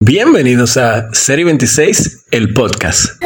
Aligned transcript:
Bienvenidos 0.00 0.76
a 0.76 1.08
Serie 1.14 1.46
26, 1.46 2.26
el 2.30 2.52
podcast. 2.52 3.18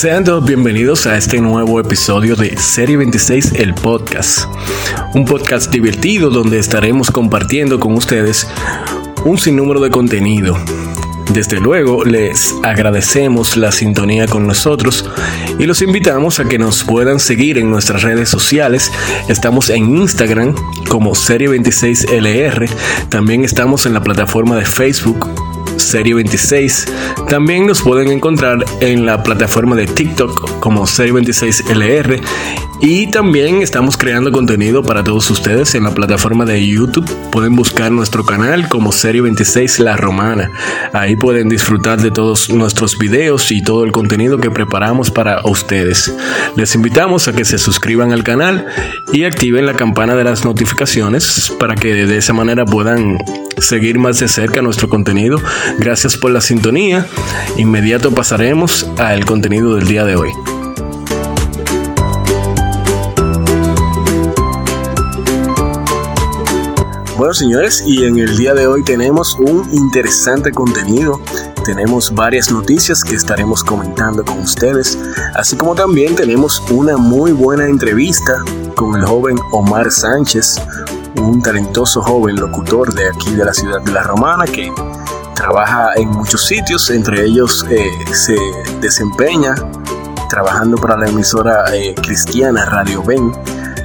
Sean 0.00 0.22
todos 0.22 0.44
bienvenidos 0.44 1.06
a 1.08 1.16
este 1.16 1.40
nuevo 1.40 1.80
episodio 1.80 2.36
de 2.36 2.56
Serie 2.56 2.96
26, 2.98 3.54
el 3.54 3.74
podcast. 3.74 4.46
Un 5.12 5.24
podcast 5.24 5.72
divertido 5.72 6.30
donde 6.30 6.60
estaremos 6.60 7.10
compartiendo 7.10 7.80
con 7.80 7.94
ustedes 7.94 8.46
un 9.24 9.38
sinnúmero 9.38 9.80
de 9.80 9.90
contenido. 9.90 10.56
Desde 11.32 11.58
luego 11.58 12.04
les 12.04 12.54
agradecemos 12.62 13.56
la 13.56 13.72
sintonía 13.72 14.28
con 14.28 14.46
nosotros 14.46 15.04
y 15.58 15.66
los 15.66 15.82
invitamos 15.82 16.38
a 16.38 16.44
que 16.44 16.60
nos 16.60 16.84
puedan 16.84 17.18
seguir 17.18 17.58
en 17.58 17.68
nuestras 17.68 18.02
redes 18.02 18.28
sociales. 18.28 18.92
Estamos 19.26 19.68
en 19.68 19.96
Instagram 19.96 20.54
como 20.88 21.16
Serie 21.16 21.50
26LR, 21.50 22.70
también 23.08 23.44
estamos 23.44 23.84
en 23.84 23.94
la 23.94 24.02
plataforma 24.04 24.54
de 24.54 24.64
Facebook 24.64 25.28
Serie 25.78 26.14
26. 26.14 26.86
También 27.28 27.66
nos 27.66 27.82
pueden 27.82 28.08
encontrar 28.10 28.64
en 28.80 29.06
la 29.06 29.22
plataforma 29.22 29.76
de 29.76 29.86
TikTok 29.86 30.58
como 30.60 30.86
Serie 30.86 31.12
26LR 31.14 32.20
y 32.80 33.08
también 33.08 33.62
estamos 33.62 33.96
creando 33.96 34.30
contenido 34.30 34.82
para 34.82 35.02
todos 35.02 35.30
ustedes 35.30 35.74
en 35.74 35.84
la 35.84 35.90
plataforma 35.90 36.44
de 36.44 36.64
YouTube. 36.64 37.08
Pueden 37.30 37.56
buscar 37.56 37.90
nuestro 37.90 38.24
canal 38.24 38.68
como 38.68 38.92
Serie 38.92 39.20
26 39.20 39.80
La 39.80 39.96
Romana. 39.96 40.50
Ahí 40.92 41.16
pueden 41.16 41.48
disfrutar 41.48 42.00
de 42.00 42.10
todos 42.10 42.50
nuestros 42.50 42.96
videos 42.98 43.50
y 43.50 43.62
todo 43.62 43.84
el 43.84 43.92
contenido 43.92 44.38
que 44.38 44.50
preparamos 44.50 45.10
para 45.10 45.40
ustedes. 45.44 46.14
Les 46.56 46.74
invitamos 46.74 47.26
a 47.26 47.32
que 47.32 47.44
se 47.44 47.58
suscriban 47.58 48.12
al 48.12 48.22
canal 48.22 48.66
y 49.12 49.24
activen 49.24 49.66
la 49.66 49.74
campana 49.74 50.14
de 50.14 50.24
las 50.24 50.44
notificaciones 50.44 51.52
para 51.58 51.74
que 51.74 52.06
de 52.06 52.16
esa 52.16 52.32
manera 52.32 52.64
puedan 52.64 53.18
seguir 53.58 53.98
más 53.98 54.20
de 54.20 54.28
cerca 54.28 54.62
nuestro 54.62 54.88
contenido. 54.88 55.40
Gracias 55.78 56.16
por 56.16 56.30
la 56.30 56.40
sintonía. 56.40 57.06
Inmediato 57.56 58.12
pasaremos 58.12 58.88
al 58.98 59.24
contenido 59.24 59.74
del 59.74 59.86
día 59.86 60.04
de 60.04 60.16
hoy. 60.16 60.57
Bueno 67.18 67.34
señores, 67.34 67.82
y 67.84 68.04
en 68.04 68.16
el 68.16 68.36
día 68.36 68.54
de 68.54 68.68
hoy 68.68 68.84
tenemos 68.84 69.34
un 69.40 69.68
interesante 69.72 70.52
contenido. 70.52 71.20
Tenemos 71.64 72.14
varias 72.14 72.52
noticias 72.52 73.02
que 73.02 73.16
estaremos 73.16 73.64
comentando 73.64 74.24
con 74.24 74.38
ustedes, 74.38 74.96
así 75.34 75.56
como 75.56 75.74
también 75.74 76.14
tenemos 76.14 76.62
una 76.70 76.96
muy 76.96 77.32
buena 77.32 77.66
entrevista 77.66 78.44
con 78.76 78.94
el 78.94 79.04
joven 79.04 79.36
Omar 79.50 79.90
Sánchez, 79.90 80.62
un 81.20 81.42
talentoso 81.42 82.02
joven 82.02 82.36
locutor 82.36 82.94
de 82.94 83.08
aquí 83.08 83.34
de 83.34 83.44
la 83.44 83.52
ciudad 83.52 83.80
de 83.80 83.90
La 83.90 84.04
Romana 84.04 84.44
que 84.44 84.72
trabaja 85.34 85.94
en 85.96 86.10
muchos 86.10 86.46
sitios, 86.46 86.88
entre 86.88 87.24
ellos 87.24 87.66
eh, 87.68 87.84
se 88.12 88.36
desempeña 88.80 89.56
trabajando 90.30 90.76
para 90.76 90.96
la 90.96 91.08
emisora 91.08 91.64
eh, 91.74 91.96
cristiana 91.96 92.64
Radio 92.66 93.02
Ben, 93.02 93.32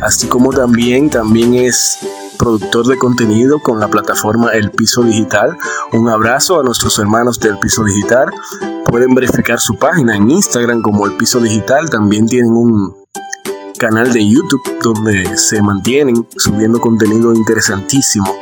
así 0.03 0.27
como 0.27 0.53
también, 0.53 1.09
también 1.09 1.55
es 1.55 1.97
productor 2.37 2.87
de 2.87 2.97
contenido 2.97 3.59
con 3.59 3.79
la 3.79 3.87
plataforma 3.87 4.51
El 4.51 4.71
Piso 4.71 5.03
Digital. 5.03 5.57
Un 5.91 6.09
abrazo 6.09 6.59
a 6.59 6.63
nuestros 6.63 6.97
hermanos 6.99 7.39
del 7.39 7.57
Piso 7.59 7.83
Digital. 7.83 8.31
Pueden 8.85 9.13
verificar 9.13 9.59
su 9.59 9.75
página 9.77 10.15
en 10.15 10.29
Instagram 10.29 10.81
como 10.81 11.05
El 11.05 11.17
Piso 11.17 11.39
Digital. 11.39 11.89
También 11.89 12.27
tienen 12.27 12.51
un 12.51 12.95
canal 13.77 14.13
de 14.13 14.27
YouTube 14.27 14.61
donde 14.81 15.37
se 15.37 15.61
mantienen 15.61 16.27
subiendo 16.37 16.79
contenido 16.79 17.33
interesantísimo 17.33 18.33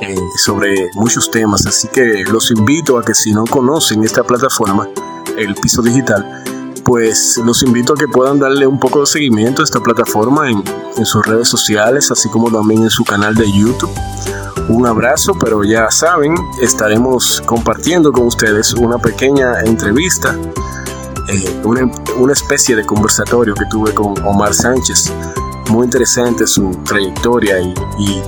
eh, 0.00 0.16
sobre 0.44 0.90
muchos 0.94 1.30
temas. 1.30 1.66
Así 1.66 1.88
que 1.88 2.24
los 2.30 2.50
invito 2.50 2.98
a 2.98 3.04
que 3.04 3.14
si 3.14 3.32
no 3.32 3.44
conocen 3.44 4.04
esta 4.04 4.24
plataforma, 4.24 4.88
El 5.36 5.54
Piso 5.54 5.82
Digital, 5.82 6.44
pues 6.84 7.40
los 7.44 7.62
invito 7.62 7.94
a 7.94 7.96
que 7.96 8.06
puedan 8.06 8.38
darle 8.38 8.66
un 8.66 8.78
poco 8.78 9.00
de 9.00 9.06
seguimiento 9.06 9.62
a 9.62 9.64
esta 9.64 9.80
plataforma 9.80 10.50
en, 10.50 10.62
sus 11.04 11.26
redes 11.26 11.48
sociales, 11.48 12.10
así 12.10 12.28
como 12.28 12.50
también 12.50 12.82
en 12.82 12.90
su 12.90 13.04
canal 13.04 13.34
de 13.34 13.50
YouTube. 13.50 13.90
Un 14.68 14.86
abrazo, 14.86 15.32
pero 15.38 15.64
ya 15.64 15.90
saben, 15.90 16.34
estaremos 16.60 17.42
compartiendo 17.44 18.12
con 18.12 18.26
ustedes 18.26 18.74
una 18.74 18.98
pequeña 18.98 19.60
entrevista, 19.60 20.36
eh, 21.28 21.60
una, 21.64 21.90
una 22.18 22.32
especie 22.32 22.76
de 22.76 22.86
conversatorio 22.86 23.54
que 23.54 23.64
tuve 23.70 23.92
con 23.92 24.14
Omar 24.24 24.54
Sánchez, 24.54 25.12
muy 25.70 25.84
interesante 25.86 26.46
su 26.46 26.70
trayectoria 26.84 27.60
y, 27.60 27.74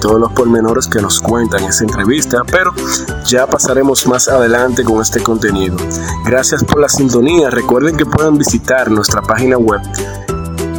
todos 0.00 0.20
los 0.20 0.32
pormenores 0.32 0.86
que 0.86 1.00
nos 1.00 1.20
cuentan 1.20 1.62
en 1.62 1.70
esa 1.70 1.84
entrevista, 1.84 2.42
pero 2.50 2.72
ya 3.24 3.46
pasaremos 3.46 4.06
más 4.06 4.28
adelante 4.28 4.84
con 4.84 5.00
este 5.00 5.22
contenido. 5.22 5.76
Gracias 6.24 6.62
por 6.62 6.80
la 6.80 6.88
sintonía. 6.88 7.50
Recuerden 7.50 7.96
que 7.96 8.06
pueden 8.06 8.36
visitar 8.38 8.90
nuestra 8.90 9.22
página 9.22 9.56
web 9.56 9.80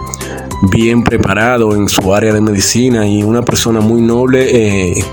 bien 0.71 1.03
preparado 1.03 1.75
en 1.75 1.89
su 1.89 2.15
área 2.15 2.33
de 2.33 2.41
medicina 2.41 3.07
y 3.07 3.25
una 3.25 3.43
persona 3.43 3.81
muy 3.81 4.01
noble 4.01 4.45
eh, 4.45 4.93
eh, 4.93 5.05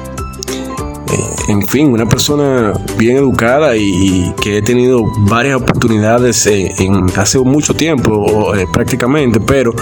en 1.50 1.66
fin, 1.68 1.92
una 1.92 2.07
persona 2.07 2.74
bien 2.98 3.18
educada 3.18 3.75
y, 3.75 4.31
que 4.42 4.60
he 4.60 4.62
tenido 4.62 5.04
varias 5.22 5.56
oportunidades 5.60 6.46
en, 6.46 7.06
hace 7.16 7.40
mucho 7.40 7.74
tiempo 7.74 8.56
eh, 8.56 8.68
prácticamente, 8.72 9.40
pero 9.40 9.74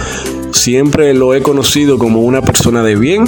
siempre 0.51 1.13
lo 1.13 1.33
he 1.33 1.41
conocido 1.41 1.97
como 1.97 2.21
una 2.21 2.41
persona 2.41 2.83
de 2.83 2.95
bien. 2.95 3.25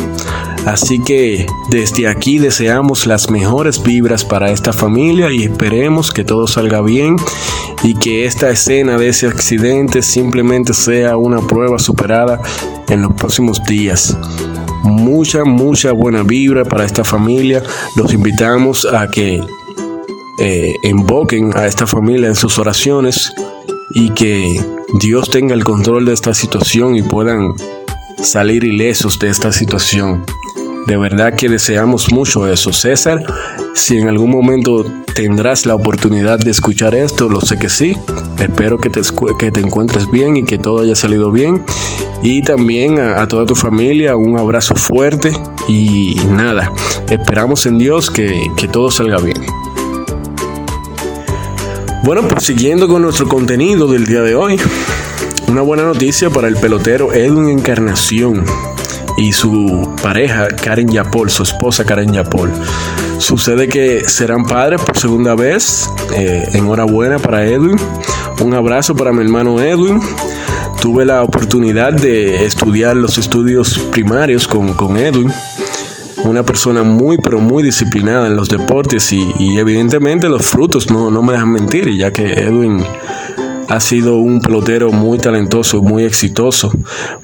Así 0.65 1.00
que 1.00 1.47
desde 1.69 2.07
aquí 2.07 2.39
deseamos 2.39 3.07
las 3.07 3.30
mejores 3.30 3.83
vibras 3.83 4.24
para 4.24 4.51
esta 4.51 4.71
familia 4.71 5.31
y 5.31 5.44
esperemos 5.44 6.12
que 6.12 6.24
todo 6.24 6.47
salga 6.47 6.81
bien 6.81 7.18
y 7.83 7.95
que 7.95 8.25
esta 8.25 8.50
escena 8.50 8.97
de 8.97 9.09
ese 9.09 9.27
accidente 9.27 10.01
simplemente 10.01 10.74
sea 10.74 11.18
una 11.18 11.41
prueba 11.41 11.77
superada 11.77 12.41
en 12.88 13.01
los 13.01 13.13
próximos 13.13 13.63
días 13.63 14.18
mucha, 14.83 15.43
mucha 15.45 15.91
buena 15.91 16.23
vibra 16.23 16.65
para 16.65 16.85
esta 16.85 17.03
familia. 17.03 17.63
Los 17.95 18.13
invitamos 18.13 18.85
a 18.85 19.09
que 19.09 19.41
eh, 20.41 20.75
invoquen 20.83 21.55
a 21.55 21.65
esta 21.65 21.85
familia 21.85 22.27
en 22.27 22.35
sus 22.35 22.57
oraciones 22.59 23.33
y 23.91 24.11
que 24.11 24.63
Dios 24.99 25.29
tenga 25.29 25.53
el 25.53 25.63
control 25.63 26.05
de 26.05 26.13
esta 26.13 26.33
situación 26.33 26.95
y 26.95 27.01
puedan 27.01 27.53
salir 28.23 28.63
ilesos 28.63 29.19
de 29.19 29.29
esta 29.29 29.51
situación. 29.51 30.23
De 30.87 30.97
verdad 30.97 31.35
que 31.35 31.49
deseamos 31.49 32.11
mucho 32.11 32.47
eso. 32.47 32.73
César, 32.73 33.23
si 33.75 33.97
en 33.97 34.07
algún 34.07 34.31
momento 34.31 34.85
tendrás 35.13 35.65
la 35.65 35.75
oportunidad 35.75 36.39
de 36.39 36.51
escuchar 36.51 36.95
esto, 36.95 37.29
lo 37.29 37.41
sé 37.41 37.57
que 37.57 37.69
sí. 37.69 37.95
Espero 38.39 38.79
que 38.79 38.89
te, 38.89 39.01
encuentres 39.59 40.09
bien 40.09 40.37
y 40.37 40.43
que 40.43 40.57
todo 40.57 40.81
haya 40.81 40.95
salido 40.95 41.31
bien. 41.31 41.63
Y 42.23 42.41
también 42.41 42.99
a, 42.99 43.27
toda 43.27 43.45
tu 43.45 43.55
familia 43.55 44.15
un 44.15 44.37
abrazo 44.37 44.75
fuerte 44.75 45.31
y 45.67 46.15
nada, 46.31 46.71
esperamos 47.09 47.65
en 47.65 47.77
Dios 47.77 48.09
que, 48.09 48.41
que 48.57 48.67
todo 48.67 48.91
salga 48.91 49.17
bien. 49.19 49.37
Bueno, 52.03 52.27
pues 52.27 52.45
siguiendo 52.45 52.87
con 52.87 53.01
nuestro 53.01 53.27
contenido 53.27 53.87
del 53.87 54.05
día 54.05 54.21
de 54.21 54.35
hoy, 54.35 54.59
una 55.47 55.61
buena 55.61 55.83
noticia 55.83 56.29
para 56.29 56.47
el 56.47 56.55
pelotero 56.55 57.13
Edwin 57.13 57.49
Encarnación 57.49 58.45
y 59.17 59.33
su 59.33 59.88
pareja 60.01 60.48
Karen 60.48 60.90
Yapol, 60.90 61.30
su 61.30 61.44
esposa 61.44 61.86
Karen 61.86 62.13
Yapol. 62.13 62.51
Sucede 63.18 63.68
que 63.68 64.07
serán 64.07 64.46
padres 64.46 64.81
por 64.81 64.98
segunda 64.98 65.36
vez. 65.36 65.90
Eh, 66.16 66.50
enhorabuena 66.54 67.19
para 67.19 67.46
Edwin. 67.46 67.78
Un 68.42 68.54
abrazo 68.54 68.96
para 68.96 69.12
mi 69.12 69.22
hermano 69.22 69.60
Edwin. 69.60 70.00
Tuve 70.81 71.06
la 71.06 71.24
oportunidad 71.24 71.94
de 71.94 72.46
estudiar 72.46 72.96
los 72.96 73.18
estudios 73.18 73.78
primarios 73.92 74.48
con, 74.48 74.74
con 74.74 74.98
Edwin 74.98 75.31
una 76.24 76.44
persona 76.44 76.84
muy 76.84 77.18
pero 77.18 77.40
muy 77.40 77.63
disciplinada 77.63 78.28
en 78.28 78.36
los 78.36 78.50
deportes 78.50 79.12
y, 79.13 79.57
evidentemente 79.57 80.28
los 80.28 80.46
frutos 80.46 80.92
no, 80.92 81.10
no, 81.10 81.22
me 81.22 81.34
dejan 81.34 81.51
mentir, 81.51 81.90
ya 81.96 82.12
que 82.12 82.34
Edwin 82.34 82.84
ha 83.69 83.80
sido 83.80 84.18
un 84.18 84.42
pelotero 84.42 84.92
muy 84.92 85.19
talentoso, 85.19 85.81
muy 85.81 86.04
exitoso. 86.04 86.71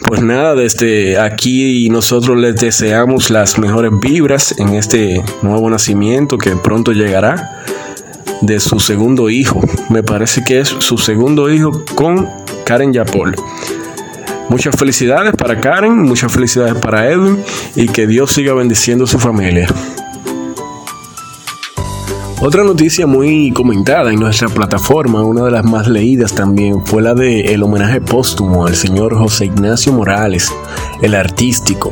Pues 0.05 0.21
nada, 0.21 0.53
desde 0.55 1.19
aquí 1.19 1.89
nosotros 1.89 2.37
les 2.37 2.55
deseamos 2.55 3.31
las 3.31 3.57
mejores 3.57 3.91
vibras 3.99 4.55
en 4.59 4.75
este 4.75 5.23
nuevo 5.41 5.69
nacimiento 5.69 6.37
que 6.37 6.55
pronto 6.55 6.91
llegará 6.91 7.63
de 8.41 8.59
su 8.59 8.79
segundo 8.79 9.29
hijo. 9.29 9.59
Me 9.89 10.03
parece 10.03 10.43
que 10.43 10.59
es 10.59 10.67
su 10.67 10.99
segundo 10.99 11.51
hijo 11.51 11.83
con 11.95 12.29
Karen 12.63 12.93
Yapol. 12.93 13.35
Muchas 14.47 14.75
felicidades 14.75 15.35
para 15.35 15.59
Karen, 15.59 15.97
muchas 16.03 16.31
felicidades 16.31 16.75
para 16.75 17.09
Edwin 17.09 17.43
y 17.75 17.87
que 17.87 18.05
Dios 18.05 18.31
siga 18.31 18.53
bendiciendo 18.53 19.07
su 19.07 19.17
familia. 19.17 19.67
Otra 22.45 22.63
noticia 22.63 23.07
muy 23.07 23.51
comentada 23.51 24.13
en 24.13 24.19
nuestra 24.19 24.47
plataforma, 24.49 25.23
una 25.23 25.45
de 25.45 25.49
las 25.49 25.65
más 25.65 25.87
leídas 25.87 26.35
también, 26.35 26.85
fue 26.85 27.01
la 27.01 27.15
de 27.15 27.41
el 27.41 27.63
homenaje 27.63 28.01
póstumo 28.01 28.67
al 28.67 28.75
señor 28.75 29.17
José 29.17 29.45
Ignacio 29.45 29.91
Morales, 29.91 30.53
el 31.01 31.15
artístico, 31.15 31.91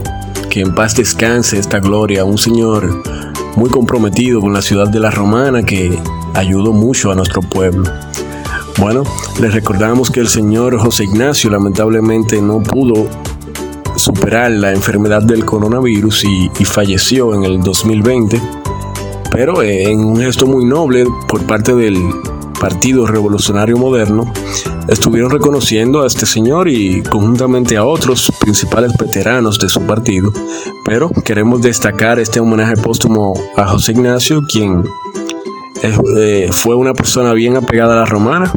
que 0.52 0.62
en 0.62 0.76
paz 0.76 0.96
descanse 0.96 1.58
esta 1.58 1.80
gloria, 1.80 2.24
un 2.24 2.38
señor 2.38 3.02
muy 3.56 3.72
comprometido 3.72 4.42
con 4.42 4.54
la 4.54 4.62
ciudad 4.62 4.88
de 4.90 5.00
la 5.00 5.10
Romana 5.10 5.64
que 5.64 5.98
ayudó 6.36 6.72
mucho 6.72 7.12
a 7.12 7.16
nuestro 7.16 7.42
pueblo. 7.42 7.92
Bueno, 8.78 9.02
les 9.42 9.56
recordamos 9.56 10.12
que 10.12 10.20
el 10.20 10.28
señor 10.28 10.78
José 10.78 11.06
Ignacio 11.06 11.50
lamentablemente 11.50 12.40
no 12.44 12.62
pudo 12.62 13.08
superar 13.96 14.52
la 14.52 14.72
enfermedad 14.72 15.24
del 15.24 15.46
coronavirus 15.46 16.26
y, 16.26 16.52
y 16.60 16.66
falleció 16.66 17.34
en 17.34 17.44
el 17.44 17.60
2020 17.62 18.63
pero 19.34 19.64
en 19.64 20.00
un 20.00 20.18
gesto 20.18 20.46
muy 20.46 20.64
noble 20.64 21.06
por 21.28 21.42
parte 21.48 21.74
del 21.74 21.98
Partido 22.60 23.08
Revolucionario 23.08 23.78
Moderno, 23.78 24.32
estuvieron 24.88 25.32
reconociendo 25.32 26.04
a 26.04 26.08
este 26.08 26.28
señor 26.28 26.70
y 26.70 27.02
conjuntamente 27.02 27.76
a 27.76 27.84
otros 27.84 28.32
principales 28.40 28.94
veteranos 28.98 29.58
de 29.58 29.70
su 29.70 29.82
partido. 29.82 30.32
Pero 30.86 31.10
queremos 31.10 31.62
destacar 31.62 32.20
este 32.20 32.40
homenaje 32.40 32.78
póstumo 32.78 33.34
a 33.58 33.68
José 33.68 33.94
Ignacio, 33.94 34.44
quien 34.44 34.84
eh, 35.82 36.50
fue 36.52 36.76
una 36.76 36.94
persona 36.94 37.34
bien 37.34 37.58
apegada 37.58 37.96
a 37.96 38.00
la 38.02 38.06
romana. 38.06 38.54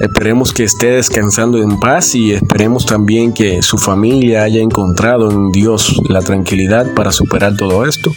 Esperemos 0.00 0.52
que 0.52 0.64
esté 0.64 0.88
descansando 0.88 1.58
en 1.58 1.78
paz 1.78 2.16
y 2.16 2.32
esperemos 2.32 2.86
también 2.86 3.32
que 3.32 3.62
su 3.62 3.78
familia 3.78 4.42
haya 4.42 4.60
encontrado 4.60 5.30
en 5.30 5.52
Dios 5.52 6.00
la 6.08 6.22
tranquilidad 6.22 6.92
para 6.94 7.12
superar 7.12 7.56
todo 7.56 7.86
esto. 7.86 8.12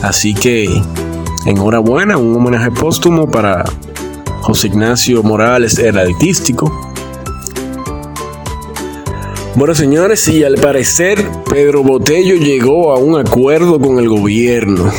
Así 0.00 0.32
que 0.32 0.82
Enhorabuena, 1.46 2.16
un 2.16 2.34
homenaje 2.34 2.70
póstumo 2.70 3.30
para 3.30 3.64
José 4.40 4.68
Ignacio 4.68 5.22
Morales, 5.22 5.78
el 5.78 5.98
artístico. 5.98 6.72
Bueno, 9.54 9.74
señores, 9.74 10.26
y 10.28 10.42
al 10.42 10.54
parecer 10.54 11.22
Pedro 11.50 11.82
Botello 11.82 12.36
llegó 12.36 12.94
a 12.94 12.98
un 12.98 13.18
acuerdo 13.18 13.78
con 13.78 13.98
el 13.98 14.08
gobierno. 14.08 14.90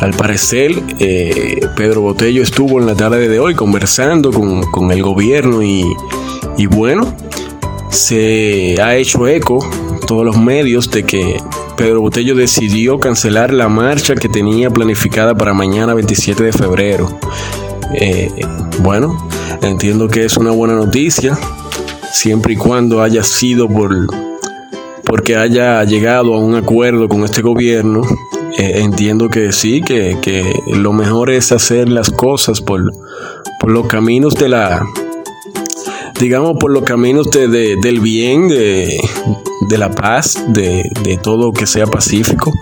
Al 0.00 0.12
parecer, 0.14 0.82
eh, 0.98 1.60
Pedro 1.76 2.00
Botello 2.00 2.42
estuvo 2.42 2.80
en 2.80 2.86
la 2.86 2.94
tarde 2.94 3.28
de 3.28 3.38
hoy 3.38 3.54
conversando 3.54 4.32
con, 4.32 4.90
el 4.90 5.02
gobierno 5.02 5.62
y, 5.62 5.84
y 6.56 6.66
bueno, 6.66 7.14
se 7.90 8.80
ha 8.80 8.96
hecho 8.96 9.28
eco 9.28 9.58
todos 10.06 10.24
los 10.24 10.38
medios 10.38 10.90
de 10.90 11.04
que 11.04 11.36
Pedro 11.80 12.02
Botello 12.02 12.34
decidió 12.34 13.00
cancelar 13.00 13.54
la 13.54 13.66
marcha 13.70 14.14
que 14.14 14.28
tenía 14.28 14.68
planificada 14.68 15.34
para 15.34 15.54
mañana 15.54 15.94
27 15.94 16.44
de 16.44 16.52
febrero. 16.52 17.18
Eh, 17.94 18.30
bueno, 18.80 19.16
entiendo 19.62 20.06
que 20.06 20.26
es 20.26 20.36
una 20.36 20.50
buena 20.50 20.74
noticia, 20.74 21.38
siempre 22.12 22.52
y 22.52 22.56
cuando 22.56 23.00
haya 23.00 23.22
sido 23.22 23.66
por 23.66 23.92
porque 25.06 25.36
haya 25.36 25.82
llegado 25.84 26.34
a 26.34 26.38
un 26.38 26.54
acuerdo 26.54 27.08
con 27.08 27.24
este 27.24 27.40
gobierno. 27.40 28.02
Eh, 28.58 28.82
entiendo 28.82 29.30
que 29.30 29.50
sí, 29.50 29.80
que, 29.80 30.52
lo 30.66 30.92
mejor 30.92 31.30
es 31.30 31.50
hacer 31.50 31.88
las 31.88 32.10
cosas 32.10 32.60
por, 32.60 32.92
por 33.58 33.70
los 33.70 33.86
caminos 33.86 34.34
de 34.34 34.50
la, 34.50 34.86
digamos, 36.20 36.56
por 36.58 36.70
los 36.70 36.84
caminos 36.84 37.30
de, 37.30 37.48
del 37.48 38.00
bien, 38.00 38.48
de, 38.48 39.00
de 39.68 39.78
la 39.78 39.90
paz, 39.90 40.44
de, 40.48 40.90
de, 41.02 41.16
todo 41.16 41.52
que 41.52 41.66
sea 41.66 41.86
pacífico. 41.86 42.52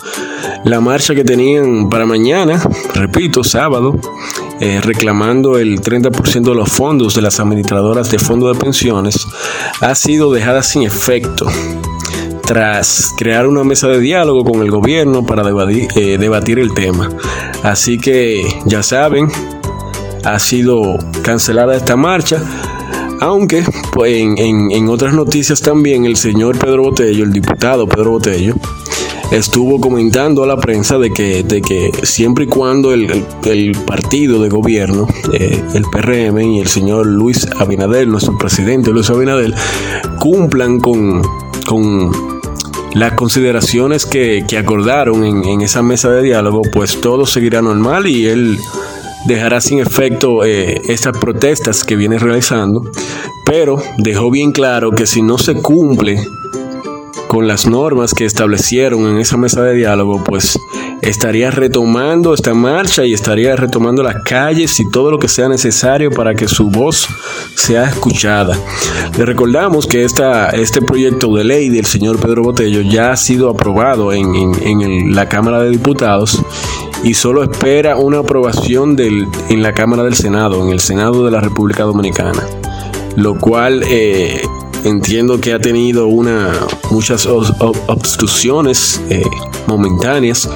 La 0.65 0.81
marcha 0.81 1.15
que 1.15 1.25
tenían 1.25 1.91
para 1.91 2.07
mañana, 2.07 2.63
repito, 2.95 3.43
sábado, 3.43 3.97
eh, 4.61 4.81
reclamando 4.81 5.59
el 5.59 5.81
30% 5.81 6.43
de 6.43 6.55
los 6.55 6.71
fondos 6.71 7.15
de 7.15 7.23
las 7.23 7.41
administradoras 7.41 8.11
de 8.11 8.19
fondos 8.19 8.57
de 8.57 8.65
pensiones, 8.65 9.27
ha 9.81 9.95
sido 9.95 10.33
dejada 10.33 10.63
sin 10.63 10.83
efecto 10.83 11.47
tras 12.47 13.13
crear 13.19 13.47
una 13.47 13.63
mesa 13.63 13.89
de 13.89 14.01
diálogo 14.01 14.43
con 14.45 14.63
el 14.63 14.71
gobierno 14.71 15.27
para 15.27 15.43
debatir, 15.43 15.89
eh, 15.97 16.17
debatir 16.17 16.59
el 16.59 16.73
tema. 16.73 17.11
Así 17.63 17.99
que 17.99 18.43
ya 18.65 18.83
saben, 18.83 19.29
ha 20.25 20.39
sido 20.39 20.97
cancelada 21.23 21.77
esta 21.77 21.97
marcha 21.97 22.43
aunque 23.21 23.65
pues, 23.93 24.15
en, 24.17 24.89
otras 24.89 25.15
noticias 25.15 25.61
también 25.61 26.05
el 26.05 26.17
señor 26.17 26.59
Pedro 26.59 26.85
Botello, 26.85 27.25
el 27.25 27.33
diputado 27.33 27.87
Pedro 27.87 28.13
Botello, 28.13 28.55
estuvo 29.31 29.81
comentando 29.81 30.43
a 30.43 30.47
la 30.47 30.57
prensa 30.57 30.99
de 30.99 31.11
que, 31.11 31.43
de 31.43 31.61
que 31.61 31.91
siempre 32.03 32.45
y 32.45 32.47
cuando 32.47 32.93
el, 32.93 33.07
partido 33.87 34.43
de 34.43 34.49
gobierno, 34.49 35.07
eh, 35.33 35.63
el 35.75 35.85
PRM 35.85 36.41
y 36.41 36.61
el 36.61 36.69
señor 36.69 37.07
Luis 37.07 37.47
Abinader, 37.59 38.09
nuestro 38.09 38.37
presidente 38.39 38.91
Luis 38.91 39.11
Abinader, 39.11 39.55
cumplan 40.21 40.81
con, 40.81 41.23
con 41.67 42.11
las 42.95 43.13
consideraciones 43.13 44.07
que, 44.07 44.45
acordaron 44.59 45.25
en, 45.25 45.45
en, 45.45 45.61
esa 45.61 45.83
mesa 45.83 46.11
de 46.11 46.23
diálogo, 46.23 46.63
pues 46.73 47.01
todo 47.01 47.27
seguirá 47.27 47.63
normal 47.63 48.07
y 48.07 48.27
él 48.27 48.59
dejará 49.27 49.61
sin 49.61 49.81
efecto 49.81 50.45
eh, 50.45 50.81
estas 50.89 51.17
protestas 51.19 51.85
que 51.85 51.97
viene 51.97 52.19
realizando, 52.19 52.91
pero 53.45 53.83
dejó 53.99 54.31
bien 54.31 54.53
claro 54.53 54.93
que 54.93 55.07
si 55.07 55.23
no 55.23 55.39
se 55.39 55.55
cumple 55.55 56.19
con 57.29 57.47
las 57.47 57.67
normas 57.67 58.15
que 58.15 58.25
establecieron 58.25 59.07
en 59.07 59.19
esa 59.19 59.37
mesa 59.37 59.63
de 59.63 59.75
diálogo, 59.75 60.25
pues 60.25 60.59
estaría 61.03 61.51
retomando 61.51 62.35
esta 62.35 62.55
marcha 62.55 63.05
y 63.05 63.13
estaría 63.13 63.55
retomando 63.55 64.03
las 64.03 64.23
calles 64.25 64.81
y 64.81 64.91
todo 64.91 65.11
lo 65.11 65.19
que 65.19 65.29
sea 65.29 65.49
necesario 65.49 66.11
para 66.11 66.35
que 66.35 66.49
su 66.49 66.71
voz 66.71 67.07
sea 67.55 67.85
escuchada. 67.85 68.59
Le 69.17 69.25
recordamos 69.25 69.87
que 69.87 70.05
esta, 70.05 70.51
este 70.51 70.81
proyecto 70.83 71.35
de 71.37 71.45
ley 71.45 71.69
del 71.69 71.87
señor 71.87 72.19
Pedro 72.19 72.43
Botello 72.43 72.81
ya 72.81 73.13
ha 73.13 73.17
sido 73.17 73.51
aprobado 73.51 74.13
en, 74.13 74.35
en, 74.35 75.15
la 75.15 75.29
Cámara 75.29 75.63
de 75.63 75.71
Diputados 75.71 76.43
y 77.03 77.15
solo 77.15 77.43
espera 77.43 77.97
una 77.97 78.19
aprobación 78.19 78.97
del, 78.97 79.27
en 79.49 79.63
la 79.63 79.73
Cámara 79.73 80.03
del 80.03 80.15
Senado, 80.15 80.65
en 80.65 80.71
el 80.71 80.81
Senado 80.81 81.25
de 81.25 81.31
la 81.31 81.41
República 81.41 81.85
Dominicana, 81.85 82.45
lo 83.17 83.39
cual 83.39 83.83
eh, 83.89 84.43
entiendo 84.85 85.41
que 85.41 85.53
ha 85.53 85.59
tenido 85.59 86.07
una, 86.07 86.53
muchas 86.91 87.27
obstrucciones 87.27 89.01
eh, 89.11 89.23
momentáneas. 89.67 90.49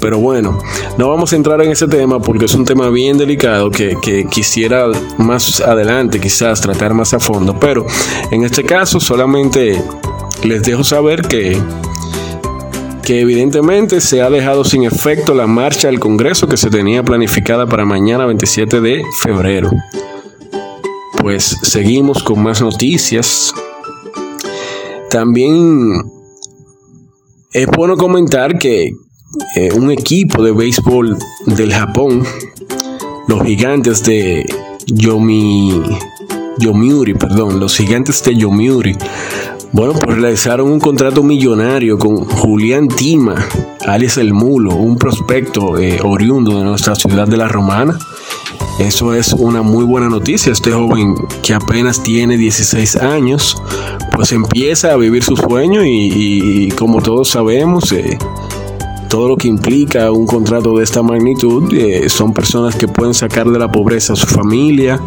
Pero 0.00 0.18
bueno, 0.18 0.58
no 0.96 1.08
vamos 1.08 1.32
a 1.32 1.36
entrar 1.36 1.60
en 1.60 1.72
ese 1.72 1.88
tema 1.88 2.20
porque 2.20 2.44
es 2.44 2.54
un 2.54 2.64
tema 2.64 2.88
bien 2.88 3.18
delicado 3.18 3.70
que, 3.70 3.96
quisiera 4.30 4.86
más 5.18 5.60
adelante 5.60 6.20
quizás 6.20 6.60
tratar 6.60 6.94
más 6.94 7.14
a 7.14 7.18
fondo. 7.18 7.58
Pero 7.58 7.84
en 8.30 8.44
este 8.44 8.62
caso 8.62 9.00
solamente 9.00 9.82
les 10.44 10.62
dejo 10.62 10.84
saber 10.84 11.22
que, 11.22 11.60
que 13.08 13.20
evidentemente 13.20 14.00
se 14.00 14.22
ha 14.22 14.30
dejado 14.30 14.64
sin 14.64 14.84
efecto 14.84 15.34
la 15.34 15.46
marcha 15.46 15.88
del 15.88 15.98
Congreso 15.98 16.46
que 16.46 16.56
se 16.56 16.70
tenía 16.70 17.02
planificada 17.02 17.66
para 17.66 17.84
mañana 17.84 18.26
27 18.26 18.80
de 18.80 19.02
febrero 19.22 19.70
pues 21.28 21.58
seguimos 21.62 22.22
con 22.22 22.42
más 22.42 22.62
noticias. 22.62 23.52
También 25.10 25.92
es 27.52 27.66
bueno 27.66 27.96
comentar 27.96 28.58
que 28.58 28.92
eh, 29.56 29.72
un 29.74 29.90
equipo 29.90 30.42
de 30.42 30.52
béisbol 30.52 31.18
del 31.46 31.72
Japón, 31.72 32.24
los 33.26 33.42
gigantes 33.42 34.02
de 34.04 34.46
Yomi, 34.86 35.82
Yomiuri, 36.60 37.14
perdón, 37.14 37.60
los 37.60 37.76
gigantes 37.76 38.22
de 38.22 38.36
Yomiuri, 38.36 38.96
bueno, 39.72 39.92
pues 39.92 40.18
realizaron 40.18 40.70
un 40.70 40.80
contrato 40.80 41.22
millonario 41.22 41.98
con 41.98 42.16
Julián 42.24 42.88
Tima, 42.88 43.34
alias 43.86 44.16
El 44.18 44.32
Mulo, 44.32 44.74
un 44.76 44.96
prospecto 44.96 45.78
eh, 45.78 46.00
oriundo 46.02 46.58
de 46.58 46.64
nuestra 46.64 46.94
ciudad 46.94 47.26
de 47.26 47.36
La 47.36 47.48
Romana 47.48 47.98
eso 48.78 49.12
es 49.12 49.32
una 49.32 49.62
muy 49.62 49.84
buena 49.84 50.08
noticia. 50.08 50.52
Este 50.52 50.70
joven 50.70 51.16
que 51.42 51.52
apenas 51.52 52.00
tiene 52.00 52.36
16 52.36 52.96
años, 52.96 53.60
pues 54.14 54.30
empieza 54.30 54.92
a 54.92 54.96
vivir 54.96 55.24
su 55.24 55.36
sueño 55.36 55.84
y, 55.84 56.72
como 56.78 57.02
todos 57.02 57.28
sabemos, 57.28 57.90
eh, 57.90 58.16
todo 59.08 59.28
lo 59.28 59.36
que 59.36 59.48
implica 59.48 60.12
un 60.12 60.26
contrato 60.26 60.76
de 60.78 60.84
esta 60.84 61.02
magnitud 61.02 61.74
eh, 61.74 62.08
son 62.08 62.32
personas 62.32 62.76
que 62.76 62.86
pueden 62.86 63.14
sacar 63.14 63.48
de 63.50 63.58
la 63.58 63.70
pobreza 63.70 64.12
a 64.12 64.16
su 64.16 64.26
familia 64.28 65.00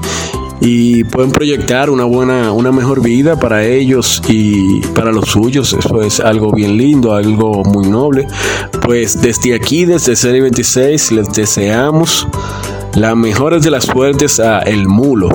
y 0.62 1.04
pueden 1.06 1.32
proyectar 1.32 1.90
una 1.90 2.04
buena, 2.04 2.52
una 2.52 2.72
mejor 2.72 3.02
vida 3.02 3.38
para 3.38 3.66
ellos 3.66 4.22
y 4.30 4.80
para 4.94 5.12
los 5.12 5.30
suyos. 5.30 5.74
Eso 5.74 6.02
es 6.04 6.20
algo 6.20 6.52
bien 6.52 6.78
lindo, 6.78 7.14
algo 7.14 7.64
muy 7.64 7.90
noble. 7.90 8.28
Pues 8.84 9.20
desde 9.20 9.56
aquí, 9.56 9.86
desde 9.86 10.16
Serie 10.16 10.42
26, 10.42 11.12
les 11.14 11.34
deseamos 11.34 12.28
las 12.94 13.16
mejores 13.16 13.64
de 13.64 13.72
las 13.72 13.86
suertes 13.86 14.40
a 14.40 14.60
El 14.60 14.88
Mulo, 14.88 15.30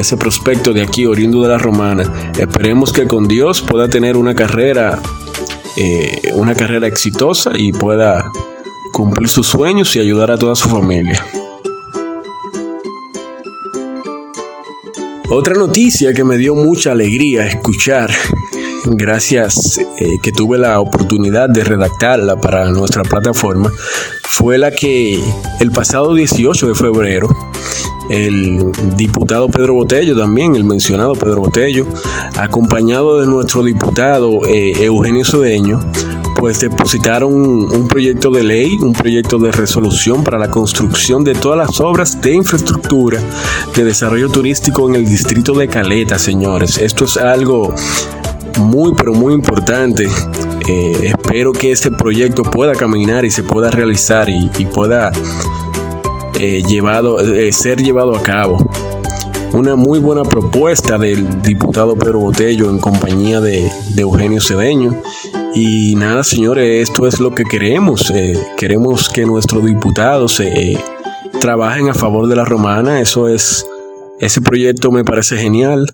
ese 0.00 0.16
prospecto 0.16 0.72
de 0.72 0.82
aquí, 0.82 1.04
oriundo 1.04 1.42
de 1.42 1.48
la 1.50 1.58
Romana. 1.58 2.32
Esperemos 2.38 2.90
que 2.90 3.06
con 3.06 3.28
Dios 3.28 3.60
pueda 3.60 3.88
tener 3.88 4.16
una 4.16 4.34
carrera, 4.34 4.98
eh, 5.76 6.32
una 6.34 6.54
carrera 6.54 6.86
exitosa 6.86 7.52
y 7.54 7.72
pueda 7.72 8.24
cumplir 8.92 9.28
sus 9.28 9.46
sueños 9.46 9.94
y 9.96 10.00
ayudar 10.00 10.30
a 10.30 10.38
toda 10.38 10.54
su 10.54 10.70
familia. 10.70 11.22
Otra 15.34 15.54
noticia 15.54 16.12
que 16.12 16.24
me 16.24 16.36
dio 16.36 16.54
mucha 16.54 16.92
alegría 16.92 17.46
escuchar, 17.46 18.10
gracias 18.84 19.78
eh, 19.78 20.18
que 20.22 20.30
tuve 20.30 20.58
la 20.58 20.78
oportunidad 20.78 21.48
de 21.48 21.64
redactarla 21.64 22.36
para 22.36 22.70
nuestra 22.70 23.02
plataforma, 23.02 23.72
fue 24.24 24.58
la 24.58 24.70
que 24.70 25.18
el 25.58 25.70
pasado 25.70 26.14
18 26.14 26.68
de 26.68 26.74
febrero 26.74 27.30
el 28.10 28.72
diputado 28.94 29.48
Pedro 29.48 29.72
Botello 29.72 30.14
también, 30.14 30.54
el 30.54 30.64
mencionado 30.64 31.14
Pedro 31.14 31.40
Botello, 31.40 31.86
acompañado 32.36 33.20
de 33.20 33.26
nuestro 33.26 33.62
diputado 33.62 34.44
eh, 34.46 34.84
Eugenio 34.84 35.24
Cedeño, 35.24 35.80
pues 36.42 36.58
depositaron 36.58 37.32
un 37.32 37.86
proyecto 37.86 38.28
de 38.32 38.42
ley, 38.42 38.76
un 38.80 38.92
proyecto 38.92 39.38
de 39.38 39.52
resolución 39.52 40.24
para 40.24 40.38
la 40.38 40.50
construcción 40.50 41.22
de 41.22 41.34
todas 41.34 41.56
las 41.56 41.80
obras 41.80 42.20
de 42.20 42.34
infraestructura 42.34 43.20
de 43.76 43.84
desarrollo 43.84 44.28
turístico 44.28 44.88
en 44.88 44.96
el 44.96 45.06
distrito 45.06 45.52
de 45.52 45.68
Caleta, 45.68 46.18
señores. 46.18 46.78
Esto 46.78 47.04
es 47.04 47.16
algo 47.16 47.72
muy, 48.58 48.92
pero 48.92 49.12
muy 49.12 49.34
importante 49.34 50.08
eh, 50.66 51.12
espero 51.16 51.52
que 51.52 51.70
este 51.70 51.92
proyecto 51.92 52.42
pueda 52.42 52.72
caminar 52.72 53.24
y 53.24 53.30
se 53.30 53.44
pueda 53.44 53.70
realizar 53.70 54.28
y, 54.28 54.48
pueda 54.64 55.12
eh, 56.40 56.60
llevado, 56.66 57.20
eh, 57.20 57.52
ser 57.52 57.80
llevado 57.80 58.16
a 58.16 58.22
cabo. 58.24 58.68
Una 59.52 59.76
muy 59.76 60.00
buena 60.00 60.24
propuesta 60.24 60.98
del 60.98 61.40
diputado 61.40 61.94
Pedro 61.94 62.18
Botello 62.18 62.68
en 62.68 62.80
compañía 62.80 63.40
de, 63.40 63.70
Eugenio 63.96 64.40
Cedeño. 64.40 65.00
Y 65.54 65.94
nada, 65.96 66.24
señores, 66.24 66.88
esto 66.88 67.06
es 67.06 67.20
lo 67.20 67.34
que 67.34 67.44
queremos. 67.44 68.12
queremos 68.56 69.08
que 69.08 69.26
nuestros 69.26 69.64
diputados 69.64 70.42
trabajen 71.40 71.88
a 71.88 71.94
favor 71.94 72.26
de 72.28 72.36
la 72.36 72.44
romana. 72.44 73.00
Eso 73.00 73.28
es, 73.28 73.66
ese 74.20 74.40
proyecto 74.40 74.90
me 74.90 75.04
parece 75.04 75.36
genial. 75.36 75.92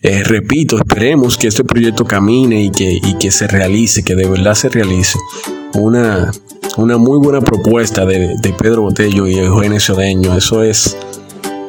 Eh, 0.00 0.22
repito, 0.22 0.76
esperemos 0.78 1.36
que 1.36 1.48
este 1.48 1.64
proyecto 1.64 2.04
camine 2.04 2.62
y 2.62 2.70
que, 2.70 3.00
que 3.18 3.30
se 3.30 3.48
realice, 3.48 4.04
que 4.04 4.14
de 4.14 4.28
verdad 4.28 4.54
se 4.54 4.68
realice. 4.68 5.18
Una, 5.74 6.30
una 6.76 6.98
muy 6.98 7.18
buena 7.18 7.40
propuesta 7.40 8.06
de, 8.06 8.36
Pedro 8.58 8.82
Botello 8.82 9.26
y 9.26 9.34
Eugenio 9.38 9.80
Cedeño. 9.80 10.36
Eso 10.36 10.62
es 10.62 10.96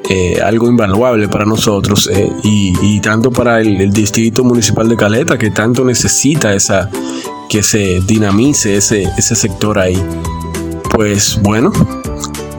eh, 0.09 0.41
algo 0.41 0.67
invaluable 0.67 1.27
para 1.27 1.45
nosotros 1.45 2.09
eh, 2.11 2.31
y, 2.43 2.99
tanto 2.99 3.31
para 3.31 3.61
el, 3.61 3.91
distrito 3.91 4.43
municipal 4.43 4.89
de 4.89 4.95
Caleta 4.95 5.37
que 5.37 5.51
tanto 5.51 5.85
necesita 5.85 6.53
esa 6.53 6.89
que 7.47 7.63
se 7.63 8.01
dinamice 8.01 8.75
ese, 8.75 9.03
ese 9.17 9.35
sector 9.35 9.79
ahí. 9.79 10.01
Pues 10.91 11.39
bueno, 11.41 11.71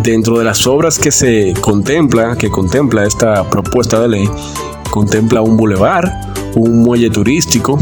dentro 0.02 0.38
de 0.38 0.44
las 0.44 0.66
obras 0.66 0.98
que 0.98 1.10
se 1.10 1.52
contempla, 1.60 2.36
que 2.36 2.50
contempla 2.50 3.04
esta 3.04 3.48
propuesta 3.48 4.00
de 4.00 4.08
ley, 4.08 4.28
Contempla 4.90 5.40
un 5.40 5.56
bulevar, 5.56 6.10
un 6.56 6.82
muelle 6.82 7.10
turístico 7.10 7.78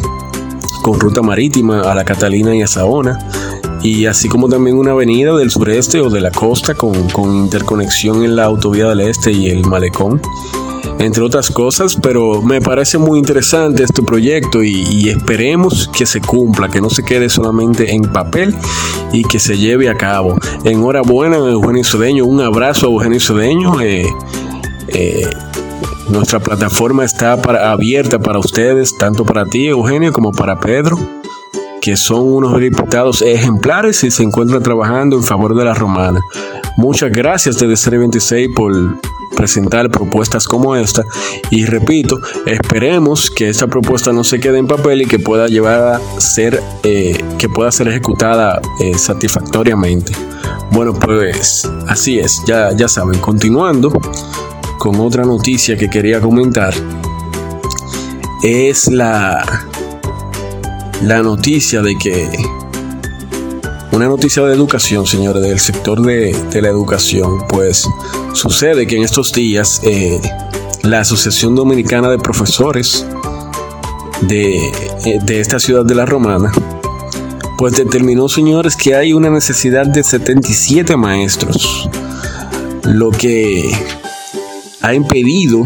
con 0.82 1.00
ruta 1.00 1.22
marítima 1.22 1.80
a 1.80 1.94
la 1.94 2.04
Catalina 2.04 2.54
y 2.54 2.60
a 2.60 2.66
Saona, 2.66 3.18
y 3.82 4.06
así 4.06 4.28
como 4.28 4.48
también 4.48 4.76
una 4.76 4.92
avenida 4.92 5.36
del 5.36 5.50
sureste 5.50 6.00
o 6.00 6.10
de 6.10 6.20
la 6.20 6.30
costa 6.30 6.74
con, 6.74 6.94
interconexión 7.36 8.24
en 8.24 8.36
la 8.36 8.44
autovía 8.44 8.88
del 8.88 9.00
este 9.00 9.32
y 9.32 9.48
el 9.48 9.64
malecón 9.66 10.20
entre 10.98 11.22
otras 11.22 11.50
cosas, 11.50 11.96
pero 12.02 12.42
me 12.42 12.60
parece 12.60 12.98
muy 12.98 13.20
interesante 13.20 13.84
este 13.84 14.02
proyecto 14.02 14.64
y, 14.64 15.08
esperemos 15.08 15.88
que 15.96 16.06
se 16.06 16.20
cumpla, 16.20 16.68
que 16.68 16.80
no 16.80 16.90
se 16.90 17.04
quede 17.04 17.28
solamente 17.28 17.94
en 17.94 18.02
papel 18.02 18.52
y 19.12 19.22
que 19.22 19.38
se 19.38 19.56
lleve 19.56 19.88
a 19.88 19.94
cabo. 19.94 20.36
Enhorabuena, 20.64 21.36
Eugenio 21.36 21.84
Cedeño, 21.84 22.24
un 22.26 22.40
abrazo 22.40 22.86
a 22.86 22.90
Eugenio 22.90 23.20
Cedeño. 23.20 23.80
Eh, 23.80 24.06
eh, 24.88 25.30
nuestra 26.08 26.40
plataforma 26.40 27.04
está 27.04 27.34
abierta 27.34 28.18
para 28.18 28.38
ustedes, 28.38 28.96
tanto 28.98 29.24
para 29.24 29.44
ti, 29.44 29.66
Eugenio, 29.66 30.12
como 30.12 30.32
para 30.32 30.58
Pedro, 30.58 30.98
que 31.80 31.96
son 31.96 32.32
unos 32.32 32.60
diputados 32.60 33.22
ejemplares 33.22 34.02
y 34.04 34.10
se 34.10 34.22
encuentran 34.22 34.62
trabajando 34.62 35.16
en 35.16 35.22
favor 35.22 35.54
de 35.54 35.64
la 35.64 35.74
romana. 35.74 36.20
Muchas 36.76 37.10
gracias 37.10 37.58
desde 37.58 37.76
Serie 37.76 37.98
26 38.00 38.50
por 38.54 38.72
presentar 39.36 39.88
propuestas 39.90 40.48
como 40.48 40.74
esta 40.74 41.04
y 41.50 41.64
repito, 41.64 42.18
esperemos 42.46 43.30
que 43.30 43.48
esta 43.48 43.68
propuesta 43.68 44.12
no 44.12 44.24
se 44.24 44.40
quede 44.40 44.58
en 44.58 44.66
papel 44.66 45.02
y 45.02 45.06
que 45.06 45.18
pueda 45.18 45.46
llevar 45.46 45.80
a 45.94 46.20
ser 46.20 46.60
eh, 46.82 47.22
que 47.38 47.48
pueda 47.48 47.70
ser 47.70 47.88
ejecutada 47.88 48.60
eh, 48.80 48.98
satisfactoriamente. 48.98 50.12
Bueno, 50.70 50.92
pues 50.92 51.70
así 51.86 52.18
es, 52.18 52.42
ya, 52.46 52.72
ya 52.72 52.88
saben, 52.88 53.20
continuando 53.20 53.92
con 54.78 54.98
otra 55.00 55.24
noticia 55.24 55.76
que 55.76 55.88
quería 55.88 56.20
comentar 56.20 56.74
es 58.42 58.88
la, 58.88 59.44
la 61.02 61.22
noticia 61.22 61.82
de 61.82 61.96
que 61.96 62.28
una 63.92 64.06
noticia 64.06 64.42
de 64.44 64.54
educación, 64.54 65.06
señores, 65.06 65.42
del 65.42 65.58
sector 65.58 66.00
de, 66.02 66.60
la 66.60 66.68
educación, 66.68 67.46
pues 67.48 67.88
sucede 68.32 68.86
que 68.86 68.96
en 68.96 69.02
estos 69.02 69.32
días 69.32 69.80
eh, 69.84 70.20
la 70.82 71.00
Asociación 71.00 71.54
Dominicana 71.54 72.08
de 72.10 72.18
Profesores 72.18 73.06
de, 74.22 74.58
eh, 75.04 75.18
de, 75.22 75.40
esta 75.40 75.58
ciudad 75.58 75.84
de 75.84 75.94
La 75.94 76.06
Romana, 76.06 76.52
pues 77.56 77.74
determinó, 77.74 78.28
señores, 78.28 78.76
que 78.76 78.94
hay 78.94 79.12
una 79.12 79.30
necesidad 79.30 79.86
de 79.86 80.04
77 80.04 80.96
maestros, 80.96 81.88
lo 82.84 83.10
que 83.10 83.70
ha 84.82 84.94
impedido 84.94 85.64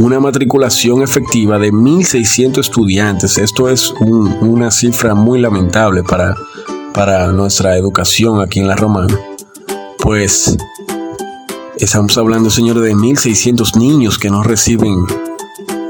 una 0.00 0.18
matriculación 0.18 1.02
efectiva 1.02 1.58
de 1.58 1.70
1.600 1.70 2.58
estudiantes. 2.58 3.36
Esto 3.36 3.68
es 3.68 3.92
una 4.00 4.70
cifra 4.70 5.14
muy 5.14 5.38
lamentable 5.38 6.02
para, 6.02 6.34
para 6.94 7.30
nuestra 7.32 7.76
educación 7.76 8.40
aquí 8.40 8.60
en 8.60 8.68
la 8.68 8.76
Romana. 8.76 9.14
Pues 9.98 10.56
estamos 11.76 12.16
hablando, 12.16 12.48
señores, 12.48 12.82
de 12.82 12.94
1.600 12.94 13.76
niños 13.76 14.18
que 14.18 14.30
no 14.30 14.42
reciben 14.42 15.04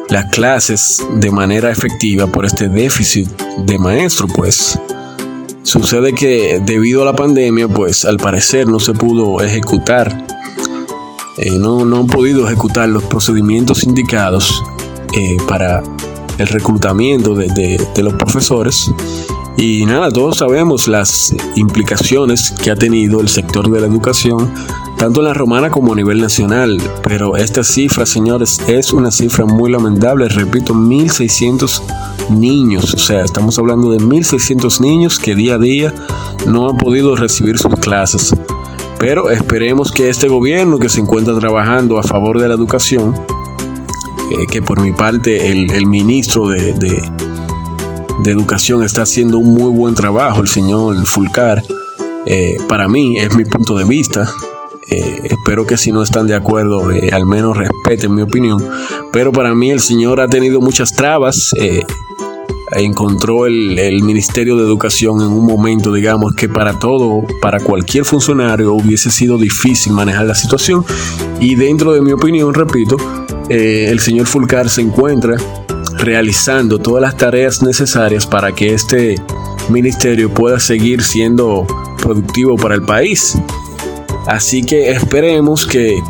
las 0.09 0.25
clases 0.33 1.01
de 1.15 1.31
manera 1.31 1.71
efectiva 1.71 2.27
por 2.27 2.45
este 2.45 2.69
déficit 2.69 3.29
de 3.59 3.79
maestro, 3.79 4.27
pues 4.27 4.77
sucede 5.63 6.15
que 6.15 6.61
debido 6.67 7.03
a 7.03 7.05
la 7.05 7.15
pandemia, 7.15 7.69
pues 7.69 8.05
al 8.05 8.17
parecer 8.17 8.67
no 8.67 8.81
se 8.81 8.93
pudo 8.93 9.41
ejecutar 9.41 10.40
eh, 11.37 11.59
no, 11.59 11.81
han 11.83 12.07
podido 12.07 12.47
ejecutar 12.47 12.89
los 12.89 13.05
procedimientos 13.05 13.85
indicados 13.85 14.63
eh, 15.17 15.37
para 15.49 15.83
el 16.39 16.47
reclutamiento 16.47 17.35
de, 17.35 17.79
los 18.03 18.15
profesores. 18.15 18.91
Y 19.57 19.85
nada, 19.85 20.11
todos 20.11 20.39
sabemos 20.39 20.89
las 20.89 21.35
implicaciones 21.55 22.51
que 22.51 22.71
ha 22.71 22.77
tenido 22.77 23.21
el 23.21 23.29
sector 23.29 23.71
de 23.71 23.81
la 23.81 23.87
educación, 23.87 24.51
tanto 24.97 25.21
en 25.21 25.27
la 25.27 25.35
romana 25.35 25.71
como 25.71 25.93
a 25.93 25.97
nivel 25.97 26.21
nacional. 26.21 26.81
Pero 27.03 27.37
esta 27.37 27.63
cifra, 27.63 28.07
señores, 28.07 28.61
es 28.69 28.93
una 28.93 29.11
cifra 29.11 29.45
muy 29.45 29.71
lamentable. 29.71 30.29
Repito, 30.29 30.73
1.600 30.73 31.83
niños. 32.31 32.95
O 32.95 32.99
sea, 32.99 33.23
estamos 33.23 33.59
hablando 33.59 33.91
de 33.91 33.99
1.600 33.99 34.81
niños 34.81 35.19
que 35.19 35.35
día 35.35 35.57
a 35.57 35.59
día 35.59 35.95
no 36.47 36.71
han 36.71 36.79
podido 36.79 37.15
recibir 37.17 37.59
sus 37.59 37.75
clases. 37.77 38.35
Pero 39.01 39.31
esperemos 39.31 39.93
que 39.93 40.11
este 40.11 40.29
gobierno 40.29 40.79
que 40.79 40.91
se 40.91 41.01
encuentra 41.01 41.35
trabajando 41.39 41.99
a 41.99 42.03
favor 42.03 42.39
de 42.39 42.49
la 42.49 42.55
educación, 42.55 43.15
eh, 44.31 44.47
que 44.47 44.61
por 44.61 44.79
mi 44.83 44.93
parte 44.93 45.51
el, 45.51 45.87
ministro 45.87 46.49
de, 46.49 46.75
Educación 48.27 48.85
está 48.85 49.03
haciendo 49.03 49.39
un 49.39 49.55
muy 49.55 49.73
buen 49.73 49.95
trabajo, 49.95 50.43
el 50.43 50.49
señor 50.49 50.95
Fulcar, 51.07 51.63
eh, 52.27 52.59
para 52.69 52.87
mí 52.87 53.17
es 53.17 53.35
mi 53.35 53.47
punto 53.47 53.79
de 53.79 53.85
vista. 53.85 54.31
Eh, 54.91 55.21
espero 55.25 55.67
que 55.67 55.79
si 55.79 55.91
no 55.91 56.03
están 56.03 56.27
de 56.27 56.35
acuerdo, 56.35 56.91
al 57.13 57.25
menos 57.25 57.57
respeten 57.57 58.15
mi 58.15 58.21
opinión. 58.21 58.63
Pero 59.11 59.33
para 59.33 59.55
mí 59.55 59.71
el 59.71 59.81
señor 59.81 60.21
ha 60.21 60.29
tenido 60.29 60.61
muchas 60.61 60.93
trabas 60.93 61.55
encontró 62.73 63.47
el, 63.47 64.03
Ministerio 64.03 64.57
de 64.57 64.65
Educación 64.65 65.21
en 65.21 65.29
un 65.29 65.45
momento, 65.45 65.93
digamos, 65.93 66.35
que 66.35 66.49
para 66.49 66.79
todo, 66.79 67.23
para 67.41 67.61
cualquier 67.61 68.05
funcionario 68.05 68.73
hubiese 68.73 69.11
sido 69.11 69.39
difícil 69.39 69.93
manejar 69.93 70.27
la 70.27 70.35
situación. 70.35 70.85
Y 71.41 71.55
dentro 71.55 71.93
de 71.93 72.01
mi 72.01 72.13
opinión, 72.13 72.55
repito, 72.55 72.97
eh, 73.49 73.87
el 73.89 74.01
señor 74.01 74.27
Fulcar 74.27 74.69
se 74.69 74.81
encuentra 74.81 75.37
realizando 75.99 76.79
todas 76.79 77.03
las 77.03 77.17
tareas 77.17 77.63
necesarias 77.63 78.27
para 78.27 78.53
que 78.53 78.73
este 78.75 79.17
ministerio 79.69 80.33
pueda 80.33 80.59
seguir 80.59 81.03
siendo 81.03 81.67
productivo 82.03 82.57
para 82.57 82.75
el 82.75 82.83
país. 82.83 83.37
Así 84.27 84.63
que 84.63 84.91
esperemos 84.91 85.67
que, 85.67 86.01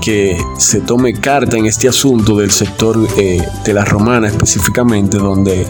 se 0.58 0.80
tome 0.80 1.14
carta 1.14 1.56
en 1.56 1.66
este 1.66 1.88
asunto 1.88 2.36
del 2.36 2.50
sector 2.50 2.98
eh, 3.16 3.40
de 3.64 3.72
la 3.72 3.84
romana 3.84 4.28
específicamente, 4.28 5.16
donde 5.16 5.66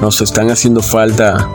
nos 0.00 0.20
están 0.20 0.50
haciendo 0.50 0.82
falta 0.82 1.48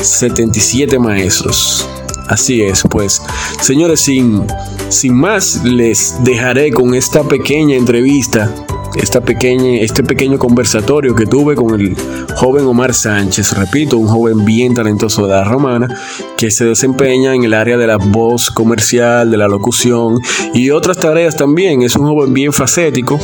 77 0.00 0.98
maestros. 0.98 1.88
Así 2.28 2.62
es, 2.62 2.82
pues, 2.88 3.20
señores, 3.60 4.00
sin, 4.00 4.46
sin 4.88 5.14
más, 5.14 5.64
les 5.64 6.14
dejaré 6.22 6.70
con 6.70 6.94
esta 6.94 7.24
pequeña 7.24 7.74
entrevista, 7.74 8.54
esta 8.94 9.20
pequeña, 9.20 9.80
este 9.80 10.04
pequeño 10.04 10.38
conversatorio 10.38 11.14
que 11.16 11.26
tuve 11.26 11.56
con 11.56 11.80
el 11.80 11.96
joven 12.36 12.66
Omar 12.66 12.94
Sánchez, 12.94 13.52
repito, 13.56 13.98
un 13.98 14.06
joven 14.06 14.44
bien 14.44 14.74
talentoso 14.74 15.26
de 15.26 15.32
la 15.32 15.42
romana, 15.42 15.88
que 16.36 16.52
se 16.52 16.64
desempeña 16.64 17.34
en 17.34 17.42
el 17.42 17.52
área 17.52 17.76
de 17.76 17.88
la 17.88 17.96
voz 17.96 18.50
comercial, 18.50 19.30
de 19.30 19.36
la 19.36 19.48
locución 19.48 20.20
y 20.54 20.70
otras 20.70 20.98
tareas 20.98 21.36
también. 21.36 21.82
Es 21.82 21.96
un 21.96 22.06
joven 22.06 22.32
bien 22.32 22.52
facético, 22.52 23.18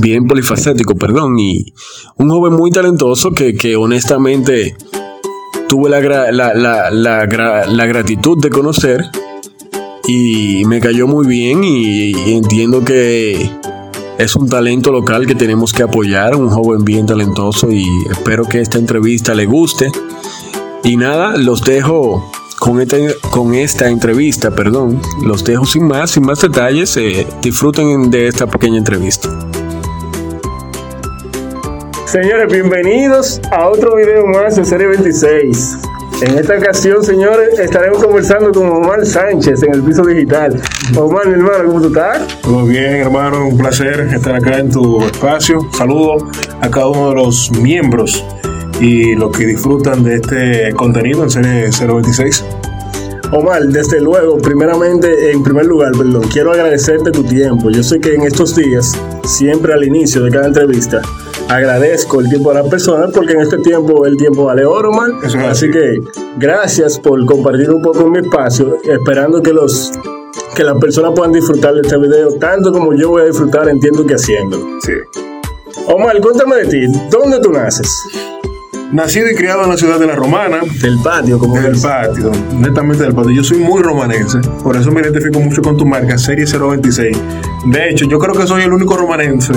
bien 0.00 0.26
polifacético, 0.26 0.94
perdón, 0.94 1.38
y 1.38 1.72
un 2.16 2.28
joven 2.30 2.54
muy 2.54 2.70
talentoso 2.70 3.30
que, 3.32 3.76
honestamente 3.76 4.76
tuve 5.68 5.90
la, 5.90 6.00
la, 6.32 7.86
gratitud 7.86 8.40
de 8.40 8.48
conocer 8.48 9.04
y 10.06 10.64
me 10.64 10.80
cayó 10.80 11.06
muy 11.06 11.26
bien 11.26 11.62
y, 11.62 12.32
entiendo 12.32 12.82
que 12.82 13.50
es 14.18 14.34
un 14.34 14.48
talento 14.48 14.90
local 14.90 15.26
que 15.26 15.34
tenemos 15.34 15.72
que 15.72 15.82
apoyar, 15.82 16.34
un 16.34 16.48
joven 16.48 16.84
bien 16.84 17.06
talentoso 17.06 17.70
y 17.70 17.86
espero 18.10 18.44
que 18.44 18.60
esta 18.60 18.78
entrevista 18.78 19.34
le 19.34 19.46
guste. 19.46 19.90
Y 20.84 20.96
nada, 20.96 21.36
los 21.36 21.62
dejo 21.62 22.30
con 22.58 22.80
esta, 22.80 22.96
con 23.30 23.54
esta 23.54 23.88
entrevista, 23.88 24.50
perdón, 24.50 25.00
los 25.22 25.44
dejo 25.44 25.66
sin 25.66 25.86
más, 25.86 26.12
sin 26.12 26.24
más 26.24 26.40
detalles, 26.40 26.96
eh, 26.96 27.26
disfruten 27.42 28.10
de 28.10 28.28
esta 28.28 28.46
pequeña 28.46 28.78
entrevista. 28.78 29.28
Señores, 32.10 32.50
bienvenidos 32.50 33.38
a 33.50 33.68
otro 33.68 33.96
video 33.96 34.26
más 34.26 34.56
de 34.56 34.64
Serie 34.64 34.86
26. 34.86 35.76
En 36.22 36.38
esta 36.38 36.56
ocasión, 36.56 37.04
señores, 37.04 37.58
estaremos 37.58 38.02
conversando 38.02 38.50
con 38.50 38.66
Omar 38.66 39.04
Sánchez 39.04 39.62
en 39.64 39.74
el 39.74 39.82
piso 39.82 40.06
digital. 40.06 40.58
Omar, 40.96 41.26
mi 41.26 41.34
hermano, 41.34 41.66
¿cómo 41.66 41.82
tú 41.82 41.88
estás? 41.88 42.26
Todo 42.40 42.64
bien, 42.64 42.94
hermano, 42.94 43.48
un 43.48 43.58
placer 43.58 44.08
estar 44.10 44.36
acá 44.36 44.58
en 44.58 44.70
tu 44.70 45.04
espacio. 45.04 45.60
Saludo 45.76 46.30
a 46.62 46.70
cada 46.70 46.86
uno 46.86 47.10
de 47.10 47.16
los 47.16 47.50
miembros 47.50 48.24
y 48.80 49.14
los 49.14 49.36
que 49.36 49.44
disfrutan 49.44 50.02
de 50.02 50.14
este 50.14 50.72
contenido 50.72 51.24
en 51.24 51.30
Serie 51.30 51.68
026. 51.78 52.42
Omar, 53.32 53.64
desde 53.64 54.00
luego, 54.00 54.38
primeramente, 54.38 55.30
en 55.30 55.42
primer 55.42 55.66
lugar, 55.66 55.92
perdón, 55.92 56.22
quiero 56.32 56.52
agradecerte 56.52 57.10
tu 57.10 57.22
tiempo. 57.22 57.68
Yo 57.68 57.82
sé 57.82 58.00
que 58.00 58.14
en 58.14 58.22
estos 58.22 58.56
días, 58.56 58.98
siempre 59.24 59.74
al 59.74 59.84
inicio 59.84 60.24
de 60.24 60.30
cada 60.30 60.46
entrevista, 60.46 61.02
agradezco 61.48 62.20
el 62.20 62.28
tiempo 62.28 62.50
de 62.50 62.62
las 62.62 62.68
personas 62.68 63.10
porque 63.12 63.32
en 63.32 63.40
este 63.40 63.58
tiempo 63.58 64.04
el 64.06 64.16
tiempo 64.16 64.44
vale 64.44 64.64
oro, 64.64 64.92
man. 64.92 65.12
Así 65.48 65.70
que 65.70 66.00
gracias 66.36 66.98
por 66.98 67.24
compartir 67.24 67.70
un 67.70 67.82
poco 67.82 68.06
mi 68.06 68.18
espacio, 68.18 68.78
esperando 68.84 69.42
que 69.42 69.52
los 69.52 69.92
que 70.54 70.64
las 70.64 70.78
personas 70.78 71.12
puedan 71.14 71.32
disfrutar 71.32 71.74
de 71.74 71.80
este 71.82 71.96
video 71.98 72.32
tanto 72.34 72.72
como 72.72 72.94
yo 72.94 73.10
voy 73.10 73.22
a 73.22 73.24
disfrutar, 73.26 73.68
entiendo 73.68 74.04
que 74.06 74.14
haciendo. 74.14 74.58
Sí. 74.82 74.92
Omar, 75.86 76.20
cuéntame 76.20 76.56
de 76.56 76.66
ti, 76.66 76.86
¿dónde 77.10 77.40
tú 77.40 77.52
naces? 77.52 77.90
Nacido 78.92 79.30
y 79.30 79.34
criado 79.34 79.64
en 79.64 79.70
la 79.70 79.76
ciudad 79.76 79.98
de 79.98 80.06
la 80.06 80.14
Romana. 80.14 80.60
Del 80.80 80.98
patio, 81.02 81.38
como 81.38 81.60
Del 81.60 81.78
patio, 81.80 82.30
netamente 82.58 83.04
del 83.04 83.14
patio. 83.14 83.32
Yo 83.32 83.44
soy 83.44 83.58
muy 83.58 83.82
romanense, 83.82 84.38
por 84.62 84.76
eso 84.76 84.90
me 84.90 85.00
identifico 85.00 85.40
mucho 85.40 85.62
con 85.62 85.76
tu 85.76 85.86
marca, 85.86 86.18
Serie 86.18 86.46
026. 86.46 87.16
De 87.66 87.90
hecho, 87.90 88.06
yo 88.06 88.18
creo 88.18 88.34
que 88.34 88.46
soy 88.46 88.62
el 88.62 88.72
único 88.72 88.96
romanense 88.96 89.52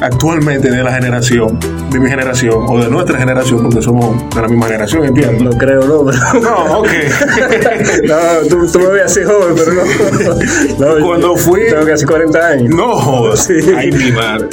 actualmente 0.00 0.70
de 0.70 0.82
la 0.82 0.92
generación, 0.92 1.58
de 1.90 2.00
mi 2.00 2.08
generación 2.08 2.64
o 2.68 2.78
de 2.78 2.90
nuestra 2.90 3.18
generación, 3.18 3.62
porque 3.62 3.82
somos 3.82 4.16
de 4.34 4.40
la 4.42 4.48
misma 4.48 4.66
generación, 4.66 5.04
entiendo. 5.04 5.44
No 5.44 5.50
creo, 5.50 5.82
no, 5.82 6.04
pero... 6.04 6.18
No, 6.40 6.78
ok. 6.80 6.88
no, 8.08 8.48
tú, 8.48 8.66
tú, 8.70 8.78
me 8.80 8.86
ves 8.88 9.04
así 9.04 9.20
joven, 9.24 9.54
pero 9.56 10.98
no. 10.98 11.06
Cuando 11.06 11.36
fui... 11.36 11.60
Tengo 11.68 11.86
casi 11.86 12.04
40 12.04 12.46
años. 12.46 12.74
No, 12.74 13.36
sí. 13.36 13.54
ay, 13.76 13.90
mi 13.90 14.12
madre. 14.12 14.48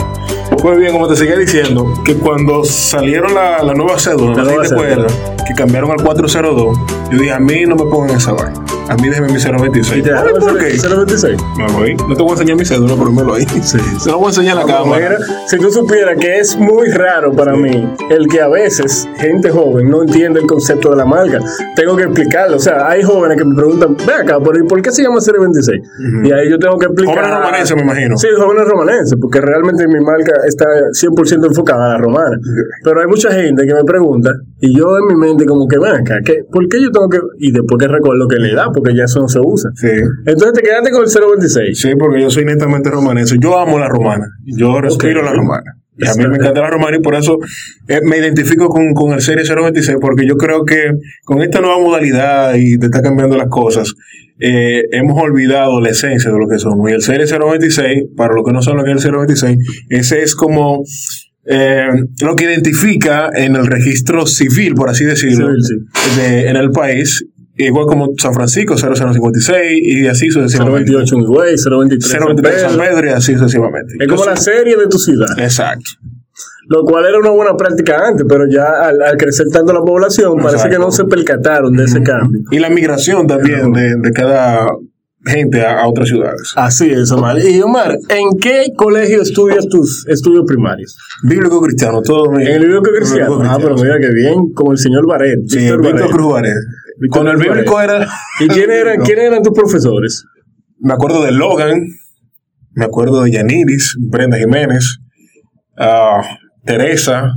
Pues 0.61 0.77
bien, 0.77 0.93
como 0.93 1.07
te 1.07 1.15
seguía 1.15 1.35
diciendo, 1.35 1.93
que 2.05 2.15
cuando 2.15 2.63
salieron 2.63 3.33
la, 3.33 3.63
la 3.63 3.73
nueva 3.73 3.99
cédula, 3.99 4.43
la, 4.43 4.57
la 4.57 4.65
cédula. 4.65 5.07
que 5.45 5.53
cambiaron 5.55 5.91
al 5.91 6.01
402, 6.01 6.77
yo 7.11 7.17
dije, 7.17 7.33
a 7.33 7.39
mí 7.39 7.65
no 7.65 7.75
me 7.75 7.85
pongan 7.85 8.17
esa 8.17 8.33
vaina. 8.33 8.61
A 8.89 8.95
mí 8.95 9.09
déjeme 9.09 9.27
mi 9.29 9.39
026. 9.39 10.03
¿Por 10.39 10.57
qué? 10.59 10.77
026. 10.77 11.37
Me 11.57 11.71
voy. 11.73 11.95
No 11.95 12.15
te 12.15 12.21
voy 12.21 12.29
a 12.29 12.33
enseñar 12.33 12.57
mi 12.57 12.65
cédula, 12.65 12.95
pero 12.97 13.11
me 13.11 13.23
lo 13.23 13.35
ahí. 13.35 13.45
Sí. 13.61 13.77
Se 13.99 14.09
lo 14.09 14.17
voy 14.17 14.25
a 14.25 14.29
enseñar 14.29 14.57
a 14.57 14.65
la 14.65 14.65
cámara. 14.65 15.17
si 15.47 15.57
tú 15.57 15.71
supieras 15.71 16.17
que 16.19 16.39
es 16.39 16.57
muy 16.57 16.89
raro 16.89 17.31
para 17.31 17.53
mí 17.53 17.87
el 18.09 18.27
que 18.27 18.41
a 18.41 18.47
veces 18.47 19.07
gente 19.17 19.49
joven 19.49 19.89
no 19.89 20.03
entiende 20.03 20.41
el 20.41 20.47
concepto 20.47 20.89
de 20.91 20.97
la 20.97 21.05
marca. 21.05 21.39
Tengo 21.75 21.95
que 21.95 22.03
explicarlo. 22.03 22.57
O 22.57 22.59
sea, 22.59 22.87
hay 22.87 23.03
jóvenes 23.03 23.37
que 23.37 23.45
me 23.45 23.55
preguntan, 23.55 23.95
ve 24.05 24.13
acá, 24.13 24.39
¿por 24.39 24.81
qué 24.81 24.91
se 24.91 25.03
llama 25.03 25.19
026? 25.19 25.81
Y 26.23 26.31
ahí 26.31 26.49
yo 26.49 26.59
tengo 26.59 26.77
que 26.77 26.85
explicar. 26.85 27.15
Jóvenes 27.15 27.37
romanenses, 27.37 27.75
me 27.75 27.81
imagino. 27.83 28.17
Sí, 28.17 28.27
jóvenes 28.37 28.65
romanenses, 28.67 29.17
porque 29.19 29.41
realmente 29.41 29.87
mi 29.87 29.99
marca 30.01 30.33
está 30.47 30.65
100% 30.65 31.47
enfocada 31.47 31.85
a 31.85 31.89
la 31.93 31.97
romana. 31.97 32.37
Pero 32.83 33.01
hay 33.01 33.07
mucha 33.07 33.31
gente 33.31 33.65
que 33.65 33.73
me 33.73 33.83
pregunta, 33.83 34.31
y 34.59 34.77
yo 34.77 34.97
en 34.97 35.07
mi 35.07 35.15
mente 35.15 35.45
como 35.45 35.67
que, 35.67 35.77
ve 35.77 35.89
acá, 35.89 36.15
¿por 36.51 36.67
qué 36.67 36.81
yo 36.81 36.91
tengo 36.91 37.09
que...? 37.09 37.19
Y 37.39 37.51
después 37.51 37.79
que 37.79 37.87
recuerdo 37.87 38.27
que 38.27 38.37
le 38.37 38.53
da, 38.53 38.71
porque 38.73 38.95
ya 38.95 39.05
eso 39.05 39.19
no 39.19 39.27
se 39.27 39.39
usa. 39.39 39.69
Sí. 39.75 39.87
Entonces 40.25 40.53
te 40.53 40.61
quedaste 40.61 40.91
con 40.91 41.03
el 41.03 41.09
026. 41.09 41.79
Sí, 41.79 41.89
porque 41.97 42.21
yo 42.21 42.29
soy 42.29 42.45
netamente 42.45 42.89
romanense. 42.89 43.35
Yo 43.39 43.57
amo 43.59 43.79
la 43.79 43.87
romana. 43.87 44.25
Yo 44.45 44.81
respiro 44.81 45.21
la 45.23 45.33
romana. 45.33 45.77
Y 45.95 46.07
a 46.07 46.13
mí 46.15 46.27
me 46.27 46.37
encanta 46.37 46.61
la 46.61 46.71
romana 46.71 46.97
y 46.97 47.01
por 47.01 47.13
eso 47.13 47.37
eh, 47.87 47.99
me 48.03 48.17
identifico 48.17 48.67
con, 48.67 48.93
con 48.95 49.13
el 49.13 49.21
Serie 49.21 49.43
026, 49.45 49.99
porque 50.01 50.25
yo 50.25 50.37
creo 50.37 50.65
que 50.65 50.91
con 51.23 51.41
esta 51.43 51.61
nueva 51.61 51.77
modalidad 51.79 52.55
y 52.55 52.79
te 52.79 52.87
está 52.87 53.03
cambiando 53.03 53.37
las 53.37 53.47
cosas, 53.47 53.93
eh, 54.39 54.81
hemos 54.91 55.21
olvidado 55.21 55.79
la 55.79 55.89
esencia 55.89 56.31
de 56.31 56.39
lo 56.39 56.47
que 56.47 56.57
somos. 56.57 56.89
Y 56.89 56.93
el 56.95 57.01
Serie 57.03 57.27
026, 57.27 58.05
para 58.17 58.33
los 58.33 58.43
que 58.43 58.51
no 58.53 58.63
saben 58.63 58.79
lo 58.79 58.83
que 58.85 58.91
es 58.93 59.05
el 59.05 59.11
026, 59.11 59.57
ese 59.89 60.23
es 60.23 60.33
como 60.33 60.81
eh, 61.45 61.87
lo 62.23 62.35
que 62.35 62.45
identifica 62.45 63.29
en 63.35 63.55
el 63.55 63.67
registro 63.67 64.25
civil, 64.25 64.73
por 64.75 64.89
así 64.89 65.05
decirlo, 65.05 65.47
Civil, 65.49 65.61
sí. 65.61 66.21
de- 66.21 66.49
en 66.49 66.55
el 66.55 66.71
país, 66.71 67.23
igual 67.57 67.85
como 67.85 68.09
San 68.17 68.33
Francisco, 68.33 68.75
0056 68.77 69.79
y 69.81 70.07
así 70.07 70.29
sucesivamente. 70.29 70.91
028 70.91 71.15
en 71.15 71.21
Higüey, 71.21 71.55
023 71.55 72.13
en 72.13 72.25
023 72.25 72.61
San 72.61 72.71
Pedro. 72.71 72.83
Pedro 72.91 73.07
y 73.07 73.09
así 73.13 73.33
sucesivamente. 73.35 73.93
Es 73.99 74.07
como 74.07 74.25
la 74.25 74.35
serie 74.37 74.75
de 74.77 74.87
tu 74.87 74.97
ciudad. 74.97 75.27
Exacto. 75.39 75.91
Lo 76.69 76.83
cual 76.83 77.05
era 77.05 77.19
una 77.19 77.31
buena 77.31 77.55
práctica 77.57 78.07
antes, 78.07 78.25
pero 78.27 78.45
ya 78.49 78.63
al, 78.87 79.01
al 79.01 79.17
crecer 79.17 79.47
tanto 79.51 79.73
la 79.73 79.81
población, 79.81 80.37
parece 80.41 80.69
que 80.69 80.79
no 80.79 80.91
se 80.91 81.03
percataron 81.05 81.73
de 81.75 81.83
ese 81.83 82.01
cambio. 82.01 82.39
Y 82.51 82.59
la 82.59 82.69
migración 82.69 83.27
también 83.27 83.71
de, 83.73 83.95
de 84.01 84.11
cada 84.13 84.67
gente 85.25 85.61
a, 85.61 85.81
a 85.81 85.87
otras 85.89 86.07
ciudades. 86.07 86.53
Así 86.55 86.89
es, 86.89 87.11
Omar. 87.11 87.37
Y 87.39 87.61
Omar, 87.61 87.97
¿en 88.09 88.39
qué 88.39 88.67
colegio 88.77 89.21
estudias 89.21 89.67
tus 89.67 90.05
estudios 90.07 90.45
primarios? 90.47 90.97
Bíblico 91.23 91.61
cristiano, 91.61 92.01
todo. 92.01 92.31
mi- 92.31 92.43
En 92.43 92.53
el 92.53 92.59
bíblico 92.65 92.89
cristiano. 92.95 93.41
Ah, 93.43 93.57
pero 93.61 93.75
mira 93.75 93.99
que 93.99 94.09
bien, 94.13 94.51
como 94.55 94.71
el 94.71 94.77
señor 94.77 95.05
Baret. 95.05 95.39
Sí, 95.47 95.59
Víctor. 95.59 96.11
Cruz 96.11 96.31
Varela. 96.31 96.55
Cuando 97.11 97.31
el 97.31 97.37
bíblico 97.37 97.79
era. 97.81 98.07
¿Y 98.39 98.47
quiénes 98.47 98.77
eran, 98.77 98.97
quiénes 99.03 99.25
eran 99.25 99.41
tus 99.43 99.53
profesores? 99.53 100.25
Me 100.79 100.93
acuerdo 100.93 101.23
de 101.23 101.31
Logan, 101.31 101.81
me 102.73 102.85
acuerdo 102.85 103.23
de 103.23 103.31
Yaniris, 103.31 103.95
Brenda 103.99 104.37
Jiménez, 104.37 104.97
ah, 105.77 106.21
Teresa, 106.65 107.31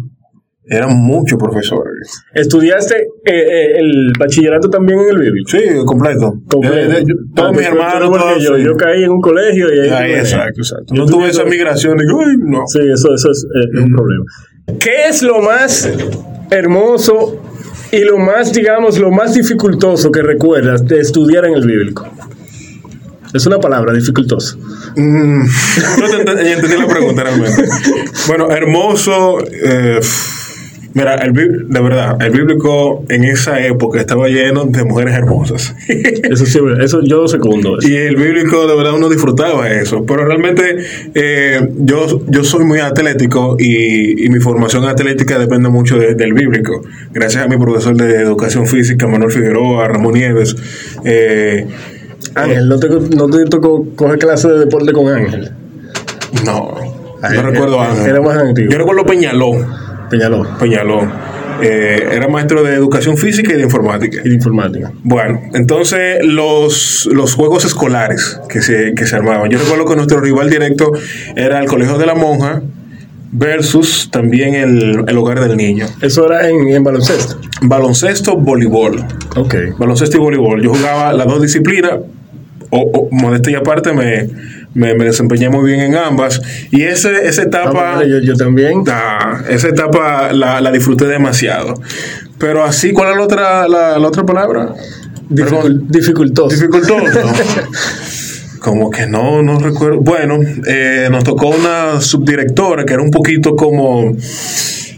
eran 0.69 0.97
muchos 0.97 1.39
profesores. 1.39 2.25
¿Estudiaste 2.35 2.97
eh, 2.97 3.31
eh, 3.33 3.79
el 3.79 4.13
bachillerato 4.19 4.69
también 4.69 4.99
en 4.99 5.11
el 5.11 5.19
bíblico? 5.19 5.49
Sí, 5.51 5.59
completo. 5.85 6.41
Completo. 6.51 6.75
De- 6.75 6.89
de- 6.89 7.01
yo- 7.07 7.15
todos 7.37 7.51
Ah, 7.51 7.53
mis 7.53 7.69
tú- 7.69 7.75
tú 7.75 7.79
hermanos, 7.79 7.95
eres 7.95 8.05
igual 8.07 8.21
que 8.21 8.29
todos, 8.29 8.43
yo, 8.43 8.57
sí. 8.57 8.65
yo 8.65 8.77
caí 8.77 9.05
en 9.05 9.11
un 9.13 9.21
colegio 9.21 9.73
y 9.75 9.79
ahí. 9.81 9.91
Ahí, 9.91 10.13
exacto, 10.15 10.61
exacto. 10.61 10.93
Yo 10.95 11.03
No 11.05 11.07
tuve 11.09 11.29
esa 11.29 11.45
migración 11.45 11.97
que, 11.99 12.05
"Ay, 12.05 12.37
no. 12.39 12.63
Sí, 12.67 12.81
eso, 12.81 13.15
eso 13.15 13.31
es, 13.31 13.47
eh, 13.55 13.79
un 13.85 13.93
problema. 13.93 14.25
¿Qué 14.81 15.07
es 15.09 15.23
lo 15.23 15.41
más 15.41 15.89
hermoso 16.51 17.41
y 17.93 18.01
lo 18.01 18.19
más, 18.19 18.53
digamos, 18.53 18.99
lo 18.99 19.11
más 19.11 19.35
dificultoso 19.35 20.11
que 20.11 20.23
recuerdas 20.23 20.85
de 20.87 21.01
estudiar 21.01 21.45
en 21.47 21.55
el 21.55 21.67
bíblico? 21.67 22.07
Es 23.35 23.45
una 23.47 23.59
palabra, 23.59 23.93
dificultoso. 23.93 24.57
Mm, 24.97 25.41
no 25.43 26.07
te 26.09 26.25
ent- 26.25 26.47
entendí 26.55 26.77
la 26.77 26.87
pregunta 26.87 27.23
realmente. 27.25 27.65
Bueno, 28.29 28.51
hermoso. 28.51 29.39
eh, 29.51 30.01
mira, 30.97 31.15
el, 31.17 31.33
de 31.33 31.81
verdad, 31.81 32.17
el 32.21 32.31
bíblico 32.33 33.05
en 33.09 33.25
esa 33.25 33.61
época 33.65 34.01
estaba 34.01 34.29
lleno 34.29 34.65
de 34.65 34.83
mujeres 34.85 35.15
hermosas. 35.15 35.75
Eso 35.89 36.45
sí, 36.47 36.59
eso 36.81 37.01
yo 37.03 37.19
lo 37.23 37.29
segundo. 37.29 37.79
eso. 37.79 37.89
Y 37.89 37.95
el 37.97 38.17
bíblico, 38.17 38.67
de 38.67 38.75
verdad, 38.77 38.95
uno 38.95 39.09
disfrutaba 39.09 39.71
eso. 39.71 40.05
Pero 40.05 40.25
realmente 40.25 40.79
eh, 41.15 41.69
yo, 41.77 42.21
yo 42.29 42.43
soy 42.43 42.65
muy 42.65 42.81
atlético 42.81 43.57
y, 43.59 44.25
y 44.27 44.29
mi 44.31 44.41
formación 44.41 44.85
atlética 44.85 45.39
depende 45.39 45.69
mucho 45.69 45.99
de- 45.99 46.15
del 46.15 46.33
bíblico. 46.33 46.83
Gracias 47.13 47.45
a 47.45 47.49
mi 47.49 47.57
profesor 47.59 47.95
de 47.97 48.17
educación 48.23 48.67
física, 48.67 49.07
Manuel 49.07 49.31
Figueroa, 49.31 49.87
Ramón 49.89 50.15
Nieves. 50.15 50.57
eh, 51.05 51.67
Ángel, 52.35 52.69
¿no 52.69 52.79
te, 52.79 52.89
no 52.89 53.29
te 53.29 53.45
tocó 53.45 53.87
coger 53.95 54.19
clase 54.19 54.49
de 54.49 54.59
deporte 54.61 54.93
con 54.93 55.09
Ángel? 55.09 55.51
no, 56.45 56.75
Ay, 57.23 57.37
no 57.37 57.43
recuerdo 57.43 57.77
era- 57.77 57.93
Ángel. 57.93 58.07
era 58.11 58.21
más 58.21 58.37
antiguo. 58.39 58.73
Yo 58.73 58.79
recuerdo 58.79 59.05
Peñalón. 59.05 59.86
Peñaló. 60.11 60.47
Peñalón. 60.59 61.11
Eh, 61.63 62.09
era 62.13 62.29
maestro 62.29 62.63
de 62.63 62.75
educación 62.75 63.17
física 63.17 63.53
y 63.53 63.57
de 63.57 63.63
informática. 63.63 64.21
Y 64.25 64.29
de 64.29 64.35
informática. 64.35 64.93
Bueno, 65.03 65.41
entonces 65.55 66.19
los, 66.23 67.09
los 67.13 67.35
juegos 67.35 67.65
escolares 67.65 68.39
que 68.49 68.61
se, 68.61 68.95
que 68.95 69.07
se 69.07 69.17
armaban. 69.17 69.51
Yo 69.51 69.59
recuerdo 69.59 69.87
que 69.87 69.97
nuestro 69.97 70.21
rival 70.21 70.51
directo 70.51 70.93
era 71.35 71.59
el 71.61 71.67
Colegio 71.67 71.97
de 71.97 72.07
la 72.07 72.15
Monja 72.15 72.63
versus 73.33 74.11
también 74.11 74.55
el, 74.55 75.05
el 75.09 75.19
Hogar 75.19 75.41
del 75.41 75.57
Niño. 75.57 75.87
Eso 76.03 76.27
era 76.31 76.49
en, 76.49 76.69
en 76.69 76.85
baloncesto. 76.85 77.39
Baloncesto, 77.63 78.37
voleibol. 78.37 79.05
Ok. 79.37 79.55
Baloncesto 79.79 80.19
y 80.19 80.21
voleibol. 80.21 80.63
Yo 80.63 80.75
jugaba 80.75 81.13
las 81.13 81.27
dos 81.27 81.41
disciplinas. 81.41 81.95
O, 82.69 82.81
o 82.81 83.09
modestia 83.13 83.53
y 83.53 83.55
aparte 83.55 83.93
me, 83.93 84.29
me, 84.77 84.95
me 84.95 85.05
desempeñé 85.05 85.49
muy 85.49 85.69
bien 85.71 85.81
en 85.81 85.97
ambas. 85.97 86.41
Y 86.71 86.83
ese, 86.83 87.27
esa 87.27 87.43
etapa... 87.43 87.99
Ah, 87.99 88.05
yo, 88.05 88.19
yo 88.21 88.35
también. 88.37 88.83
Ah, 88.89 89.43
esa 89.49 89.69
etapa 89.69 90.33
la, 90.33 90.61
la 90.61 90.71
disfruté 90.71 91.07
demasiado. 91.07 91.81
Pero 92.39 92.65
así, 92.65 92.93
¿cuál 92.93 93.11
es 93.11 93.17
la 93.17 93.23
otra, 93.25 93.69
la, 93.69 93.99
la 93.99 94.07
otra 94.09 94.25
palabra? 94.25 94.75
Dificul- 95.31 95.87
dificultoso. 95.89 96.55
Dificultoso. 96.55 97.05
como 98.61 98.91
que 98.91 99.07
no, 99.07 99.43
no 99.43 99.59
recuerdo. 99.59 100.01
Bueno, 100.01 100.39
eh, 100.67 101.09
nos 101.11 101.25
tocó 101.25 101.49
una 101.49 102.01
subdirectora 102.01 102.85
que 102.85 102.95
era 102.95 103.03
un 103.03 103.11
poquito 103.11 103.57
como 103.57 104.15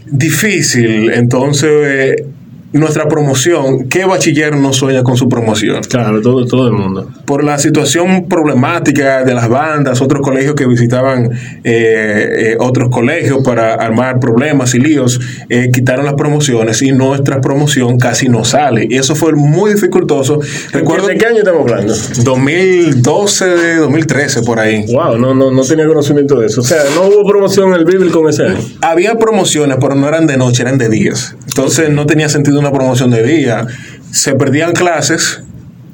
difícil. 0.07 1.11
Entonces, 1.11 1.69
eh, 1.71 2.25
nuestra 2.71 3.07
promoción, 3.07 3.89
¿qué 3.89 4.05
bachiller 4.05 4.55
no 4.55 4.73
sueña 4.73 5.03
con 5.03 5.17
su 5.17 5.27
promoción? 5.27 5.81
Claro, 5.83 6.21
todo, 6.21 6.45
todo 6.45 6.67
el 6.67 6.73
mundo. 6.73 7.09
por 7.25 7.43
la 7.43 7.57
situación 7.57 8.27
problemática 8.27 9.23
de 9.23 9.33
las 9.33 9.49
bandas, 9.49 10.01
otros 10.01 10.21
colegios 10.21 10.55
que 10.55 10.67
visitaban 10.67 11.31
eh, 11.63 12.53
eh, 12.53 12.57
otros 12.59 12.89
colegios 12.89 13.43
para 13.43 13.73
armar 13.73 14.19
problemas 14.19 14.73
y 14.75 14.79
líos, 14.79 15.19
eh, 15.49 15.69
quitaron 15.71 16.05
las 16.05 16.15
promociones 16.15 16.81
y 16.81 16.91
nuestra 16.91 17.41
promoción 17.41 17.97
casi 17.97 18.29
no 18.29 18.45
sale. 18.45 18.87
Y 18.89 18.97
eso 18.97 19.15
fue 19.15 19.33
muy 19.33 19.73
dificultoso. 19.73 20.39
Recuerdo 20.71 21.07
¿De 21.07 21.17
qué 21.17 21.25
año 21.25 21.39
estamos 21.39 21.61
hablando? 21.61 21.93
2012, 22.23 23.75
2013, 23.77 24.41
por 24.43 24.59
ahí. 24.59 24.85
Wow, 24.91 25.17
no, 25.17 25.33
no, 25.33 25.51
no 25.51 25.63
tenía 25.63 25.87
conocimiento 25.87 26.39
de 26.39 26.47
eso. 26.47 26.61
O 26.61 26.63
sea, 26.63 26.83
no 26.93 27.07
hubo 27.07 27.27
promoción 27.27 27.73
en 27.73 27.81
el 27.81 28.29
ese 28.29 28.43
año. 28.45 28.59
Había 28.81 29.15
promociones, 29.15 29.77
pero 29.79 29.95
no 29.95 30.07
eran 30.07 30.27
de 30.27 30.37
noche, 30.37 30.61
eran 30.61 30.77
de 30.77 30.89
días. 30.89 31.35
Entonces 31.47 31.89
no 31.89 32.05
tenía 32.05 32.29
sentido 32.29 32.58
una 32.59 32.71
promoción 32.71 33.11
de 33.11 33.23
día. 33.23 33.65
Se 34.11 34.35
perdían 34.35 34.73
clases, 34.73 35.41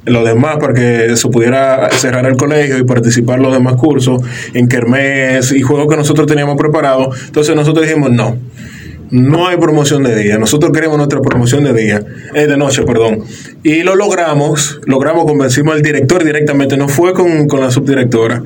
lo 0.06 0.24
demás, 0.24 0.58
para 0.60 0.74
que 0.74 1.16
se 1.16 1.28
pudiera 1.30 1.90
cerrar 1.92 2.26
el 2.26 2.38
colegio 2.38 2.78
y 2.78 2.84
participar 2.84 3.40
los 3.40 3.54
demás 3.54 3.76
cursos, 3.76 4.22
en 4.54 4.68
kermés 4.68 5.52
y 5.52 5.62
juegos 5.62 5.88
que 5.90 5.98
nosotros 5.98 6.28
teníamos 6.28 6.58
preparados. 6.58 7.18
Entonces 7.26 7.56
nosotros 7.56 7.86
dijimos, 7.86 8.12
no, 8.12 8.38
no 9.12 9.48
hay 9.48 9.58
promoción 9.58 10.04
de 10.04 10.16
día. 10.16 10.38
Nosotros 10.38 10.72
queremos 10.72 10.98
nuestra 10.98 11.22
promoción 11.22 11.64
de 11.64 11.74
día, 11.74 12.04
eh, 12.34 12.48
de 12.48 12.58
noche, 12.58 12.84
perdón. 12.84 13.24
Y 13.64 13.84
lo 13.84 13.96
logramos, 13.96 14.80
logramos, 14.86 15.26
convencimos 15.26 15.76
al 15.76 15.82
director 15.82 16.24
directamente, 16.24 16.78
no 16.78 16.88
fue 16.88 17.14
con, 17.14 17.48
con 17.48 17.62
la 17.62 17.72
subdirectora. 17.72 18.44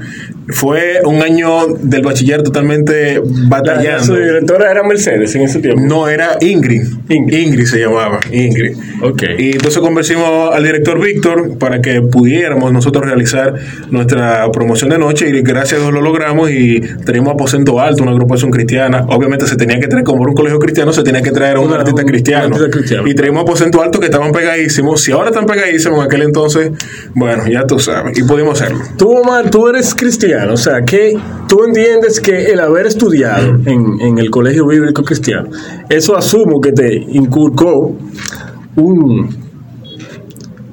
Fue 0.51 0.99
un 1.05 1.21
año 1.21 1.67
del 1.79 2.01
bachiller 2.01 2.41
totalmente 2.43 3.15
La, 3.15 3.21
la 3.21 3.47
batallando. 3.49 4.03
subdirectora 4.03 4.71
era 4.71 4.83
Mercedes 4.83 5.35
en 5.35 5.43
ese 5.43 5.59
tiempo. 5.59 5.81
No, 5.85 6.07
era 6.07 6.37
Ingrid. 6.41 6.83
Ingrid. 7.09 7.39
Ingrid. 7.39 7.65
se 7.65 7.79
llamaba, 7.79 8.19
Ingrid. 8.31 8.75
Ok. 9.01 9.23
Y 9.37 9.51
entonces 9.53 9.79
convencimos 9.79 10.53
al 10.53 10.63
director 10.63 10.99
Víctor 10.99 11.57
para 11.57 11.81
que 11.81 12.01
pudiéramos 12.01 12.71
nosotros 12.73 13.05
realizar 13.05 13.53
nuestra 13.91 14.49
promoción 14.51 14.89
de 14.89 14.97
noche 14.97 15.29
y 15.29 15.41
gracias 15.41 15.79
a 15.79 15.83
Dios 15.83 15.93
lo 15.93 16.01
logramos 16.01 16.49
y 16.51 16.79
teníamos 17.05 17.33
aposento 17.33 17.79
alto, 17.79 18.03
una 18.03 18.11
agrupación 18.11 18.51
cristiana. 18.51 19.05
Obviamente 19.09 19.45
se 19.47 19.55
tenía 19.55 19.79
que 19.79 19.87
traer, 19.87 20.03
como 20.03 20.23
era 20.23 20.29
un 20.29 20.35
colegio 20.35 20.59
cristiano, 20.59 20.91
se 20.93 21.03
tenía 21.03 21.21
que 21.21 21.31
traer 21.31 21.57
a 21.57 21.59
un 21.59 21.71
artista 21.73 22.01
un- 22.01 22.07
cristiano. 22.07 22.47
un 22.47 22.53
artista 22.53 22.71
cristiano. 22.77 23.07
Y 23.07 23.13
traímos 23.15 23.43
aposento 23.43 23.81
alto 23.81 23.99
que 23.99 24.05
estaban 24.05 24.31
pegadísimos. 24.31 25.01
Si 25.01 25.11
ahora 25.11 25.29
están 25.29 25.45
pegadísimos 25.45 25.99
en 25.99 26.05
aquel 26.05 26.23
entonces, 26.23 26.71
bueno, 27.13 27.47
ya 27.47 27.65
tú 27.67 27.79
sabes. 27.79 28.17
Y 28.17 28.23
pudimos 28.23 28.59
hacerlo. 28.61 28.83
Tú, 28.97 29.11
Omar, 29.11 29.49
tú 29.49 29.67
eres 29.67 29.93
cristiano, 29.95 30.38
o 30.47 30.57
sea, 30.57 30.83
que 30.83 31.17
tú 31.47 31.63
entiendes 31.63 32.19
que 32.19 32.45
el 32.45 32.59
haber 32.59 32.85
estudiado 32.85 33.59
en, 33.65 34.17
el 34.17 34.29
colegio 34.29 34.67
bíblico 34.67 35.03
cristiano, 35.03 35.49
eso 35.89 36.15
asumo 36.15 36.61
que 36.61 36.71
te 36.71 36.93
inculcó 36.95 37.95
un, 38.75 39.48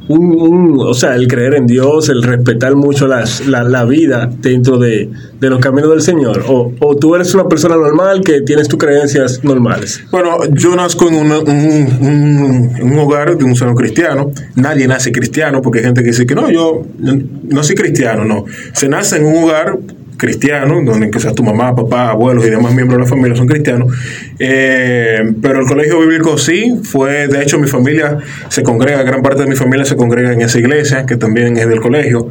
un, 0.09 0.40
un- 0.40 0.77
o 0.81 0.95
sea, 0.95 1.14
el 1.16 1.27
creer 1.29 1.55
en 1.55 1.66
Dios, 1.66 2.09
el 2.09 2.23
respetar 2.23 2.77
mucho 2.77 3.07
las- 3.07 3.47
la, 3.47 3.62
la 3.64 3.85
vida 3.85 4.31
dentro 4.40 4.79
de, 4.79 5.11
de 5.40 5.51
los 5.51 5.59
caminos 5.61 5.90
del 5.90 6.01
Señor, 6.01 6.45
o, 6.49 6.73
o 6.81 6.97
tú 6.97 7.14
eres 7.14 7.35
una 7.35 7.49
persona 7.49 7.77
normal 7.77 8.21
que 8.23 8.40
tienes 8.42 8.69
tus 8.69 8.79
creencias 8.79 9.42
normales. 9.42 10.03
Bueno, 10.11 10.38
yo 10.53 10.75
nazco 10.77 11.09
en 11.09 11.14
una- 11.16 11.38
un, 11.40 11.88
un- 12.01 12.71
un 12.83 12.99
hogar 12.99 13.37
de 13.37 13.45
un 13.45 13.57
seno 13.57 13.75
cristiano. 13.75 14.31
Nadie 14.55 14.87
nace 14.87 15.11
cristiano 15.12 15.61
porque 15.62 15.81
hay 15.81 15.85
gente 15.87 16.03
que 16.03 16.09
dice 16.09 16.27
que 16.27 16.35
no, 16.35 16.51
yo 16.51 16.83
no 16.99 17.62
soy 17.62 17.75
cristiano, 17.77 18.25
no. 18.25 18.45
Se 18.75 18.88
nace 18.88 19.16
en 19.16 19.25
un 19.27 19.45
hogar 19.45 19.79
cristiano, 20.17 20.83
donde 20.85 21.11
quizás 21.11 21.35
tu 21.35 21.43
mamá, 21.43 21.75
papá, 21.75 22.11
abuelos 22.11 22.47
y 22.47 22.51
demás 22.51 22.75
miembros 22.75 22.99
de 22.99 23.05
la 23.05 23.09
familia 23.09 23.37
son 23.37 23.47
cristianos. 23.47 23.93
Eh, 24.39 25.23
pero 25.43 25.61
el 25.61 25.67
colegio 25.67 26.01
bíblico 26.01 26.39
sí, 26.39 26.81
fue, 26.83 27.29
de 27.29 27.43
hecho 27.43 27.59
mi 27.59 27.67
familia 27.67 28.19
se 28.49 28.63
congrega, 28.63 29.03
gran 29.03 29.23
parte 29.23 29.43
de 29.43 29.49
mi 29.49 29.57
familia 29.57 29.85
se 29.85 29.97
congrega 29.97 30.33
en 30.33 30.41
esa 30.41 30.59
iglesia, 30.59 31.07
que 31.07 31.17
también 31.17 31.57
es 31.57 31.69
del 31.69 31.81
colegio. 31.81 32.31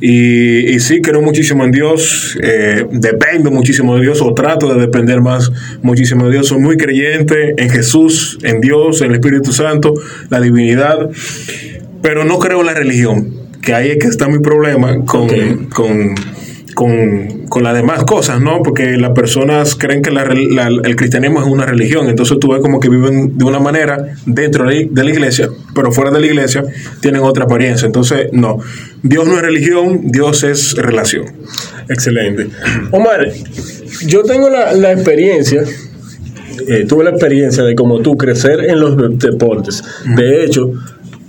Y, 0.00 0.74
y 0.74 0.80
sí, 0.80 1.00
creo 1.00 1.22
muchísimo 1.22 1.64
en 1.64 1.70
Dios, 1.70 2.38
eh, 2.42 2.86
dependo 2.90 3.50
muchísimo 3.50 3.96
de 3.96 4.02
Dios 4.02 4.20
o 4.20 4.34
trato 4.34 4.72
de 4.72 4.80
depender 4.80 5.20
más 5.20 5.50
muchísimo 5.82 6.26
de 6.26 6.32
Dios. 6.32 6.48
Soy 6.48 6.58
muy 6.58 6.76
creyente 6.76 7.54
en 7.56 7.70
Jesús, 7.70 8.38
en 8.42 8.60
Dios, 8.60 9.00
en 9.00 9.08
el 9.10 9.14
Espíritu 9.14 9.52
Santo, 9.52 9.94
la 10.28 10.40
divinidad, 10.40 11.10
pero 12.02 12.24
no 12.24 12.38
creo 12.38 12.60
en 12.60 12.66
la 12.66 12.74
religión, 12.74 13.32
que 13.62 13.74
ahí 13.74 13.90
es 13.90 13.98
que 13.98 14.06
está 14.06 14.28
mi 14.28 14.38
problema 14.38 15.04
con, 15.04 15.28
con, 15.74 16.14
con, 16.76 17.46
con 17.48 17.62
las 17.62 17.74
demás 17.74 18.04
cosas, 18.04 18.38
¿no? 18.38 18.62
Porque 18.62 18.98
las 18.98 19.12
personas 19.12 19.74
creen 19.76 20.02
que 20.02 20.10
la 20.10 20.24
la- 20.26 20.68
el 20.68 20.94
cristianismo 20.94 21.40
es 21.40 21.46
una 21.46 21.64
religión, 21.64 22.06
entonces 22.10 22.38
tú 22.38 22.52
ves 22.52 22.60
como 22.60 22.80
que 22.80 22.90
viven 22.90 23.38
de 23.38 23.44
una 23.46 23.58
manera 23.58 23.96
dentro 24.26 24.66
de 24.68 24.86
la 24.92 25.10
iglesia, 25.10 25.48
pero 25.74 25.90
fuera 25.90 26.10
de 26.10 26.20
la 26.20 26.26
iglesia 26.26 26.62
tienen 27.00 27.22
otra 27.22 27.44
apariencia. 27.44 27.86
Entonces, 27.86 28.28
no, 28.32 28.58
Dios 29.02 29.26
no 29.26 29.36
es 29.36 29.40
religión, 29.42 30.02
Dios 30.12 30.44
es 30.44 30.74
relación. 30.76 31.24
Excelente. 31.88 32.48
Omar, 32.90 33.26
yo 34.06 34.22
tengo 34.24 34.50
la, 34.50 34.74
la 34.74 34.92
experiencia, 34.92 35.62
eh, 36.68 36.84
tuve 36.86 37.04
la 37.04 37.10
experiencia 37.10 37.64
de 37.64 37.74
como 37.74 38.00
tú 38.00 38.18
crecer 38.18 38.60
en 38.68 38.80
los 38.80 38.98
de- 38.98 39.30
deportes. 39.30 39.82
De 40.14 40.44
hecho, 40.44 40.72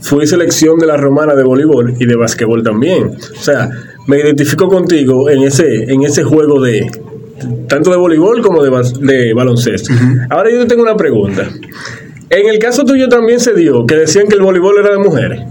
fui 0.01 0.27
selección 0.27 0.77
de 0.77 0.87
la 0.87 0.97
romana 0.97 1.35
de 1.35 1.43
voleibol 1.43 1.93
y 1.99 2.05
de 2.05 2.15
basquetbol 2.17 2.63
también. 2.63 3.11
O 3.39 3.41
sea, 3.41 3.69
me 4.07 4.17
identifico 4.17 4.67
contigo 4.67 5.29
en 5.29 5.43
ese, 5.43 5.83
en 5.91 6.03
ese 6.03 6.23
juego 6.23 6.61
de 6.61 6.89
tanto 7.67 7.91
de 7.91 7.97
voleibol 7.97 8.41
como 8.41 8.63
de, 8.63 8.71
de 9.01 9.33
baloncesto. 9.33 9.93
Ahora 10.29 10.49
yo 10.49 10.59
te 10.61 10.65
tengo 10.65 10.81
una 10.81 10.97
pregunta. 10.97 11.47
En 12.29 12.49
el 12.49 12.59
caso 12.59 12.83
tuyo 12.83 13.07
también 13.07 13.39
se 13.39 13.53
dio 13.53 13.85
que 13.85 13.95
decían 13.95 14.27
que 14.27 14.35
el 14.35 14.41
voleibol 14.41 14.77
era 14.79 14.91
de 14.91 14.97
mujeres. 14.97 15.41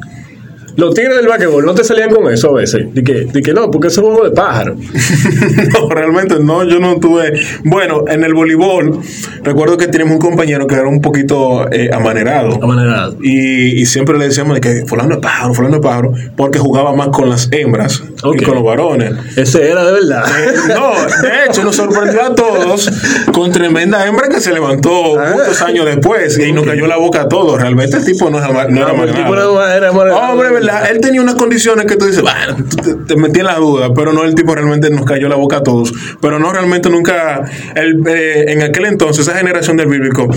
Los 0.76 0.94
tigres 0.94 1.16
del 1.16 1.26
basquetbol 1.26 1.64
no 1.64 1.74
te 1.74 1.84
salían 1.84 2.10
con 2.10 2.30
eso 2.32 2.50
a 2.50 2.54
veces. 2.60 2.92
De 2.94 3.02
que, 3.02 3.12
de 3.26 3.42
que 3.42 3.52
no, 3.52 3.70
porque 3.70 3.88
eso 3.88 4.00
es 4.02 4.06
juego 4.06 4.24
de 4.24 4.30
pájaro. 4.30 4.76
no, 5.72 5.88
realmente 5.88 6.36
no, 6.40 6.64
yo 6.64 6.78
no 6.78 6.98
tuve. 6.98 7.32
Bueno, 7.64 8.04
en 8.08 8.24
el 8.24 8.34
voleibol, 8.34 9.00
recuerdo 9.42 9.76
que 9.76 9.86
teníamos 9.88 10.14
un 10.14 10.20
compañero 10.20 10.66
que 10.66 10.74
era 10.74 10.88
un 10.88 11.00
poquito 11.00 11.70
eh, 11.72 11.90
amanerado. 11.92 12.62
Amanerado. 12.62 13.16
Y, 13.22 13.80
y 13.80 13.86
siempre 13.86 14.18
le 14.18 14.26
decíamos 14.26 14.54
de 14.54 14.60
que 14.60 14.84
fulano 14.86 15.14
es 15.14 15.20
pájaro, 15.20 15.54
fulano 15.54 15.76
es 15.76 15.82
pájaro, 15.82 16.12
porque 16.36 16.58
jugaba 16.58 16.94
más 16.94 17.08
con 17.08 17.28
las 17.28 17.48
hembras 17.52 18.02
Ok. 18.22 18.36
que 18.38 18.44
con 18.44 18.54
los 18.56 18.64
varones. 18.64 19.12
Ese 19.36 19.70
era 19.70 19.84
de 19.84 19.92
verdad. 19.92 20.24
No, 20.68 20.92
de 21.22 21.46
hecho 21.48 21.62
nos 21.64 21.76
sorprendió 21.76 22.22
a 22.22 22.34
todos 22.34 22.90
con 23.32 23.52
tremenda 23.52 24.06
hembra 24.06 24.28
que 24.28 24.40
se 24.40 24.52
levantó 24.52 25.18
Ah. 25.18 25.32
muchos 25.32 25.60
años 25.62 25.86
después 25.86 26.38
y 26.38 26.52
nos 26.52 26.64
cayó 26.66 26.86
la 26.86 26.96
boca 26.96 27.22
a 27.22 27.28
todos. 27.28 27.60
Realmente 27.60 27.96
el 27.96 28.04
tipo 28.04 28.30
no, 28.30 28.38
es 28.38 28.44
no 28.70 29.04
el 29.04 29.14
tipo 29.14 29.34
era, 29.34 29.76
era 29.76 29.88
amanerado. 29.90 30.32
Hombre, 30.32 30.65
él 30.90 31.00
tenía 31.00 31.20
unas 31.20 31.34
condiciones 31.34 31.86
que 31.86 31.96
tú 31.96 32.06
dices, 32.06 32.22
bueno, 32.22 32.56
te, 32.82 32.94
te 32.94 33.16
metí 33.16 33.40
en 33.40 33.46
la 33.46 33.56
duda, 33.56 33.92
pero 33.94 34.12
no, 34.12 34.24
el 34.24 34.34
tipo 34.34 34.54
realmente 34.54 34.90
nos 34.90 35.04
cayó 35.04 35.28
la 35.28 35.36
boca 35.36 35.58
a 35.58 35.62
todos. 35.62 35.92
Pero 36.20 36.38
no, 36.38 36.52
realmente 36.52 36.90
nunca, 36.90 37.44
el, 37.74 38.06
eh, 38.06 38.52
en 38.52 38.62
aquel 38.62 38.86
entonces, 38.86 39.26
esa 39.26 39.36
generación 39.36 39.76
del 39.76 39.88
bíblico, 39.88 40.28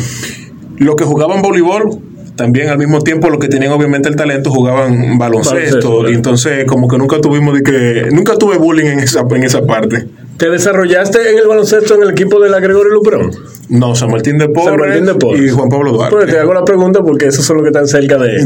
los 0.77 0.95
que 0.95 1.03
jugaban 1.03 1.41
voleibol, 1.41 2.01
también 2.39 2.69
al 2.69 2.77
mismo 2.77 3.01
tiempo 3.01 3.29
los 3.29 3.37
que 3.37 3.49
tenían 3.49 3.71
obviamente 3.73 4.07
el 4.09 4.15
talento 4.15 4.49
jugaban 4.49 5.17
baloncesto. 5.17 6.09
Y 6.09 6.13
entonces 6.15 6.65
como 6.65 6.87
que 6.87 6.97
nunca 6.97 7.19
tuvimos 7.21 7.53
de 7.53 7.61
que, 7.63 8.07
nunca 8.11 8.35
tuve 8.37 8.57
bullying 8.57 8.85
en 8.87 8.99
esa, 8.99 9.23
en 9.29 9.43
esa 9.43 9.61
parte. 9.65 10.05
¿Te 10.37 10.49
desarrollaste 10.49 11.31
en 11.31 11.37
el 11.37 11.47
baloncesto 11.47 11.95
en 11.95 12.03
el 12.03 12.11
equipo 12.11 12.39
de 12.39 12.49
la 12.49 12.61
Gregorio 12.61 12.93
Luperón? 12.93 13.29
No, 13.67 13.93
San 13.93 14.09
Martín 14.09 14.37
de 14.37 14.47
Porres, 14.47 15.05
de 15.05 15.13
y 15.37 15.49
Juan 15.49 15.67
Pablo 15.69 15.91
Duarte. 15.91 16.15
Pues 16.15 16.27
te 16.31 16.39
hago 16.39 16.53
la 16.53 16.63
pregunta 16.63 17.01
porque 17.03 17.25
esos 17.27 17.43
son 17.45 17.57
los 17.57 17.63
que 17.65 17.69
están 17.69 17.87
cerca 17.87 18.17
de, 18.17 18.39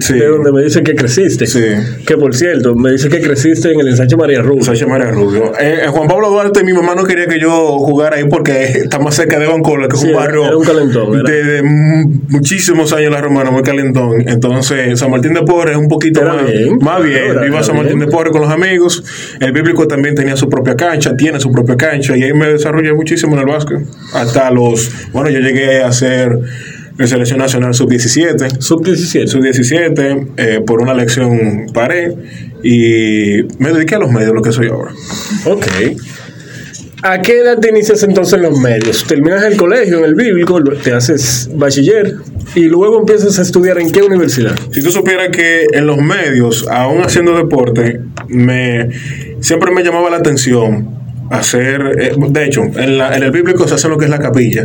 sí. 0.00 0.14
de 0.14 0.26
donde 0.26 0.50
me 0.52 0.62
dice 0.62 0.82
que 0.82 0.94
creciste. 0.94 1.46
Sí. 1.46 1.60
Que 2.06 2.16
por 2.16 2.34
cierto, 2.34 2.74
me 2.74 2.92
dice 2.92 3.10
que 3.10 3.20
creciste 3.20 3.70
en 3.72 3.78
el 3.80 3.88
ensanche 3.88 4.16
María 4.16 4.40
Rubio. 4.40 4.64
Sánchez 4.64 4.88
María 4.88 5.10
Rubio. 5.10 5.52
Eh, 5.60 5.80
eh, 5.84 5.86
Juan 5.88 6.08
Pablo 6.08 6.30
Duarte, 6.30 6.64
mi 6.64 6.72
mamá 6.72 6.94
no 6.94 7.04
quería 7.04 7.26
que 7.26 7.38
yo 7.38 7.50
jugara 7.78 8.16
ahí 8.16 8.24
porque 8.24 8.64
está 8.84 8.98
más 8.98 9.14
cerca 9.14 9.38
de 9.38 9.46
Bancola, 9.46 9.86
que 9.86 9.96
es 9.96 10.00
Sí, 10.00 10.08
un 10.08 10.14
barrio 10.16 10.58
un 10.58 10.64
calentón, 10.64 11.22
de, 11.24 11.44
de 11.44 11.62
mu- 11.62 12.10
muchísimos 12.30 12.92
años 12.94 13.12
la 13.12 13.20
romana, 13.34 13.50
muy 13.50 13.62
calentón. 13.62 14.28
Entonces, 14.28 14.98
San 14.98 15.10
Martín 15.10 15.34
de 15.34 15.42
Porres 15.42 15.72
es 15.76 15.78
un 15.80 15.88
poquito 15.88 16.22
Era 16.22 16.34
más 16.34 16.46
bien, 16.50 16.78
más 16.80 17.02
bien. 17.02 17.16
era- 17.16 17.40
Viva 17.42 17.56
era 17.56 17.62
San 17.64 17.76
Martín 17.76 17.96
bien. 17.98 18.08
de 18.08 18.12
Porres 18.14 18.32
con 18.32 18.42
los 18.42 18.50
amigos. 18.50 19.02
El 19.40 19.52
bíblico 19.52 19.86
también 19.88 20.14
tenía 20.14 20.36
su 20.36 20.48
propia 20.48 20.76
cancha, 20.76 21.16
tiene 21.16 21.40
su 21.40 21.50
propia 21.50 21.76
cancha, 21.76 22.16
y 22.16 22.22
ahí 22.22 22.32
me 22.32 22.46
desarrollé 22.46 22.92
muchísimo 22.94 23.34
en 23.34 23.40
el 23.40 23.46
básquet. 23.46 23.78
Hasta 24.12 24.50
los, 24.50 24.90
bueno, 25.12 25.30
yo 25.30 25.40
llegué 25.40 25.82
a 25.82 25.90
ser 25.92 26.38
en 26.96 27.08
selección 27.08 27.40
nacional 27.40 27.74
sub-17. 27.74 28.60
Sub-17. 28.60 29.26
Sub-17, 29.26 30.28
eh, 30.36 30.60
por 30.64 30.80
una 30.80 30.94
lección 30.94 31.66
paré 31.74 32.14
y 32.62 33.42
me 33.58 33.72
dediqué 33.72 33.96
a 33.96 33.98
los 33.98 34.10
medios, 34.12 34.32
lo 34.32 34.42
que 34.42 34.52
soy 34.52 34.68
ahora. 34.68 34.92
Ok. 35.46 35.66
¿A 37.06 37.20
qué 37.20 37.40
edad 37.40 37.58
te 37.58 37.68
inicias 37.68 38.02
entonces 38.02 38.32
en 38.34 38.42
los 38.42 38.58
medios? 38.58 39.04
Terminas 39.06 39.44
el 39.44 39.58
colegio, 39.58 39.98
en 39.98 40.04
el 40.06 40.14
bíblico, 40.14 40.62
te 40.82 40.92
haces 40.94 41.50
bachiller 41.54 42.16
y 42.54 42.62
luego 42.64 42.98
empiezas 42.98 43.38
a 43.38 43.42
estudiar 43.42 43.78
en 43.78 43.92
qué 43.92 44.02
universidad? 44.02 44.56
Si 44.70 44.82
tú 44.82 44.90
supieras 44.90 45.28
que 45.28 45.66
en 45.72 45.86
los 45.86 45.98
medios, 45.98 46.66
aún 46.70 47.02
haciendo 47.02 47.36
deporte, 47.36 48.00
me 48.28 48.88
siempre 49.40 49.70
me 49.70 49.82
llamaba 49.82 50.08
la 50.08 50.16
atención 50.16 50.88
hacer, 51.30 51.82
eh, 52.00 52.12
de 52.16 52.44
hecho, 52.46 52.62
en, 52.62 52.96
la- 52.96 53.14
en 53.14 53.22
el 53.22 53.30
bíblico 53.32 53.68
se 53.68 53.74
hace 53.74 53.88
lo 53.88 53.98
que 53.98 54.06
es 54.06 54.10
la 54.10 54.18
capilla. 54.18 54.64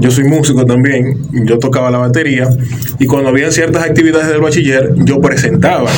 Yo 0.00 0.10
soy 0.10 0.24
músico 0.24 0.66
también, 0.66 1.18
yo 1.46 1.58
tocaba 1.58 1.90
la 1.90 1.98
batería 1.98 2.48
y 2.98 3.06
cuando 3.06 3.30
había 3.30 3.50
ciertas 3.50 3.82
actividades 3.84 4.28
del 4.28 4.40
bachiller, 4.42 4.92
yo 5.04 5.20
presentaba. 5.22 5.90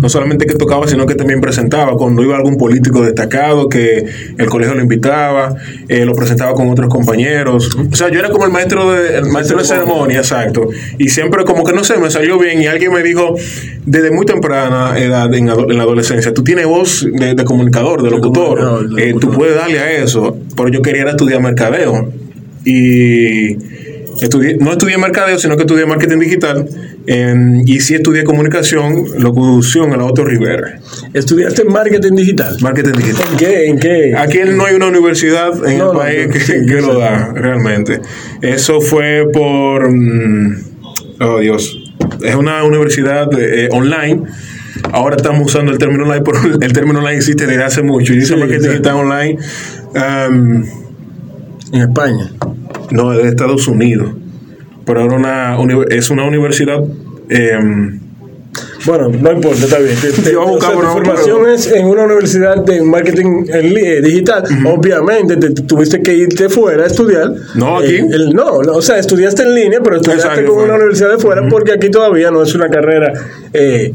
No 0.00 0.08
solamente 0.08 0.46
que 0.46 0.54
tocaba, 0.54 0.86
sino 0.86 1.06
que 1.06 1.14
también 1.14 1.40
presentaba. 1.40 1.96
Cuando 1.96 2.22
iba 2.22 2.36
algún 2.36 2.56
político 2.56 3.02
destacado 3.02 3.68
que 3.68 4.04
el 4.38 4.46
colegio 4.46 4.74
lo 4.74 4.82
invitaba, 4.82 5.54
eh, 5.88 6.04
lo 6.04 6.14
presentaba 6.14 6.52
con 6.54 6.68
otros 6.68 6.88
compañeros. 6.88 7.70
O 7.92 7.96
sea, 7.96 8.08
yo 8.08 8.18
era 8.20 8.30
como 8.30 8.44
el 8.46 8.52
maestro 8.52 8.92
de, 8.92 9.18
el 9.18 9.26
maestro 9.26 9.58
de 9.58 9.64
ceremonia, 9.64 10.18
exacto. 10.18 10.68
Y 10.98 11.08
siempre 11.08 11.44
como 11.44 11.64
que 11.64 11.72
no 11.72 11.84
sé, 11.84 11.98
me 11.98 12.10
salió 12.10 12.38
bien 12.38 12.60
y 12.62 12.66
alguien 12.66 12.92
me 12.92 13.02
dijo, 13.02 13.34
desde 13.84 14.10
muy 14.10 14.26
temprana 14.26 14.98
edad 14.98 15.32
en, 15.34 15.48
en 15.48 15.76
la 15.76 15.82
adolescencia, 15.82 16.32
tú 16.32 16.42
tienes 16.42 16.66
voz 16.66 17.06
de, 17.10 17.34
de 17.34 17.44
comunicador, 17.44 18.02
de 18.02 18.10
locutor, 18.10 18.88
Eh, 18.98 19.14
tú 19.20 19.30
puedes 19.30 19.56
darle 19.56 19.78
a 19.78 19.90
eso. 20.02 20.36
Pero 20.56 20.68
yo 20.68 20.82
quería 20.82 21.04
estudiar 21.04 21.40
mercadeo. 21.40 22.10
Y 22.64 23.56
estudié, 24.20 24.56
no 24.58 24.72
estudié 24.72 24.98
mercadeo, 24.98 25.38
sino 25.38 25.56
que 25.56 25.62
estudié 25.62 25.86
marketing 25.86 26.18
digital. 26.18 26.68
Em, 27.12 27.62
y 27.66 27.80
sí 27.80 27.94
estudié 27.94 28.22
comunicación, 28.24 29.04
locución 29.18 29.92
a 29.92 29.96
la 29.96 30.04
Otto 30.04 30.24
Rivera. 30.24 30.78
¿Estudiaste 31.12 31.64
marketing 31.64 32.14
digital? 32.14 32.56
Marketing 32.60 32.92
digital. 32.92 33.26
¿En 33.32 33.36
qué? 33.36 33.66
¿En 33.66 33.78
qué? 33.80 34.14
Aquí 34.16 34.38
no 34.46 34.64
hay 34.64 34.74
una 34.76 34.86
universidad 34.86 35.52
en 35.68 35.78
No, 35.78 35.86
el 35.88 35.92
no, 35.92 35.98
país 35.98 36.28
no, 36.28 36.66
que, 36.66 36.80
lo 36.80 36.98
da, 36.98 37.32
realmente. 37.34 38.00
Eso 38.42 38.80
fue 38.80 39.26
por. 39.32 39.90
mm, 39.90 40.56
oh, 41.20 41.38
Dios. 41.40 41.76
Es 42.22 42.34
una 42.36 42.62
universidad 42.64 43.28
eh, 43.38 43.68
online. 43.72 44.22
Ahora 44.92 45.16
estamos 45.16 45.46
usando 45.46 45.72
el 45.72 45.78
término 45.78 46.04
online, 46.04 46.22
pero 46.24 46.38
el 46.60 46.72
término 46.72 47.00
online 47.00 47.16
existe 47.16 47.46
desde 47.46 47.64
hace 47.64 47.82
mucho. 47.82 48.12
Y 48.12 48.18
dice 48.18 48.34
Sí, 48.34 48.40
marketing 48.40 48.68
digital 48.68 48.94
online. 48.96 49.36
um, 49.94 50.64
En 51.72 51.80
España. 51.82 52.30
no, 52.92 53.10
de 53.10 53.28
Estados 53.28 53.66
Unidos. 53.68 54.12
Pero 54.90 55.02
ahora 55.02 55.16
una, 55.16 55.84
es 55.88 56.10
una 56.10 56.24
universidad. 56.24 56.80
em, 57.28 58.00
Bueno, 58.84 59.08
no 59.08 59.30
importa, 59.32 59.64
está 59.64 59.78
bien. 59.78 59.94
Te- 60.02 60.10
te- 60.10 60.32
Yo 60.32 60.40
voy 60.44 60.54
a 60.54 60.56
o 60.56 60.60
sea, 60.60 60.70
buscar 60.70 60.84
tu 60.86 60.92
formación 60.92 61.48
es 61.48 61.66
en 61.70 61.86
una 61.86 62.02
universidad 62.04 62.56
de 62.64 62.82
marketing 62.82 63.44
eh, 63.52 64.00
digital. 64.02 64.42
Obviamente, 64.66 65.36
te, 65.36 65.50
tuviste 65.50 66.02
que 66.02 66.12
irte 66.14 66.48
fuera 66.48 66.82
a 66.82 66.86
estudiar. 66.88 67.30
No, 67.54 67.78
aquí. 67.78 67.94
Eh, 67.96 68.06
el- 68.10 68.30
no, 68.34 68.62
no, 68.62 68.72
o 68.72 68.82
sea, 68.82 68.98
estudiaste 68.98 69.42
en 69.44 69.54
línea, 69.54 69.78
pero 69.84 69.96
estudiaste 69.96 70.26
Exacto, 70.26 70.46
con 70.46 70.54
fuera. 70.56 70.74
una 70.74 70.82
universidad 70.82 71.10
de 71.12 71.18
fuera 71.18 71.48
porque 71.48 71.72
aquí 71.72 71.88
todavía 71.90 72.30
no 72.32 72.42
es 72.42 72.52
una 72.56 72.68
carrera 72.68 73.12
eh, 73.52 73.94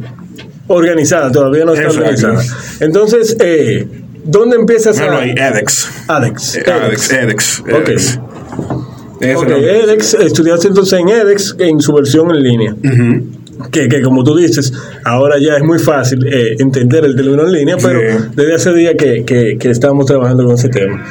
organizada, 0.68 1.30
todavía 1.32 1.66
no 1.66 1.74
está 1.74 1.88
Exacto. 1.88 2.02
organizada. 2.28 2.42
Entonces, 2.80 3.36
eh, 3.42 3.86
¿dónde 4.24 4.56
empiezas 4.56 4.98
bueno, 5.00 5.18
a...? 5.18 5.22
ahí, 5.22 5.32
edX. 5.36 5.90
Alex. 6.08 6.56
Eh, 6.56 6.64
Alex, 6.72 7.12
edX. 7.12 7.60
Ok. 7.62 7.90
edX. 7.90 8.20
Ok, 9.16 9.50
edX, 9.50 10.14
estudiaste 10.16 10.68
entonces 10.68 11.00
en 11.00 11.10
edX 11.10 11.56
en 11.60 11.80
su 11.80 11.94
versión 11.94 12.30
en 12.32 12.44
línea. 12.44 12.76
que, 13.72 13.88
que 13.88 14.02
como 14.02 14.24
tú 14.24 14.36
dices, 14.36 14.74
ahora 15.04 15.36
ya 15.40 15.56
es 15.58 15.64
muy 15.64 15.80
fácil 15.80 16.26
eh, 16.28 16.56
entender 16.60 17.06
el 17.06 17.16
término 17.16 17.44
en 17.44 17.52
línea, 17.54 17.78
pero 17.82 18.00
desde 18.36 18.56
hace 18.56 18.74
días 18.74 18.96
que, 18.98 19.24
que, 19.24 19.58
que 19.58 19.70
estamos 19.70 20.06
trabajando 20.06 20.46
con 20.46 20.56
ese 20.56 20.70
tema. 20.70 21.04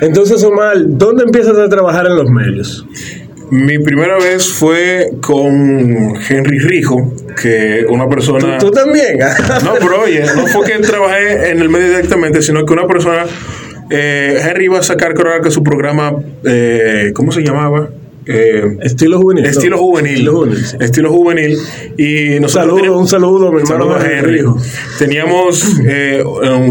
Entonces, 0.00 0.42
Omar, 0.44 0.76
¿dónde 0.78 1.24
empiezas 1.24 1.56
a 1.56 1.68
trabajar 1.68 2.06
en 2.06 2.16
los 2.16 2.30
medios? 2.30 2.86
Mi 3.50 3.78
primera 3.78 4.18
vez 4.18 4.52
fue 4.52 5.12
con 5.20 6.14
Henry 6.28 6.58
Rijo, 6.58 7.14
que 7.40 7.86
una 7.88 8.08
persona... 8.08 8.58
¿Tú 8.58 8.70
también? 8.72 9.18
No, 9.64 9.74
pero 9.78 10.02
oye, 10.02 10.24
no 10.34 10.46
fue 10.48 10.66
que 10.66 10.78
trabajé 10.80 11.50
en 11.50 11.60
el 11.60 11.68
medio 11.68 11.88
directamente, 11.88 12.42
sino 12.42 12.66
que 12.66 12.72
una 12.72 12.86
persona... 12.88 13.24
eh, 13.90 14.38
Henry 14.48 14.64
iba 14.66 14.78
a 14.78 14.82
sacar, 14.82 15.14
creo 15.14 15.40
que 15.42 15.50
su 15.50 15.62
programa... 15.62 16.14
eh, 16.44 17.10
¿Cómo 17.14 17.32
se 17.32 17.42
llamaba? 17.42 17.88
Eh, 18.28 18.78
Estilo 18.82 19.20
juvenil. 19.20 19.44
¿no? 19.44 19.50
Estilo 19.50 19.78
juvenil. 19.78 20.14
Estilo 20.16 20.32
juvenil. 20.32 20.64
sí. 20.66 20.76
Estilo 20.80 21.12
juvenil. 21.12 21.58
Y 21.96 22.34
Un 22.36 22.42
nosotros 22.42 22.52
saludo, 22.52 22.76
teníamos- 22.76 23.00
un 23.02 23.08
saludo, 23.08 23.52
mi 23.52 23.60
hermano 23.62 23.84
Saludos 23.84 24.04
a 24.04 24.12
Henry. 24.12 24.44
Teníamos, 24.98 25.80
eh, 25.86 26.24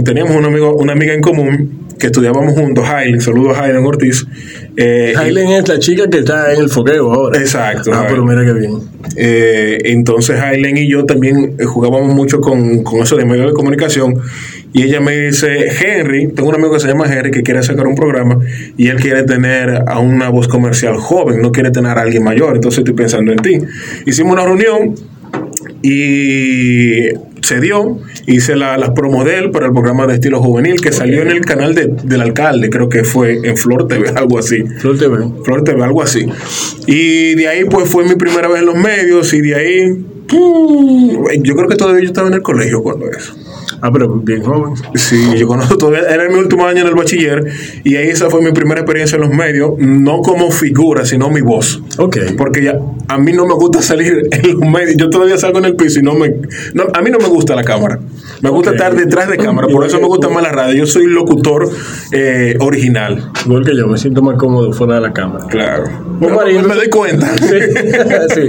teníamos 0.04 0.36
un 0.36 0.46
amigo, 0.46 0.76
una 0.76 0.94
amiga 0.94 1.14
en 1.14 1.22
común 1.22 1.86
que 1.98 2.08
estudiábamos 2.08 2.56
juntos, 2.60 2.86
Hailen. 2.90 3.22
Saludos 3.22 3.58
a 3.58 3.64
Hailen 3.64 3.86
Ortiz. 3.86 4.26
Eh, 4.76 5.14
y- 5.16 5.54
es 5.54 5.68
la 5.70 5.80
chica 5.80 6.10
que 6.10 6.18
está 6.20 6.54
en 6.54 6.60
el 6.62 6.70
fogueo 6.70 7.14
ahora. 7.14 7.40
Exacto. 7.40 7.92
Ah, 7.94 8.06
pero 8.10 8.26
mira 8.26 8.44
qué 8.44 8.52
bien. 8.52 8.74
Eh, 9.16 9.78
entonces 9.86 10.38
Aileen 10.42 10.76
y 10.78 10.90
yo 10.92 11.06
también 11.06 11.56
jugábamos 11.66 12.14
mucho 12.14 12.42
con, 12.42 12.84
con 12.84 13.00
eso 13.00 13.16
de 13.16 13.24
medios 13.24 13.48
de 13.48 13.54
comunicación 13.54 14.20
y 14.78 14.84
ella 14.84 15.00
me 15.00 15.18
dice, 15.18 15.68
Henry, 15.82 16.28
tengo 16.34 16.50
un 16.50 16.56
amigo 16.56 16.74
que 16.74 16.80
se 16.82 16.88
llama 16.88 17.06
Henry 17.12 17.32
que 17.32 17.44
quiere 17.44 17.64
sacar 17.64 17.88
un 17.88 17.96
programa 17.96 18.40
y 18.78 18.88
él 18.90 18.98
quiere 19.00 19.24
tener 19.24 19.84
a 19.88 20.00
una 20.00 20.28
voz 20.30 20.48
comercial 20.50 20.98
joven, 20.98 21.42
no 21.42 21.52
quiere 21.54 21.72
tener 21.72 21.98
a 21.98 22.02
alguien 22.02 22.24
mayor, 22.24 22.56
entonces 22.56 22.80
estoy 22.80 22.94
pensando 22.94 23.32
en 23.32 23.38
ti. 23.40 23.58
Hicimos 24.06 24.34
una 24.34 24.44
reunión 24.44 24.96
y 25.82 27.10
se 27.42 27.60
dio, 27.62 28.00
hice 28.28 28.56
la, 28.56 28.78
las 28.78 28.90
promos 28.90 29.24
de 29.26 29.38
él 29.38 29.52
para 29.52 29.68
el 29.68 29.72
programa 29.72 30.08
de 30.08 30.16
estilo 30.16 30.42
juvenil 30.42 30.82
que 30.82 30.92
salió 30.92 31.22
en 31.22 31.30
el 31.32 31.42
canal 31.42 31.76
de- 31.76 31.88
del 32.04 32.22
alcalde, 32.22 32.70
creo 32.70 32.90
que 32.90 33.04
fue 33.04 33.38
en 33.44 33.56
Flor 33.56 33.88
TV, 33.88 34.10
algo 34.16 34.40
así. 34.40 34.64
Flor 34.80 34.98
TV. 34.98 35.18
Flor 35.44 35.64
TV, 35.64 35.84
algo 35.84 36.02
así. 36.02 36.26
Y 36.88 37.36
de 37.36 37.48
ahí 37.48 37.64
pues 37.66 37.88
fue 37.90 38.04
mi 38.04 38.16
primera 38.16 38.48
vez 38.48 38.60
en 38.60 38.66
los 38.66 38.76
medios 38.76 39.34
y 39.34 39.42
de 39.42 39.56
ahí... 39.56 40.06
¡pum! 40.28 41.24
Yo 41.44 41.56
creo 41.56 41.70
que 41.70 41.76
todavía 41.76 42.02
yo 42.02 42.08
estaba 42.08 42.28
en 42.30 42.34
el 42.34 42.42
colegio 42.42 42.82
cuando 42.82 43.10
eso. 43.12 43.36
Ah, 43.88 43.92
pero 43.94 44.10
bien 44.16 44.42
joven. 44.42 44.74
Sí, 44.96 45.38
yo 45.38 45.46
conozco 45.48 45.78
todavía, 45.78 46.10
era 46.10 46.28
mi 46.28 46.40
último 46.40 46.66
año 46.66 46.82
en 46.82 46.88
el 46.88 46.96
bachiller 46.96 47.46
y 47.84 47.96
ahí 47.98 48.08
esa 48.10 48.32
fue 48.32 48.42
mi 48.42 48.52
primera 48.52 48.82
experiencia 48.82 49.18
en 49.18 49.22
los 49.22 49.30
medios, 49.32 49.74
no 49.78 50.22
como 50.22 50.50
figura, 50.50 51.06
sino 51.06 51.30
mi 51.30 51.42
voz. 51.42 51.82
Ok. 52.00 52.18
Porque 52.36 52.64
ya 52.64 52.80
a 53.08 53.18
mí 53.20 53.32
no 53.34 53.46
me 53.46 53.54
gusta 53.54 53.84
salir 53.84 54.24
en 54.32 54.54
los 54.54 54.62
medios, 54.70 54.96
yo 54.98 55.10
todavía 55.12 55.38
salgo 55.38 55.60
en 55.60 55.66
el 55.66 55.76
piso 55.76 56.00
y 56.00 56.02
no 56.04 56.16
me... 56.16 56.34
no, 56.74 56.86
a 56.94 57.02
mí 57.04 57.12
no 57.12 57.20
me 57.20 57.28
gusta 57.28 57.56
la 57.56 57.64
cámara, 57.64 58.00
me 58.42 58.50
gusta 58.50 58.72
estar 58.72 58.96
detrás 58.96 59.30
de 59.30 59.38
cámara, 59.38 59.68
por 59.68 59.86
eso 59.86 60.00
me 60.02 60.08
gusta 60.08 60.30
más 60.30 60.42
la 60.42 60.52
radio, 60.52 60.74
yo 60.80 60.88
soy 60.88 61.06
locutor 61.06 61.70
eh, 62.12 62.56
original, 62.60 63.30
Igual 63.46 63.64
que 63.66 63.76
yo, 63.78 63.86
me 63.88 64.00
siento 64.00 64.24
más 64.24 64.38
cómodo 64.38 64.72
fuera 64.74 64.96
de 64.96 65.02
la 65.02 65.14
cámara. 65.14 65.46
claro. 65.48 65.84
Bueno, 66.18 66.38
Marín, 66.38 66.66
me 66.66 66.74
doy 66.76 66.90
cuenta. 66.90 67.28
Sí, 67.46 67.60
sí. 68.34 68.42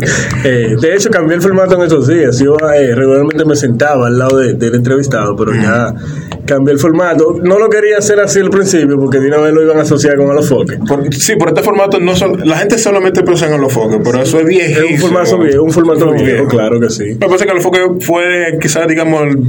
Eh, 0.44 0.76
de 0.80 0.94
hecho, 0.94 1.10
cambié 1.10 1.34
el 1.36 1.42
formato 1.42 1.74
en 1.74 1.82
estos 1.82 2.06
días. 2.06 2.38
Yo 2.38 2.56
eh, 2.72 2.94
regularmente 2.94 3.44
me 3.44 3.56
sentaba 3.56 4.06
al 4.06 4.16
lado 4.18 4.38
de- 4.38 4.54
del 4.54 4.74
pero 5.34 5.52
ya 5.54 5.94
cambié 6.46 6.74
el 6.74 6.78
formato. 6.78 7.36
No 7.42 7.58
lo 7.58 7.68
quería 7.70 7.98
hacer 7.98 8.20
así 8.20 8.38
al 8.38 8.50
principio 8.50 8.98
porque 9.00 9.18
de 9.18 9.28
una 9.28 9.38
vez 9.38 9.52
lo 9.54 9.62
iban 9.62 9.78
a 9.78 9.82
asociar 9.82 10.16
con 10.16 10.30
Alofoque. 10.30 10.78
Por- 10.86 11.12
sí, 11.14 11.34
por 11.36 11.48
este 11.48 11.62
formato 11.62 11.98
no 11.98 12.14
son, 12.14 12.46
la 12.46 12.58
gente 12.58 12.78
solamente 12.78 13.22
piensa 13.22 13.52
en 13.52 13.60
los 13.60 13.72
foques, 13.72 13.98
pero 14.04 14.22
eso 14.22 14.38
es 14.38 14.44
viejísimo. 14.46 14.86
Es 14.86 14.92
un 14.92 14.98
formato 14.98 15.38
viejo, 15.38 15.62
un 15.64 15.70
formato 15.72 16.06
Muy 16.06 16.22
viejo, 16.22 16.46
claro 16.46 16.78
que 16.78 16.90
sí. 16.90 17.14
Lo 17.14 17.18
que 17.20 17.26
pasa 17.26 17.44
es 17.44 17.46
que 17.50 17.54
los 17.54 17.62
foques 17.62 17.82
fue 18.06 18.58
quizás, 18.60 18.86
digamos, 18.86 19.22
el- 19.22 19.42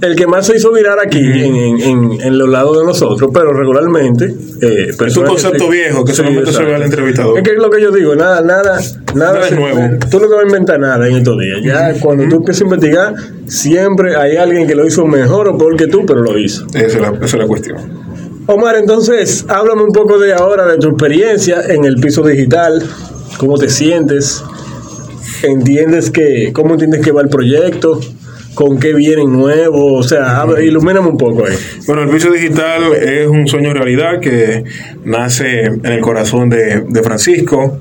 El 0.00 0.16
que 0.16 0.26
más 0.26 0.46
se 0.46 0.56
hizo 0.56 0.72
viral 0.72 0.98
aquí 0.98 1.18
en, 1.18 1.54
en, 1.54 1.80
en- 1.80 2.20
en 2.20 2.38
los 2.38 2.48
lados 2.48 2.78
de 2.78 2.84
nosotros, 2.84 3.30
pero 3.32 3.52
regularmente. 3.52 4.34
Eh, 4.60 4.88
es 5.06 5.16
un 5.16 5.24
concepto 5.24 5.68
viejo 5.68 6.04
que 6.04 6.12
sí, 6.12 6.16
solamente 6.18 6.50
se 6.52 6.58
ve 6.58 6.64
exacto. 6.64 6.74
al 6.76 6.82
entrevistador. 6.82 7.38
Es 7.38 7.44
que 7.44 7.50
es 7.52 7.58
lo 7.58 7.70
que 7.70 7.80
yo 7.80 7.90
digo, 7.90 8.14
nada, 8.14 8.40
nada, 8.42 8.80
nada, 9.14 9.32
Nada 9.34 9.48
es 9.48 9.52
nuevo. 9.56 9.80
Tú 10.10 10.20
no 10.20 10.26
te 10.28 10.34
vas 10.34 10.44
a 10.44 10.46
inventar 10.46 10.78
nada 10.80 11.06
en 11.08 11.16
estos 11.16 11.38
días. 11.38 11.60
Ya 11.62 11.94
cuando 12.00 12.28
tú 12.28 12.36
empiezas 12.36 12.62
a 12.62 12.64
investigar, 12.64 13.14
siempre 13.46 14.16
hay 14.16 14.36
alguien 14.36 14.66
que 14.66 14.74
lo 14.74 14.86
hizo 14.86 15.06
mejor 15.06 15.48
o 15.48 15.56
peor 15.58 15.76
que 15.76 15.86
tú, 15.86 16.04
pero 16.06 16.20
lo 16.22 16.38
hizo. 16.38 16.66
Esa 16.74 16.86
es 16.86 17.00
la, 17.00 17.08
esa 17.10 17.24
es 17.24 17.34
la 17.34 17.46
cuestión. 17.46 17.76
Omar, 18.46 18.76
entonces, 18.76 19.46
háblame 19.48 19.84
un 19.84 19.92
poco 19.92 20.18
de 20.18 20.34
ahora, 20.34 20.66
de 20.66 20.76
tu 20.78 20.88
experiencia 20.88 21.62
en 21.68 21.84
el 21.86 21.96
piso 21.96 22.22
digital, 22.22 22.82
cómo 23.38 23.56
te 23.56 23.70
sientes, 23.70 24.42
entiendes 25.42 26.10
que, 26.10 26.50
cómo 26.52 26.74
entiendes 26.74 27.00
que 27.00 27.12
va 27.12 27.22
el 27.22 27.28
proyecto, 27.28 28.00
con 28.54 28.78
qué 28.78 28.94
viene 28.94 29.24
nuevo, 29.24 29.94
o 29.94 30.02
sea, 30.02 30.44
ilumíname 30.62 31.08
un 31.08 31.18
poco 31.18 31.46
ahí. 31.46 31.56
Bueno, 31.86 32.02
el 32.02 32.08
vicio 32.08 32.32
digital 32.32 32.94
es 32.94 33.26
un 33.26 33.46
sueño 33.46 33.72
realidad 33.72 34.20
que 34.20 34.64
nace 35.04 35.64
en 35.64 35.86
el 35.86 36.00
corazón 36.00 36.48
de, 36.48 36.84
de 36.88 37.02
Francisco, 37.02 37.78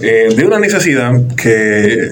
eh, 0.00 0.28
de 0.36 0.44
una 0.44 0.58
necesidad 0.58 1.12
que, 1.36 2.10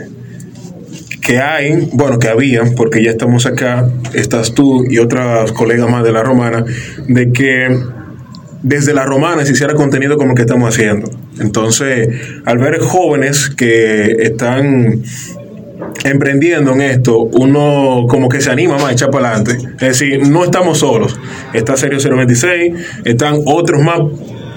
que 1.21 1.39
hay, 1.39 1.89
bueno, 1.93 2.19
que 2.19 2.29
había, 2.29 2.63
porque 2.77 3.03
ya 3.03 3.11
estamos 3.11 3.47
acá, 3.47 3.89
estás 4.15 4.55
tú 4.55 4.85
y 4.89 4.99
otras 4.99 5.53
colegas 5.53 5.91
más 5.91 6.05
de 6.05 6.13
la 6.13 6.23
romana, 6.23 6.65
de 7.09 7.33
que 7.33 7.77
desde 8.63 8.95
la 8.95 9.05
romana 9.05 9.45
se 9.45 9.53
hiciera 9.53 9.75
contenido 9.75 10.17
como 10.17 10.31
el 10.31 10.37
que 10.37 10.43
estamos 10.43 10.75
haciendo. 10.75 11.11
Entonces, 11.41 12.09
al 12.45 12.59
ver 12.59 12.79
jóvenes 12.79 13.51
que 13.51 14.17
están 14.21 15.03
emprendiendo 16.03 16.73
en 16.73 16.81
esto, 16.83 17.19
uno 17.19 18.07
como 18.09 18.29
que 18.29 18.41
se 18.41 18.51
anima 18.51 18.75
más 18.75 18.85
a 18.85 18.93
echar 18.93 19.11
para 19.11 19.31
adelante. 19.31 19.69
Es 19.75 19.99
decir, 19.99 20.29
no 20.29 20.45
estamos 20.45 20.79
solos. 20.79 21.19
Está 21.53 21.77
Serio 21.77 21.99
026, 21.99 22.75
están 23.05 23.37
otros 23.45 23.83
más 23.83 24.01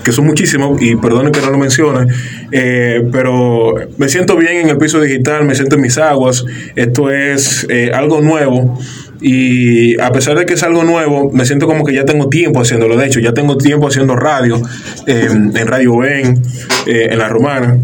que 0.04 0.14
son 0.14 0.26
muchísimos, 0.26 0.82
y 0.82 0.96
perdonen 0.96 1.34
que 1.34 1.42
no 1.42 1.50
lo 1.50 1.58
mencione, 1.58 2.14
eh, 2.54 3.06
pero 3.12 3.76
me 3.98 4.08
siento 4.08 4.38
bien 4.38 4.56
en 4.56 4.70
el 4.70 4.78
piso 4.78 5.02
digital, 5.02 5.44
me 5.44 5.54
siento 5.54 5.76
en 5.76 5.82
mis 5.82 5.98
aguas, 5.98 6.46
esto 6.78 7.10
es 7.12 7.68
eh, 7.70 7.92
algo 7.94 8.22
nuevo, 8.22 8.80
y 9.20 10.00
a 10.00 10.12
pesar 10.12 10.38
de 10.38 10.46
que 10.46 10.54
es 10.54 10.64
algo 10.64 10.84
nuevo, 10.84 11.32
me 11.32 11.46
siento 11.46 11.68
como 11.68 11.84
que 11.84 11.94
ya 11.94 12.06
tengo 12.06 12.30
tiempo 12.30 12.62
haciéndolo, 12.62 12.96
de 12.96 13.08
hecho, 13.08 13.20
ya 13.20 13.34
tengo 13.34 13.58
tiempo 13.58 13.88
haciendo 13.88 14.16
radio, 14.16 14.62
eh, 15.08 15.28
en 15.30 15.68
Radio 15.68 15.98
Ben, 15.98 16.42
eh, 16.86 17.10
en 17.12 17.18
La 17.18 17.28
Romana, 17.28 17.78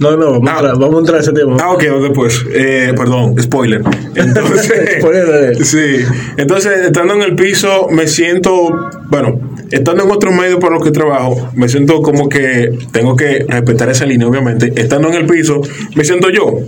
No, 0.00 0.16
no, 0.16 0.40
vamos, 0.40 0.48
Ah. 0.48 0.54
a, 0.54 0.58
entrar, 0.60 0.78
vamos 0.78 0.94
a 0.94 0.98
entrar 1.00 1.18
a 1.18 1.20
ese 1.20 1.32
tema. 1.32 1.56
Ah, 1.60 1.72
ok, 1.72 1.82
después. 2.00 2.44
Eh, 2.54 2.92
perdón, 2.96 3.34
spoiler. 3.40 3.82
Entonces, 4.14 4.72
Spoiler 4.98 5.64
sí. 5.64 6.04
Entonces, 6.38 6.86
estando 6.86 7.14
en 7.14 7.22
el 7.22 7.34
piso, 7.34 7.86
me 7.90 8.06
siento, 8.06 8.70
bueno, 9.10 9.38
estando 9.70 10.04
en 10.04 10.10
otros 10.10 10.34
medios 10.34 10.58
por 10.58 10.72
los 10.72 10.82
que 10.82 10.90
trabajo, 10.90 11.50
me 11.54 11.68
siento 11.68 12.00
como 12.00 12.28
que 12.30 12.70
tengo 12.92 13.14
que 13.14 13.44
respetar 13.46 13.90
esa 13.90 14.06
línea, 14.06 14.26
obviamente. 14.26 14.72
Estando 14.74 15.08
en 15.08 15.14
el 15.14 15.26
piso, 15.26 15.60
me 15.94 16.02
siento 16.04 16.30
yo. 16.30 16.58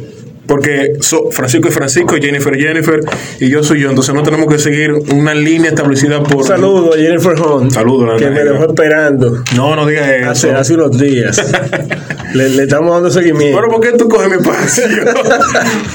Porque 0.53 0.93
so- 1.01 1.31
Francisco 1.31 1.69
es 1.69 1.75
Francisco, 1.75 2.15
Jennifer 2.21 2.55
es 2.55 2.63
Jennifer 2.63 3.01
y 3.41 3.49
yo 3.49 3.63
soy 3.63 3.81
yo. 3.81 3.89
Entonces 3.89 4.15
no 4.15 4.23
tenemos 4.23 4.53
que 4.53 4.59
seguir 4.59 4.93
una 4.93 5.33
línea 5.35 5.71
establecida 5.71 6.23
por... 6.23 6.37
Un 6.43 6.45
saludo 6.45 6.93
a 6.93 6.97
Jennifer 6.99 7.33
Hunt, 7.41 7.73
Saludo, 7.73 8.05
la 8.13 8.17
que 8.19 8.29
me 8.29 8.45
dejó 8.45 8.65
esperando 8.67 9.43
No, 9.57 9.75
no 9.75 9.87
digas 9.87 10.11
eso. 10.11 10.29
hace, 10.29 10.51
hace 10.51 10.75
unos 10.75 10.99
días. 10.99 11.43
le, 12.35 12.51
le 12.51 12.65
estamos 12.65 12.93
dando 12.93 13.11
seguimiento. 13.11 13.57
Pero 13.59 13.73
¿por 13.73 13.81
qué 13.81 13.97
tú 13.97 14.11
coges 14.11 14.29
mi 14.29 14.37
espacio? 14.37 14.85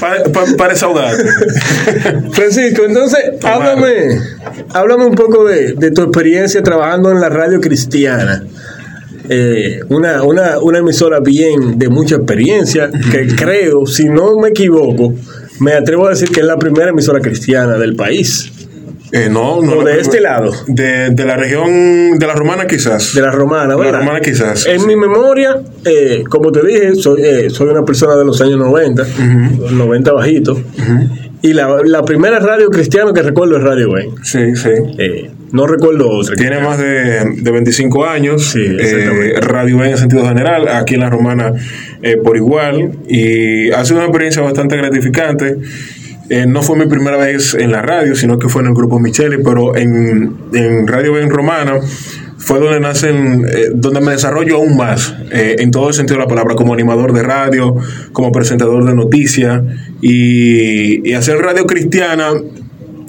para, 0.00 0.24
para. 0.56 0.74
Francisco, 2.32 2.82
entonces, 2.84 3.20
háblame, 3.44 4.20
háblame 4.72 5.04
un 5.06 5.14
poco 5.14 5.44
de, 5.44 5.74
de 5.74 5.92
tu 5.92 6.02
experiencia 6.02 6.64
trabajando 6.64 7.12
en 7.12 7.20
la 7.20 7.28
radio 7.28 7.60
cristiana. 7.60 8.42
Eh, 9.28 9.80
una, 9.88 10.22
una, 10.22 10.58
una 10.60 10.78
emisora 10.78 11.20
bien 11.20 11.78
de 11.78 11.88
mucha 11.88 12.16
experiencia, 12.16 12.90
que 13.12 13.26
creo, 13.36 13.86
si 13.86 14.08
no 14.08 14.38
me 14.38 14.48
equivoco, 14.48 15.14
me 15.60 15.72
atrevo 15.72 16.06
a 16.06 16.10
decir 16.10 16.30
que 16.30 16.40
es 16.40 16.46
la 16.46 16.56
primera 16.58 16.90
emisora 16.90 17.20
cristiana 17.20 17.76
del 17.78 17.94
país, 17.96 18.52
Eh, 19.10 19.28
no, 19.30 19.62
no. 19.62 19.78
o 19.78 19.84
de 19.84 20.00
este 20.00 20.20
lado, 20.20 20.52
De, 20.66 21.08
de 21.10 21.24
la 21.24 21.36
región 21.36 22.18
de 22.18 22.26
la 22.26 22.34
romana 22.34 22.66
quizás. 22.66 23.14
de 23.14 23.22
la 23.22 23.30
romana, 23.30 23.74
De 23.74 23.78
la 23.80 23.84
¿verdad? 23.84 24.00
romana 24.00 24.20
quizás. 24.20 24.66
En 24.66 24.80
sí. 24.80 24.86
mi 24.86 24.96
memoria, 24.96 25.60
eh, 25.84 26.24
como 26.28 26.52
te 26.52 26.60
dije, 26.66 26.94
soy, 26.94 27.22
eh, 27.24 27.48
soy 27.50 27.68
una 27.68 27.84
persona 27.86 28.16
de 28.16 28.24
los 28.26 28.38
años 28.42 28.58
90, 28.58 29.06
90 29.72 30.12
bajito, 30.12 30.60
y 31.42 31.52
la, 31.52 31.68
la 31.84 32.02
primera 32.04 32.38
radio 32.40 32.68
cristiana 32.68 33.12
que 33.12 33.22
recuerdo 33.22 33.56
es 33.56 33.62
Radio 33.62 33.92
Ben. 33.92 34.10
Sí, 34.24 34.56
sí. 34.56 34.70
Eh, 34.98 35.30
no 35.52 35.66
recuerdo 35.66 36.10
otra. 36.10 36.34
Tiene 36.34 36.60
más 36.60 36.78
de, 36.78 37.24
de 37.36 37.50
25 37.50 38.04
años. 38.04 38.50
Sí, 38.50 38.60
eh, 38.64 39.34
Radio 39.40 39.78
Ben 39.78 39.90
en 39.92 39.98
sentido 39.98 40.26
general, 40.26 40.68
aquí 40.68 40.94
en 40.94 41.00
la 41.00 41.10
romana 41.10 41.52
eh, 42.02 42.16
por 42.16 42.36
igual. 42.36 42.92
Y 43.08 43.70
ha 43.70 43.84
sido 43.84 43.98
una 43.98 44.06
experiencia 44.06 44.42
bastante 44.42 44.76
gratificante. 44.76 45.56
Eh, 46.30 46.44
no 46.46 46.62
fue 46.62 46.76
mi 46.76 46.86
primera 46.86 47.16
vez 47.16 47.54
en 47.54 47.72
la 47.72 47.82
radio, 47.82 48.14
sino 48.14 48.38
que 48.38 48.48
fue 48.48 48.62
en 48.62 48.68
el 48.68 48.74
grupo 48.74 48.98
Micheli, 48.98 49.38
pero 49.42 49.76
en, 49.76 50.36
en 50.52 50.86
Radio 50.86 51.14
Ben 51.14 51.30
Romana 51.30 51.80
fue 52.48 52.60
donde 52.60 52.80
nacen, 52.80 53.44
eh, 53.46 53.68
donde 53.74 54.00
me 54.00 54.12
desarrollo 54.12 54.56
aún 54.56 54.74
más, 54.74 55.14
eh, 55.30 55.56
en 55.58 55.70
todo 55.70 55.88
el 55.88 55.94
sentido 55.94 56.16
de 56.16 56.24
la 56.24 56.28
palabra, 56.28 56.54
como 56.54 56.72
animador 56.72 57.12
de 57.12 57.22
radio, 57.22 57.76
como 58.12 58.32
presentador 58.32 58.86
de 58.86 58.94
noticias 58.94 59.60
y, 60.00 61.06
y 61.06 61.12
hacer 61.12 61.36
radio 61.36 61.66
cristiana. 61.66 62.32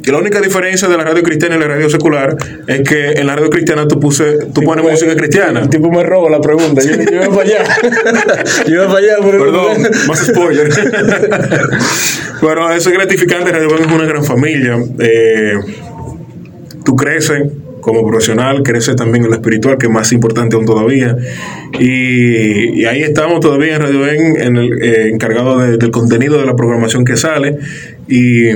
La 0.03 0.17
única 0.17 0.41
diferencia 0.41 0.89
de 0.89 0.97
la 0.97 1.05
radio 1.05 1.23
cristiana 1.23 1.55
y 1.55 1.59
la 1.59 1.69
radio 1.69 1.89
secular 1.89 2.35
es 2.67 2.81
que 2.81 3.11
en 3.11 3.27
la 3.27 3.37
radio 3.37 3.49
cristiana 3.49 3.87
tú, 3.87 3.97
puse, 3.97 4.39
tú 4.53 4.61
pones 4.61 4.83
música 4.83 5.15
cristiana. 5.15 5.61
El 5.61 5.69
tipo 5.69 5.89
me 5.89 6.03
roba 6.03 6.29
la 6.29 6.41
pregunta. 6.41 6.81
Yo, 6.81 6.95
yo 6.97 7.23
iba 7.23 7.29
para 7.29 7.41
allá. 7.43 7.63
yo 8.67 8.73
iba 8.73 8.87
para 8.87 8.97
allá. 8.97 9.15
Perdón, 9.21 9.87
más 10.05 10.19
spoiler. 10.27 10.69
Pero 12.41 12.71
eso 12.73 12.89
es 12.89 12.95
gratificante. 12.95 13.53
Radio 13.53 13.69
Ben 13.69 13.83
es 13.83 13.91
una 13.91 14.05
gran 14.05 14.23
familia. 14.25 14.77
Eh, 14.99 15.53
tú 16.83 16.95
creces 16.97 17.43
como 17.81 18.05
profesional, 18.07 18.61
crece 18.63 18.93
también 18.95 19.23
en 19.23 19.29
lo 19.31 19.35
espiritual, 19.35 19.77
que 19.77 19.87
es 19.87 19.91
más 19.91 20.11
importante 20.11 20.55
aún 20.55 20.65
todavía. 20.65 21.15
Y, 21.79 22.81
y 22.81 22.85
ahí 22.85 23.03
estamos 23.03 23.39
todavía 23.39 23.75
en 23.75 23.81
Radio 23.81 24.07
En, 24.07 24.41
en 24.41 24.57
el, 24.57 24.81
eh, 24.81 25.09
encargado 25.11 25.59
de- 25.59 25.77
del 25.77 25.91
contenido 25.91 26.37
de 26.39 26.45
la 26.45 26.55
programación 26.55 27.05
que 27.05 27.15
sale. 27.17 27.57
Y 28.07 28.49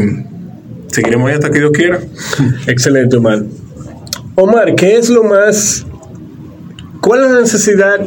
seguiremos 0.87 1.29
ahí 1.29 1.35
hasta 1.35 1.49
que 1.51 1.59
Dios 1.59 1.71
quiera. 1.73 1.99
Excelente, 2.67 3.17
Omar. 3.17 3.43
Omar, 4.35 4.75
¿qué 4.75 4.97
es 4.97 5.09
lo 5.09 5.23
más... 5.23 5.85
¿Cuál 7.01 7.23
es 7.25 7.31
la 7.31 7.41
necesidad 7.41 7.99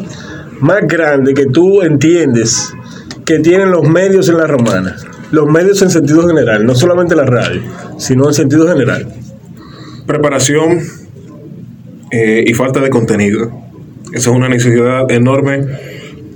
más 0.61 0.81
grande 0.87 1.35
que 1.35 1.47
tú 1.47 1.83
entiendes 1.83 2.73
que 3.27 3.39
tienen 3.41 3.71
los 3.71 3.89
medios 3.89 4.29
en 4.29 4.39
la 4.39 4.47
romana? 4.47 4.97
Los 5.33 5.47
medios 5.51 5.83
en 5.83 5.91
sentido 5.91 6.27
general, 6.27 6.65
no 6.65 6.75
solamente 6.75 7.15
la 7.15 7.25
radio, 7.27 7.61
sino 7.99 8.29
en 8.29 8.35
sentido 8.35 8.67
general. 8.69 9.07
Preparación 10.07 10.81
eh, 12.17 12.45
y 12.47 12.55
falta 12.55 12.81
de 12.81 12.91
contenido. 12.91 13.51
Esa 14.13 14.31
es 14.31 14.37
una 14.37 14.49
necesidad 14.49 15.11
enorme 15.11 15.61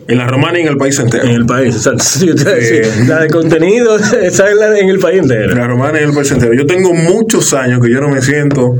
en 0.09 0.19
la 0.19 0.27
romana 0.27 0.59
y 0.59 0.63
en 0.63 0.69
el 0.69 0.77
país 0.77 0.99
entero. 0.99 1.25
En 1.25 1.31
el 1.31 1.47
país, 1.47 1.75
exacto. 1.77 2.03
Sí, 2.05 2.29
Sí. 2.37 3.07
La 3.07 3.21
de 3.21 3.29
contenido 3.29 3.97
está 4.23 4.51
en, 4.51 4.59
la- 4.59 4.79
en 4.79 4.89
el 4.89 4.99
país 4.99 5.21
entero. 5.21 5.55
La 5.55 5.67
romana 5.69 6.01
y 6.01 6.05
el 6.05 6.13
país 6.13 6.31
entero. 6.33 6.53
Yo 6.55 6.67
tengo 6.67 6.93
muchos 6.95 7.55
años 7.55 7.81
que 7.85 7.91
yo 7.91 8.01
no 8.01 8.09
me 8.09 8.21
siento 8.21 8.77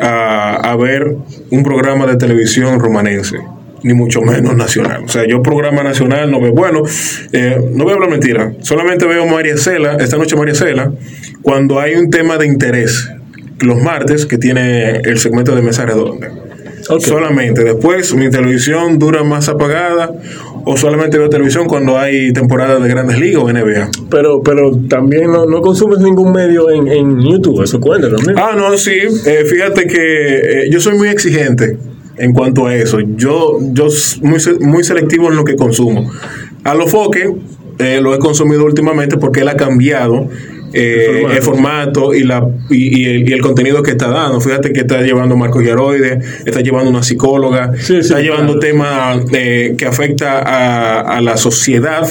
a, 0.00 0.70
a 0.72 0.76
ver 0.76 1.14
un 1.50 1.62
programa 1.62 2.06
de 2.06 2.16
televisión 2.16 2.80
romanense, 2.80 3.36
ni 3.82 3.92
mucho 3.92 4.22
menos 4.22 4.56
nacional. 4.56 5.04
O 5.04 5.08
sea, 5.08 5.26
yo 5.28 5.42
programa 5.42 5.82
nacional 5.82 6.30
no 6.30 6.40
veo. 6.40 6.52
Bueno, 6.52 6.82
eh, 7.32 7.58
no 7.74 7.84
voy 7.84 7.92
a 7.92 7.96
hablar 7.96 8.08
mentira. 8.10 8.54
Solamente 8.62 9.04
veo 9.06 9.26
María 9.26 9.56
Cela, 9.58 9.96
esta 10.00 10.16
noche 10.16 10.36
María 10.36 10.54
Cela, 10.54 10.90
cuando 11.42 11.78
hay 11.80 11.94
un 11.96 12.08
tema 12.10 12.38
de 12.38 12.46
interés. 12.46 13.10
Los 13.60 13.80
martes, 13.82 14.26
que 14.26 14.38
tiene 14.38 14.98
el 15.04 15.18
segmento 15.18 15.54
de 15.54 15.62
mesa 15.62 15.86
redonda. 15.86 16.30
Solamente. 16.98 17.64
Después 17.64 18.14
mi 18.14 18.30
televisión 18.30 18.98
dura 18.98 19.22
más 19.22 19.48
apagada 19.48 20.12
o 20.64 20.76
solamente 20.76 21.18
veo 21.18 21.28
televisión 21.28 21.66
cuando 21.66 21.98
hay 21.98 22.32
temporada 22.32 22.78
de 22.78 22.88
grandes 22.88 23.18
ligas 23.18 23.42
o 23.42 23.52
NBA. 23.52 23.90
Pero, 24.10 24.42
pero 24.42 24.76
también 24.88 25.30
no, 25.30 25.46
no 25.46 25.60
consumes 25.60 25.98
ningún 26.00 26.32
medio 26.32 26.70
en, 26.70 26.88
en 26.88 27.20
YouTube, 27.20 27.62
eso 27.62 27.80
cuenta 27.80 28.10
también. 28.10 28.38
Ah, 28.38 28.54
no, 28.56 28.76
sí. 28.76 28.92
Eh, 29.26 29.44
fíjate 29.48 29.86
que 29.86 30.64
eh, 30.64 30.70
yo 30.70 30.80
soy 30.80 30.96
muy 30.96 31.08
exigente 31.08 31.78
en 32.18 32.32
cuanto 32.32 32.66
a 32.66 32.74
eso. 32.74 33.00
Yo, 33.00 33.58
yo 33.72 33.86
muy, 34.22 34.38
muy 34.60 34.84
selectivo 34.84 35.28
en 35.28 35.36
lo 35.36 35.44
que 35.44 35.56
consumo. 35.56 36.10
A 36.64 36.74
lo 36.74 36.86
foque 36.86 37.32
eh, 37.78 38.00
lo 38.00 38.14
he 38.14 38.18
consumido 38.18 38.64
últimamente 38.64 39.16
porque 39.16 39.40
él 39.40 39.48
ha 39.48 39.56
cambiado 39.56 40.28
eh, 40.72 41.24
El 41.30 41.42
formato. 41.42 42.14
y, 42.14 42.22
la, 42.24 42.46
y, 42.70 43.00
y 43.02 43.04
el, 43.06 43.28
y 43.28 43.32
el 43.32 43.40
contenido 43.40 43.82
que 43.82 43.92
está 43.92 44.08
dando. 44.08 44.40
Fíjate 44.40 44.72
que 44.72 44.80
está 44.80 45.00
llevando 45.02 45.36
Marcos 45.36 45.64
Yaroide, 45.64 46.18
está 46.46 46.60
llevando 46.60 46.90
una 46.90 47.02
psicóloga, 47.02 47.72
Sí, 47.76 47.94
sí, 47.94 47.98
está 47.98 48.20
llevando 48.20 48.58
temas 48.58 49.18
eh, 49.32 49.74
que 49.76 49.86
afecta 49.86 50.38
a, 50.40 51.00
a 51.16 51.20
la 51.20 51.36
sociedad, 51.36 52.06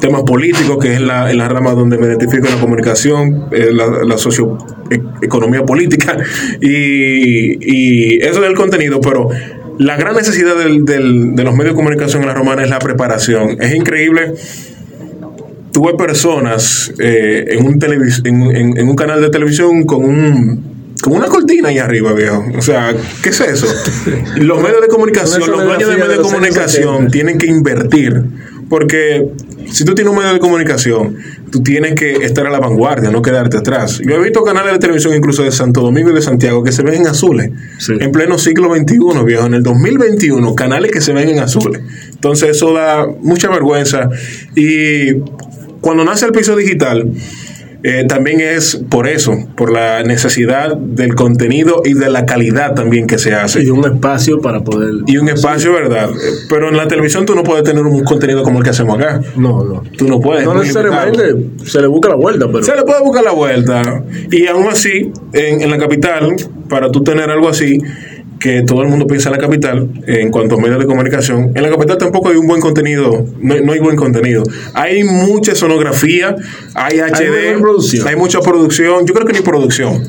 temas 0.00 0.22
políticos, 0.22 0.78
que 0.80 0.94
es 0.94 1.00
la, 1.00 1.30
en 1.30 1.38
la 1.38 1.48
rama 1.48 1.72
donde 1.72 1.98
me 1.98 2.06
identifico 2.06 2.46
en 2.46 2.54
la 2.54 2.60
comunicación, 2.60 3.46
eh, 3.52 3.70
la, 3.72 4.04
la 4.04 4.16
socioeconomía 4.18 5.64
política, 5.64 6.16
y, 6.60 7.58
y 7.60 8.18
eso 8.22 8.42
es 8.42 8.48
el 8.48 8.54
contenido, 8.54 9.00
pero 9.00 9.28
la 9.78 9.96
gran 9.96 10.16
necesidad 10.16 10.56
del- 10.56 10.84
del- 10.84 11.36
de 11.36 11.44
los 11.44 11.52
medios 11.54 11.74
de 11.74 11.76
comunicación 11.76 12.22
en 12.22 12.28
la 12.28 12.34
romana 12.34 12.62
es 12.64 12.70
la 12.70 12.80
preparación. 12.80 13.56
Es 13.60 13.74
increíble 13.74 14.34
tuve 15.78 15.94
personas 15.94 16.92
eh, 16.98 17.44
en, 17.50 17.64
un 17.64 17.78
en, 18.24 18.56
en- 18.56 18.78
en 18.78 18.88
un 18.88 18.96
canal 18.96 19.20
de 19.20 19.30
televisión 19.30 19.84
con 19.84 20.04
un 20.04 20.78
con 21.00 21.12
una 21.12 21.26
cortina 21.28 21.68
ahí 21.68 21.78
arriba, 21.78 22.12
viejo. 22.12 22.44
O 22.58 22.60
sea, 22.60 22.92
¿qué 23.22 23.28
es 23.28 23.40
eso? 23.40 23.68
Los 24.36 24.60
medios 24.60 24.80
de 24.80 24.88
comunicación, 24.88 25.48
los 25.48 25.62
dueños 25.64 25.88
de 25.88 25.94
medios 25.96 26.16
de 26.16 26.22
comunicación 26.22 26.94
70. 26.94 27.10
tienen 27.12 27.38
que 27.38 27.46
invertir. 27.46 28.20
Porque 28.68 29.28
si 29.70 29.84
tú 29.84 29.94
tienes 29.94 30.10
un 30.12 30.18
medio 30.18 30.32
de 30.34 30.40
comunicación, 30.40 31.16
tú 31.52 31.62
tienes 31.62 31.94
que 31.94 32.14
estar 32.16 32.46
a 32.46 32.50
la 32.50 32.58
vanguardia, 32.58 33.10
no 33.10 33.22
quedarte 33.22 33.56
atrás. 33.58 33.98
Yo 34.04 34.16
he 34.16 34.22
visto 34.22 34.42
canales 34.42 34.72
de 34.72 34.78
televisión 34.80 35.14
incluso 35.14 35.42
de 35.44 35.52
Santo 35.52 35.80
Domingo 35.82 36.10
y 36.10 36.14
de 36.14 36.20
Santiago 36.20 36.62
que 36.64 36.72
se 36.72 36.82
ven 36.82 36.94
en 36.94 37.06
azules. 37.06 37.50
Sí. 37.78 37.92
En 38.00 38.10
pleno 38.10 38.36
siglo 38.36 38.74
XXI, 38.74 39.24
viejo. 39.24 39.46
En 39.46 39.54
el 39.54 39.62
2021, 39.62 40.54
canales 40.56 40.90
que 40.90 41.00
se 41.00 41.12
ven 41.12 41.28
en 41.28 41.38
azules. 41.38 41.80
Entonces 42.10 42.50
eso 42.50 42.74
da 42.74 43.06
mucha 43.22 43.48
vergüenza. 43.48 44.10
Y 44.56 45.12
cuando 45.80 46.04
nace 46.04 46.26
el 46.26 46.32
piso 46.32 46.56
digital, 46.56 47.12
eh, 47.84 48.04
también 48.08 48.40
es 48.40 48.82
por 48.90 49.06
eso, 49.06 49.36
por 49.56 49.70
la 49.70 50.02
necesidad 50.02 50.76
del 50.76 51.14
contenido 51.14 51.82
y 51.84 51.94
de 51.94 52.10
la 52.10 52.26
calidad 52.26 52.74
también 52.74 53.06
que 53.06 53.18
se 53.18 53.34
hace. 53.34 53.62
Y 53.62 53.70
un 53.70 53.84
espacio 53.84 54.40
para 54.40 54.64
poder... 54.64 54.94
Y 55.06 55.16
un 55.18 55.28
espacio, 55.28 55.72
¿verdad? 55.72 56.10
Pero 56.48 56.70
en 56.70 56.76
la 56.76 56.88
televisión 56.88 57.24
tú 57.24 57.36
no 57.36 57.44
puedes 57.44 57.62
tener 57.62 57.84
un 57.84 58.02
contenido 58.02 58.42
como 58.42 58.58
el 58.58 58.64
que 58.64 58.70
hacemos 58.70 58.98
acá. 58.98 59.20
No, 59.36 59.62
no. 59.62 59.84
Tú 59.96 60.08
no 60.08 60.20
puedes. 60.20 60.44
No 60.44 60.54
necesariamente 60.54 61.22
se 61.64 61.80
le 61.80 61.86
busca 61.86 62.08
la 62.08 62.16
vuelta, 62.16 62.46
pero... 62.46 62.64
Se 62.64 62.74
le 62.74 62.82
puede 62.82 63.00
buscar 63.00 63.22
la 63.22 63.32
vuelta. 63.32 64.02
Y 64.32 64.48
aún 64.48 64.66
así, 64.66 65.12
en, 65.32 65.62
en 65.62 65.70
la 65.70 65.78
capital, 65.78 66.34
para 66.68 66.90
tú 66.90 67.04
tener 67.04 67.30
algo 67.30 67.48
así, 67.48 67.78
que 68.40 68.62
todo 68.62 68.82
el 68.82 68.88
mundo 68.88 69.06
piensa 69.06 69.28
en 69.30 69.34
la 69.36 69.40
capital, 69.40 69.88
en 70.06 70.30
cuanto 70.30 70.54
a 70.56 70.58
medios 70.60 70.78
de 70.78 70.86
comunicación, 70.86 71.52
en 71.54 71.62
la 71.62 71.70
capital 71.70 71.98
tampoco 71.98 72.28
hay 72.28 72.36
un 72.36 72.46
buen 72.46 72.60
contenido, 72.60 73.24
no, 73.40 73.54
hay- 73.54 73.64
no 73.64 73.72
hay 73.72 73.78
buen 73.80 73.96
contenido. 73.96 74.42
Hay 74.74 75.02
mucha 75.04 75.54
sonografía, 75.54 76.36
hay 76.74 77.00
HD, 77.00 77.58
producción. 77.60 78.06
hay 78.06 78.16
mucha 78.16 78.40
producción, 78.40 79.06
yo 79.06 79.14
creo 79.14 79.26
que 79.26 79.32
ni 79.32 79.40
producción. 79.40 80.02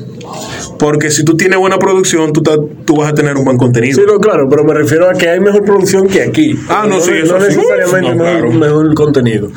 Porque 0.78 1.10
si 1.10 1.24
tú 1.24 1.36
tienes 1.36 1.58
buena 1.58 1.78
producción, 1.78 2.32
tú, 2.32 2.42
ta- 2.42 2.56
tú 2.84 2.96
vas 2.96 3.10
a 3.10 3.14
tener 3.14 3.36
un 3.36 3.44
buen 3.44 3.56
contenido. 3.58 3.98
Sí, 4.00 4.04
no, 4.06 4.18
claro, 4.20 4.48
pero 4.48 4.64
me 4.64 4.72
refiero 4.74 5.10
a 5.10 5.14
que 5.14 5.28
hay 5.28 5.40
mejor 5.40 5.64
producción 5.64 6.06
que 6.06 6.22
aquí. 6.22 6.58
Ah, 6.68 6.86
no, 6.88 7.00
sí, 7.00 7.10
eso 7.22 7.36
No 7.38 7.44
sí. 7.44 7.56
necesariamente 7.56 8.00
No, 8.16 8.24
mejor, 8.24 8.40
claro. 8.40 8.52
mejor 8.52 8.94
contenido. 8.94 9.50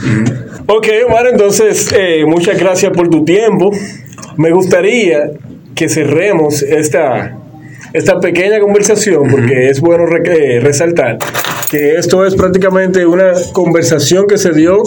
Ok, 0.67 0.87
Omar, 1.07 1.27
entonces, 1.31 1.93
eh, 1.95 2.23
muchas 2.25 2.57
gracias 2.59 2.91
por 2.91 3.07
tu 3.09 3.23
tiempo. 3.23 3.71
Me 4.37 4.51
gustaría 4.51 5.31
que 5.75 5.89
cerremos 5.89 6.61
esta, 6.63 7.37
esta 7.93 8.19
pequeña 8.19 8.59
conversación, 8.59 9.23
porque 9.29 9.69
es 9.69 9.79
bueno 9.79 10.05
re- 10.05 10.23
eh, 10.57 10.59
resaltar 10.59 11.17
que 11.69 11.95
esto 11.95 12.25
es 12.25 12.35
prácticamente 12.35 13.05
una 13.05 13.33
conversación 13.53 14.25
que 14.27 14.37
se 14.37 14.51
dio 14.51 14.81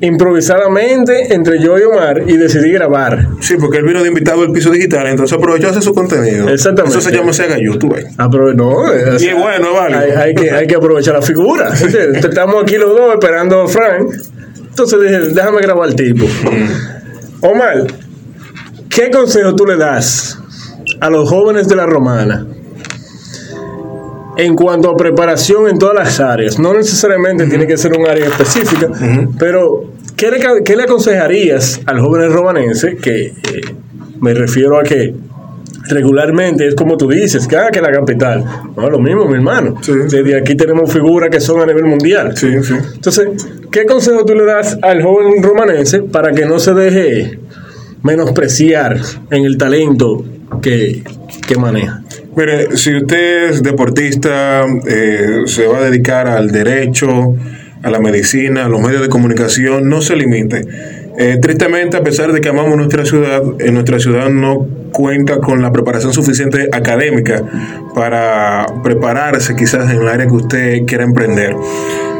improvisadamente 0.00 1.32
entre 1.32 1.60
yo 1.60 1.78
y 1.78 1.82
Omar 1.82 2.22
y 2.26 2.36
decidí 2.36 2.72
grabar. 2.72 3.28
Sí, 3.40 3.54
porque 3.58 3.78
él 3.78 3.84
vino 3.84 4.02
de 4.02 4.08
invitado 4.08 4.42
al 4.42 4.50
piso 4.52 4.70
digital, 4.70 5.06
entonces 5.06 5.36
aprovechó 5.38 5.68
hacer 5.68 5.82
su 5.82 5.94
contenido. 5.94 6.48
Exactamente. 6.48 6.98
Eso 6.98 7.08
se 7.08 7.14
llama 7.16 7.32
Sega 7.32 7.56
YouTube. 7.58 7.96
pero 8.30 8.52
no. 8.52 8.68
o 8.70 8.86
Y 9.20 9.26
es 9.28 9.34
bueno, 9.38 9.68
es 9.68 9.74
válido. 9.74 10.00
Hay, 10.00 10.10
hay 10.10 10.34
que, 10.34 10.50
hay 10.50 10.66
que 10.66 10.74
aprovechar 10.74 11.14
la 11.14 11.22
figura. 11.22 11.72
Estamos 12.14 12.62
aquí 12.62 12.76
los 12.78 12.90
dos 12.90 13.12
esperando 13.14 13.62
a 13.62 13.68
Frank. 13.68 14.10
Entonces 14.70 15.00
dije, 15.02 15.18
déjame 15.34 15.60
grabar 15.60 15.88
al 15.88 15.94
tipo. 15.94 16.24
Omar, 17.42 17.86
¿qué 18.88 19.10
consejo 19.10 19.54
tú 19.54 19.66
le 19.66 19.76
das 19.76 20.38
a 21.02 21.10
los 21.10 21.28
jóvenes 21.28 21.66
de 21.66 21.74
la 21.74 21.84
romana 21.84 22.46
en 24.36 24.54
cuanto 24.54 24.88
a 24.88 24.96
preparación 24.96 25.68
en 25.68 25.76
todas 25.76 25.96
las 25.96 26.20
áreas? 26.20 26.60
No 26.60 26.72
necesariamente 26.72 27.48
tiene 27.48 27.66
que 27.66 27.76
ser 27.76 27.92
un 27.98 28.06
área 28.06 28.26
específica, 28.26 28.88
pero 29.36 29.82
¿qué 30.16 30.30
le, 30.30 30.38
qué 30.64 30.76
le 30.76 30.84
aconsejarías 30.84 31.80
al 31.86 31.98
joven 31.98 32.32
romanense 32.32 32.96
que 32.96 33.26
eh, 33.26 33.34
me 34.20 34.32
refiero 34.32 34.78
a 34.78 34.84
que 34.84 35.12
regularmente 35.88 36.68
es 36.68 36.76
como 36.76 36.96
tú 36.96 37.08
dices, 37.08 37.48
que, 37.48 37.56
ah, 37.56 37.70
que 37.72 37.80
la 37.80 37.90
capital. 37.90 38.44
No, 38.76 38.88
lo 38.88 39.00
mismo, 39.00 39.26
mi 39.26 39.34
hermano. 39.34 39.78
Sí. 39.82 39.92
Desde 40.08 40.36
aquí 40.36 40.54
tenemos 40.54 40.92
figuras 40.92 41.30
que 41.30 41.40
son 41.40 41.60
a 41.60 41.66
nivel 41.66 41.86
mundial. 41.86 42.36
Sí, 42.36 42.62
sí. 42.62 42.74
Entonces, 42.94 43.26
¿qué 43.72 43.86
consejo 43.86 44.24
tú 44.24 44.36
le 44.36 44.44
das 44.44 44.78
al 44.82 45.02
joven 45.02 45.42
romanense 45.42 46.00
para 46.00 46.30
que 46.30 46.46
no 46.46 46.60
se 46.60 46.74
deje 46.74 47.40
menospreciar 48.04 49.00
en 49.32 49.44
el 49.44 49.58
talento 49.58 50.24
que, 50.60 51.02
que 51.46 51.56
maneja? 51.56 52.02
Mire, 52.36 52.76
si 52.76 52.96
usted 52.96 53.50
es 53.50 53.62
deportista, 53.62 54.64
eh, 54.86 55.42
se 55.46 55.66
va 55.66 55.78
a 55.78 55.82
dedicar 55.82 56.28
al 56.28 56.50
derecho, 56.50 57.34
a 57.82 57.90
la 57.90 58.00
medicina, 58.00 58.66
a 58.66 58.68
los 58.68 58.80
medios 58.80 59.02
de 59.02 59.08
comunicación, 59.08 59.88
no 59.88 60.00
se 60.00 60.16
limite. 60.16 60.62
Eh, 61.18 61.38
tristemente, 61.42 61.96
a 61.96 62.02
pesar 62.02 62.32
de 62.32 62.40
que 62.40 62.48
amamos 62.48 62.76
nuestra 62.76 63.04
ciudad, 63.04 63.42
en 63.58 63.74
nuestra 63.74 63.98
ciudad 63.98 64.30
no 64.30 64.66
cuenta 64.92 65.38
con 65.38 65.60
la 65.60 65.72
preparación 65.72 66.12
suficiente 66.12 66.68
académica 66.72 67.42
para 67.94 68.66
prepararse 68.82 69.54
quizás 69.54 69.90
en 69.90 70.00
el 70.00 70.08
área 70.08 70.26
que 70.26 70.32
usted 70.32 70.86
quiera 70.86 71.04
emprender. 71.04 71.54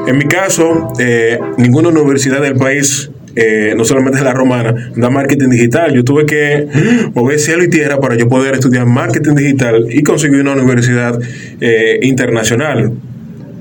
En 0.07 0.19
mi 0.19 0.25
caso, 0.25 0.93
eh, 0.99 1.39
ninguna 1.57 1.89
universidad 1.89 2.43
del 2.43 2.57
país 2.57 3.11
eh, 3.35 3.75
no 3.77 3.85
solamente 3.85 4.19
es 4.19 4.25
la 4.25 4.33
romana, 4.33 4.93
da 4.97 5.11
marketing 5.11 5.49
digital. 5.49 5.95
Yo 5.95 6.05
tuve 6.05 6.27
que 6.27 6.67
mover 7.15 7.39
cielo 7.39 7.65
y 7.65 7.71
tierra 7.71 8.01
para 8.01 8.17
yo 8.17 8.29
poder 8.29 8.55
estudiar 8.55 8.87
marketing 8.87 9.35
digital 9.35 9.87
y 9.91 10.03
conseguir 10.03 10.41
una 10.41 10.53
universidad 10.53 11.19
eh, 11.61 11.99
internacional. 12.03 12.93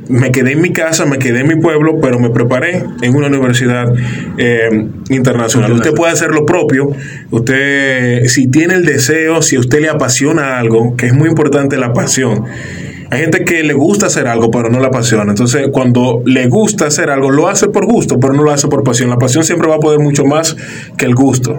me 0.10 0.32
quedé 0.32 0.54
en 0.54 0.62
mi 0.62 0.72
casa, 0.72 1.06
me 1.06 1.20
quedé 1.20 1.40
en 1.40 1.48
mi 1.48 1.56
pueblo, 1.56 2.02
pero 2.02 2.20
me 2.20 2.32
preparé 2.32 2.84
en 3.02 3.16
una 3.16 3.28
universidad 3.28 3.94
eh, 4.38 4.88
internacional. 5.10 5.72
Usted 5.72 5.94
puede 5.94 6.12
hacer 6.12 6.32
lo 6.32 6.46
propio. 6.46 6.92
Usted, 7.30 8.26
si 8.26 8.48
tiene 8.48 8.74
el 8.74 8.86
deseo, 8.86 9.42
si 9.42 9.56
a 9.56 9.60
usted 9.60 9.80
le 9.80 9.90
apasiona 9.90 10.60
algo, 10.60 10.98
que 10.98 11.06
es 11.06 11.14
muy 11.14 11.30
importante 11.30 11.78
la 11.78 11.94
pasión. 11.94 12.46
Hay 13.12 13.20
gente 13.20 13.44
que 13.44 13.64
le 13.64 13.74
gusta 13.74 14.08
hacer 14.08 14.28
algo, 14.28 14.50
pero 14.50 14.70
no 14.70 14.80
la 14.80 14.88
apasiona. 14.88 15.24
Entonces, 15.24 15.68
cuando 15.72 16.22
le 16.26 16.48
gusta 16.48 16.88
hacer 16.88 17.10
algo, 17.10 17.30
lo 17.30 17.48
hace 17.48 17.68
por 17.68 17.86
gusto, 17.86 18.20
pero 18.20 18.34
no 18.34 18.42
lo 18.42 18.52
hace 18.52 18.68
por 18.68 18.84
pasión. 18.84 19.10
La 19.10 19.18
pasión 19.18 19.44
siempre 19.44 19.68
va 19.68 19.76
a 19.76 19.80
poder 19.80 20.00
mucho 20.00 20.24
más 20.26 20.56
que 20.98 21.06
el 21.06 21.14
gusto. 21.14 21.58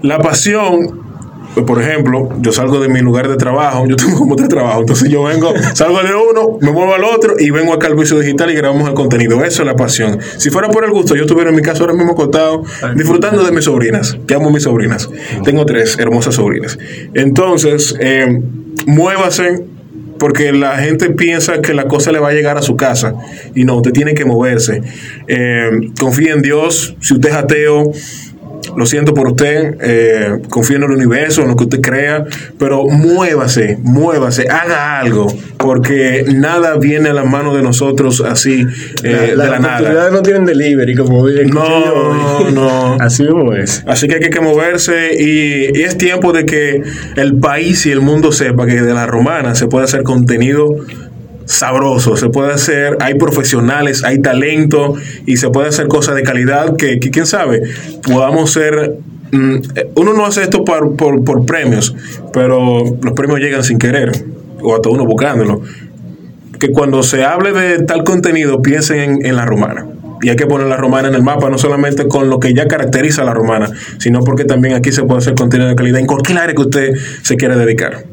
La 0.00 0.18
pasión 0.18 1.02
pues, 1.54 1.66
por 1.66 1.82
ejemplo, 1.82 2.30
yo 2.40 2.50
salgo 2.50 2.80
de 2.80 2.88
mi 2.88 3.00
lugar 3.00 3.28
de 3.28 3.36
trabajo, 3.36 3.86
yo 3.86 3.96
tengo 3.96 4.18
como 4.18 4.36
tres 4.36 4.48
trabajos, 4.48 4.80
entonces 4.80 5.10
yo 5.10 5.24
vengo, 5.24 5.52
salgo 5.74 6.02
de 6.02 6.14
uno, 6.14 6.58
me 6.60 6.70
muevo 6.70 6.94
al 6.94 7.04
otro 7.04 7.34
y 7.38 7.50
vengo 7.50 7.74
acá 7.74 7.88
al 7.88 7.94
vicio 7.94 8.18
digital 8.18 8.50
y 8.50 8.54
grabamos 8.54 8.88
el 8.88 8.94
contenido. 8.94 9.44
Eso 9.44 9.62
es 9.62 9.66
la 9.66 9.76
pasión. 9.76 10.18
Si 10.38 10.50
fuera 10.50 10.68
por 10.68 10.84
el 10.84 10.90
gusto, 10.90 11.14
yo 11.14 11.22
estuviera 11.22 11.50
en 11.50 11.56
mi 11.56 11.62
casa 11.62 11.80
ahora 11.80 11.92
mismo 11.92 12.12
acostado, 12.12 12.62
disfrutando 12.96 13.44
de 13.44 13.52
mis 13.52 13.66
sobrinas, 13.66 14.16
que 14.26 14.34
amo 14.34 14.50
mis 14.50 14.62
sobrinas. 14.62 15.10
Tengo 15.44 15.66
tres 15.66 15.98
hermosas 15.98 16.36
sobrinas. 16.36 16.78
Entonces, 17.12 17.94
eh, 18.00 18.40
muévase 18.86 19.64
porque 20.22 20.52
la 20.52 20.76
gente 20.76 21.10
piensa 21.10 21.60
que 21.60 21.74
la 21.74 21.88
cosa 21.88 22.12
le 22.12 22.20
va 22.20 22.28
a 22.28 22.32
llegar 22.32 22.56
a 22.56 22.62
su 22.62 22.76
casa 22.76 23.12
y 23.56 23.64
no, 23.64 23.78
usted 23.78 23.90
tiene 23.90 24.14
que 24.14 24.24
moverse. 24.24 24.80
Eh, 25.26 25.90
confía 25.98 26.32
en 26.32 26.42
Dios, 26.42 26.94
si 27.00 27.14
usted 27.14 27.30
es 27.30 27.34
ateo, 27.34 27.90
lo 28.76 28.86
siento 28.86 29.14
por 29.14 29.28
usted, 29.28 29.76
eh, 29.80 30.38
confíe 30.48 30.76
en 30.76 30.84
el 30.84 30.90
universo, 30.90 31.42
en 31.42 31.48
lo 31.48 31.56
que 31.56 31.64
usted 31.64 31.80
crea, 31.80 32.24
pero 32.58 32.86
muévase, 32.86 33.78
muévase, 33.82 34.48
haga 34.48 34.98
algo, 34.98 35.26
porque 35.58 36.24
nada 36.34 36.76
viene 36.78 37.10
a 37.10 37.12
las 37.12 37.26
manos 37.26 37.56
de 37.56 37.62
nosotros 37.62 38.22
así 38.26 38.66
eh, 39.02 39.32
la, 39.36 39.44
de 39.44 39.50
la 39.50 39.58
las 39.58 39.60
oportunidades 39.60 40.12
no 40.12 40.22
tienen 40.22 40.44
delivery, 40.44 40.94
como 40.94 41.26
dije. 41.26 41.44
No, 41.44 42.50
no. 42.50 42.96
Así 43.00 43.22
mismo 43.22 43.52
es. 43.52 43.82
Así 43.86 44.06
que 44.06 44.16
hay 44.16 44.30
que 44.30 44.40
moverse 44.40 45.10
y, 45.18 45.78
y 45.78 45.82
es 45.82 45.96
tiempo 45.98 46.32
de 46.32 46.44
que 46.46 46.82
el 47.16 47.36
país 47.38 47.86
y 47.86 47.90
el 47.90 48.00
mundo 48.00 48.32
sepa 48.32 48.66
que 48.66 48.80
de 48.80 48.94
la 48.94 49.06
romana 49.06 49.54
se 49.54 49.66
puede 49.66 49.84
hacer 49.84 50.02
contenido 50.02 50.76
sabroso, 51.46 52.16
se 52.16 52.28
puede 52.28 52.52
hacer, 52.52 52.96
hay 53.00 53.14
profesionales, 53.14 54.04
hay 54.04 54.20
talento 54.20 54.94
y 55.26 55.36
se 55.36 55.50
puede 55.50 55.68
hacer 55.68 55.88
cosas 55.88 56.14
de 56.14 56.22
calidad 56.22 56.76
que, 56.76 56.98
quién 56.98 57.26
sabe, 57.26 57.62
podamos 58.02 58.52
ser... 58.52 58.98
mm, 59.32 59.56
uno 59.96 60.12
no 60.14 60.26
hace 60.26 60.42
esto 60.42 60.64
por, 60.64 60.96
por, 60.96 61.46
premios, 61.46 61.94
pero 62.32 62.84
los 63.02 63.12
premios 63.14 63.40
llegan 63.40 63.64
sin 63.64 63.78
querer, 63.78 64.12
o 64.60 64.74
hasta 64.74 64.88
uno 64.88 65.04
buscándolo. 65.04 65.62
Que 66.58 66.70
cuando 66.70 67.02
se 67.02 67.24
hable 67.24 67.52
de 67.52 67.82
tal 67.84 68.04
contenido, 68.04 68.62
piensen 68.62 68.98
en, 69.00 69.26
en 69.26 69.36
la 69.36 69.44
romana. 69.44 69.86
Y 70.22 70.28
hay 70.28 70.36
que 70.36 70.46
poner 70.46 70.68
la 70.68 70.76
romana 70.76 71.08
en 71.08 71.16
el 71.16 71.22
mapa, 71.24 71.50
no 71.50 71.58
solamente 71.58 72.06
con 72.06 72.30
lo 72.30 72.38
que 72.38 72.54
ya 72.54 72.68
caracteriza 72.68 73.22
a 73.22 73.24
la 73.24 73.34
romana, 73.34 73.68
sino 73.98 74.20
porque 74.20 74.44
también 74.44 74.74
aquí 74.74 74.92
se 74.92 75.02
puede 75.02 75.18
hacer 75.18 75.34
contenido 75.34 75.68
de 75.68 75.74
calidad 75.74 75.98
en 75.98 76.06
cualquier 76.06 76.38
área 76.38 76.54
que 76.54 76.62
usted 76.62 76.94
se 77.22 77.36
quiera 77.36 77.56
dedicar. 77.56 78.04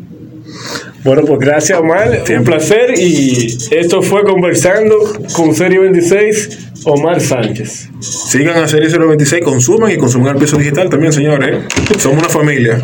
Bueno, 1.03 1.23
pues 1.25 1.39
gracias, 1.39 1.79
Omar. 1.79 2.23
Un 2.37 2.43
placer. 2.43 2.93
Y 2.97 3.57
esto 3.71 4.01
fue 4.01 4.23
Conversando 4.23 4.95
con 5.33 5.55
Serie 5.55 5.79
26, 5.79 6.83
Omar 6.85 7.21
Sánchez. 7.21 7.89
Sigan 7.99 8.61
a 8.63 8.67
Serie 8.67 8.89
026, 8.89 9.43
consuman 9.43 9.91
y 9.91 9.97
consuman 9.97 10.35
el 10.35 10.41
piso 10.41 10.57
digital 10.57 10.89
también, 10.89 11.13
señores. 11.13 11.55
¿eh? 11.55 11.99
Somos 11.99 12.19
una 12.19 12.29
familia. 12.29 12.81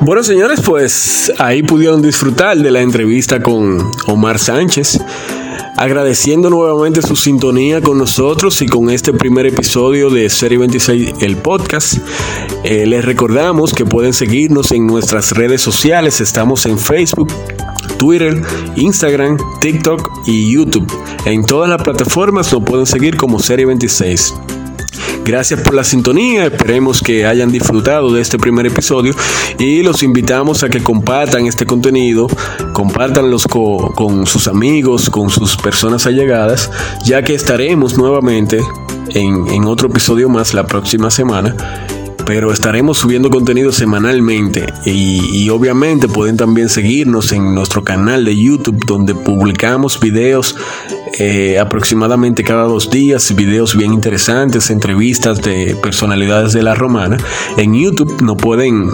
Bueno, 0.00 0.24
señores, 0.24 0.60
pues 0.64 1.32
ahí 1.38 1.62
pudieron 1.62 2.02
disfrutar 2.02 2.56
de 2.56 2.70
la 2.72 2.80
entrevista 2.80 3.40
con 3.40 3.92
Omar 4.06 4.40
Sánchez. 4.40 4.98
Agradeciendo 5.80 6.50
nuevamente 6.50 7.00
su 7.00 7.16
sintonía 7.16 7.80
con 7.80 7.96
nosotros 7.96 8.60
y 8.60 8.66
con 8.66 8.90
este 8.90 9.14
primer 9.14 9.46
episodio 9.46 10.10
de 10.10 10.28
Serie 10.28 10.58
26, 10.58 11.14
el 11.22 11.38
podcast. 11.38 11.94
Eh, 12.64 12.84
les 12.84 13.02
recordamos 13.02 13.72
que 13.72 13.86
pueden 13.86 14.12
seguirnos 14.12 14.72
en 14.72 14.86
nuestras 14.86 15.32
redes 15.32 15.62
sociales. 15.62 16.20
Estamos 16.20 16.66
en 16.66 16.78
Facebook, 16.78 17.32
Twitter, 17.98 18.42
Instagram, 18.76 19.38
TikTok 19.62 20.06
y 20.26 20.52
YouTube. 20.52 20.86
En 21.24 21.46
todas 21.46 21.70
las 21.70 21.80
plataformas 21.80 22.52
nos 22.52 22.62
pueden 22.62 22.84
seguir 22.84 23.16
como 23.16 23.38
Serie 23.38 23.64
26. 23.64 24.34
Gracias 25.24 25.60
por 25.60 25.74
la 25.74 25.84
sintonía, 25.84 26.46
esperemos 26.46 27.02
que 27.02 27.24
hayan 27.26 27.52
disfrutado 27.52 28.12
de 28.12 28.20
este 28.20 28.38
primer 28.38 28.66
episodio 28.66 29.14
y 29.58 29.82
los 29.82 30.02
invitamos 30.02 30.62
a 30.64 30.68
que 30.68 30.82
compartan 30.82 31.46
este 31.46 31.66
contenido, 31.66 32.26
compártanlos 32.72 33.46
co- 33.46 33.92
con 33.94 34.26
sus 34.26 34.48
amigos, 34.48 35.08
con 35.08 35.30
sus 35.30 35.56
personas 35.56 36.06
allegadas, 36.06 36.70
ya 37.04 37.22
que 37.22 37.34
estaremos 37.34 37.96
nuevamente 37.96 38.60
en, 39.10 39.46
en 39.48 39.64
otro 39.66 39.88
episodio 39.88 40.28
más 40.28 40.52
la 40.54 40.66
próxima 40.66 41.10
semana 41.10 41.54
pero 42.26 42.52
estaremos 42.52 42.98
subiendo 42.98 43.28
contenido 43.28 43.72
semanalmente 43.72 44.64
y 44.84 45.48
obviamente 45.48 46.06
pueden 46.06 46.36
también 46.36 46.68
seguirnos 46.68 47.32
en 47.32 47.56
nuestro 47.56 47.82
canal 47.82 48.24
de 48.24 48.36
YouTube 48.36 48.84
donde 48.86 49.16
publicamos 49.16 49.98
videos 49.98 50.54
eh, 51.18 51.58
aproximadamente 51.58 52.44
cada 52.44 52.64
dos 52.64 52.90
días, 52.90 53.34
videos 53.34 53.76
bien 53.76 53.92
interesantes, 53.92 54.70
entrevistas 54.70 55.42
de 55.42 55.76
personalidades 55.82 56.52
de 56.52 56.62
la 56.62 56.74
romana. 56.74 57.16
En 57.56 57.74
YouTube 57.74 58.22
no 58.22 58.36
pueden 58.36 58.90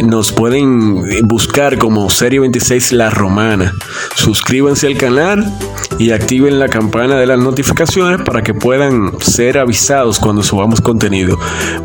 nos 0.00 0.32
pueden 0.32 1.02
buscar 1.28 1.78
como 1.78 2.08
Serie 2.08 2.40
26 2.40 2.92
La 2.92 3.10
Romana. 3.10 3.74
Suscríbanse 4.16 4.86
al 4.86 4.96
canal 4.96 5.52
y 5.98 6.10
activen 6.10 6.58
la 6.58 6.68
campana 6.68 7.16
de 7.16 7.26
las 7.26 7.38
notificaciones 7.38 8.22
para 8.22 8.42
que 8.42 8.54
puedan 8.54 9.12
ser 9.20 9.58
avisados 9.58 10.18
cuando 10.18 10.42
subamos 10.42 10.80
contenido. 10.80 11.38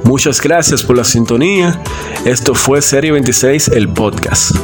Muchas 0.03 0.41
gracias 0.41 0.83
por 0.83 0.97
la 0.97 1.03
sintonía. 1.03 1.81
Esto 2.25 2.55
fue 2.55 2.81
Serie 2.81 3.11
26, 3.11 3.69
el 3.69 3.89
podcast. 3.89 4.55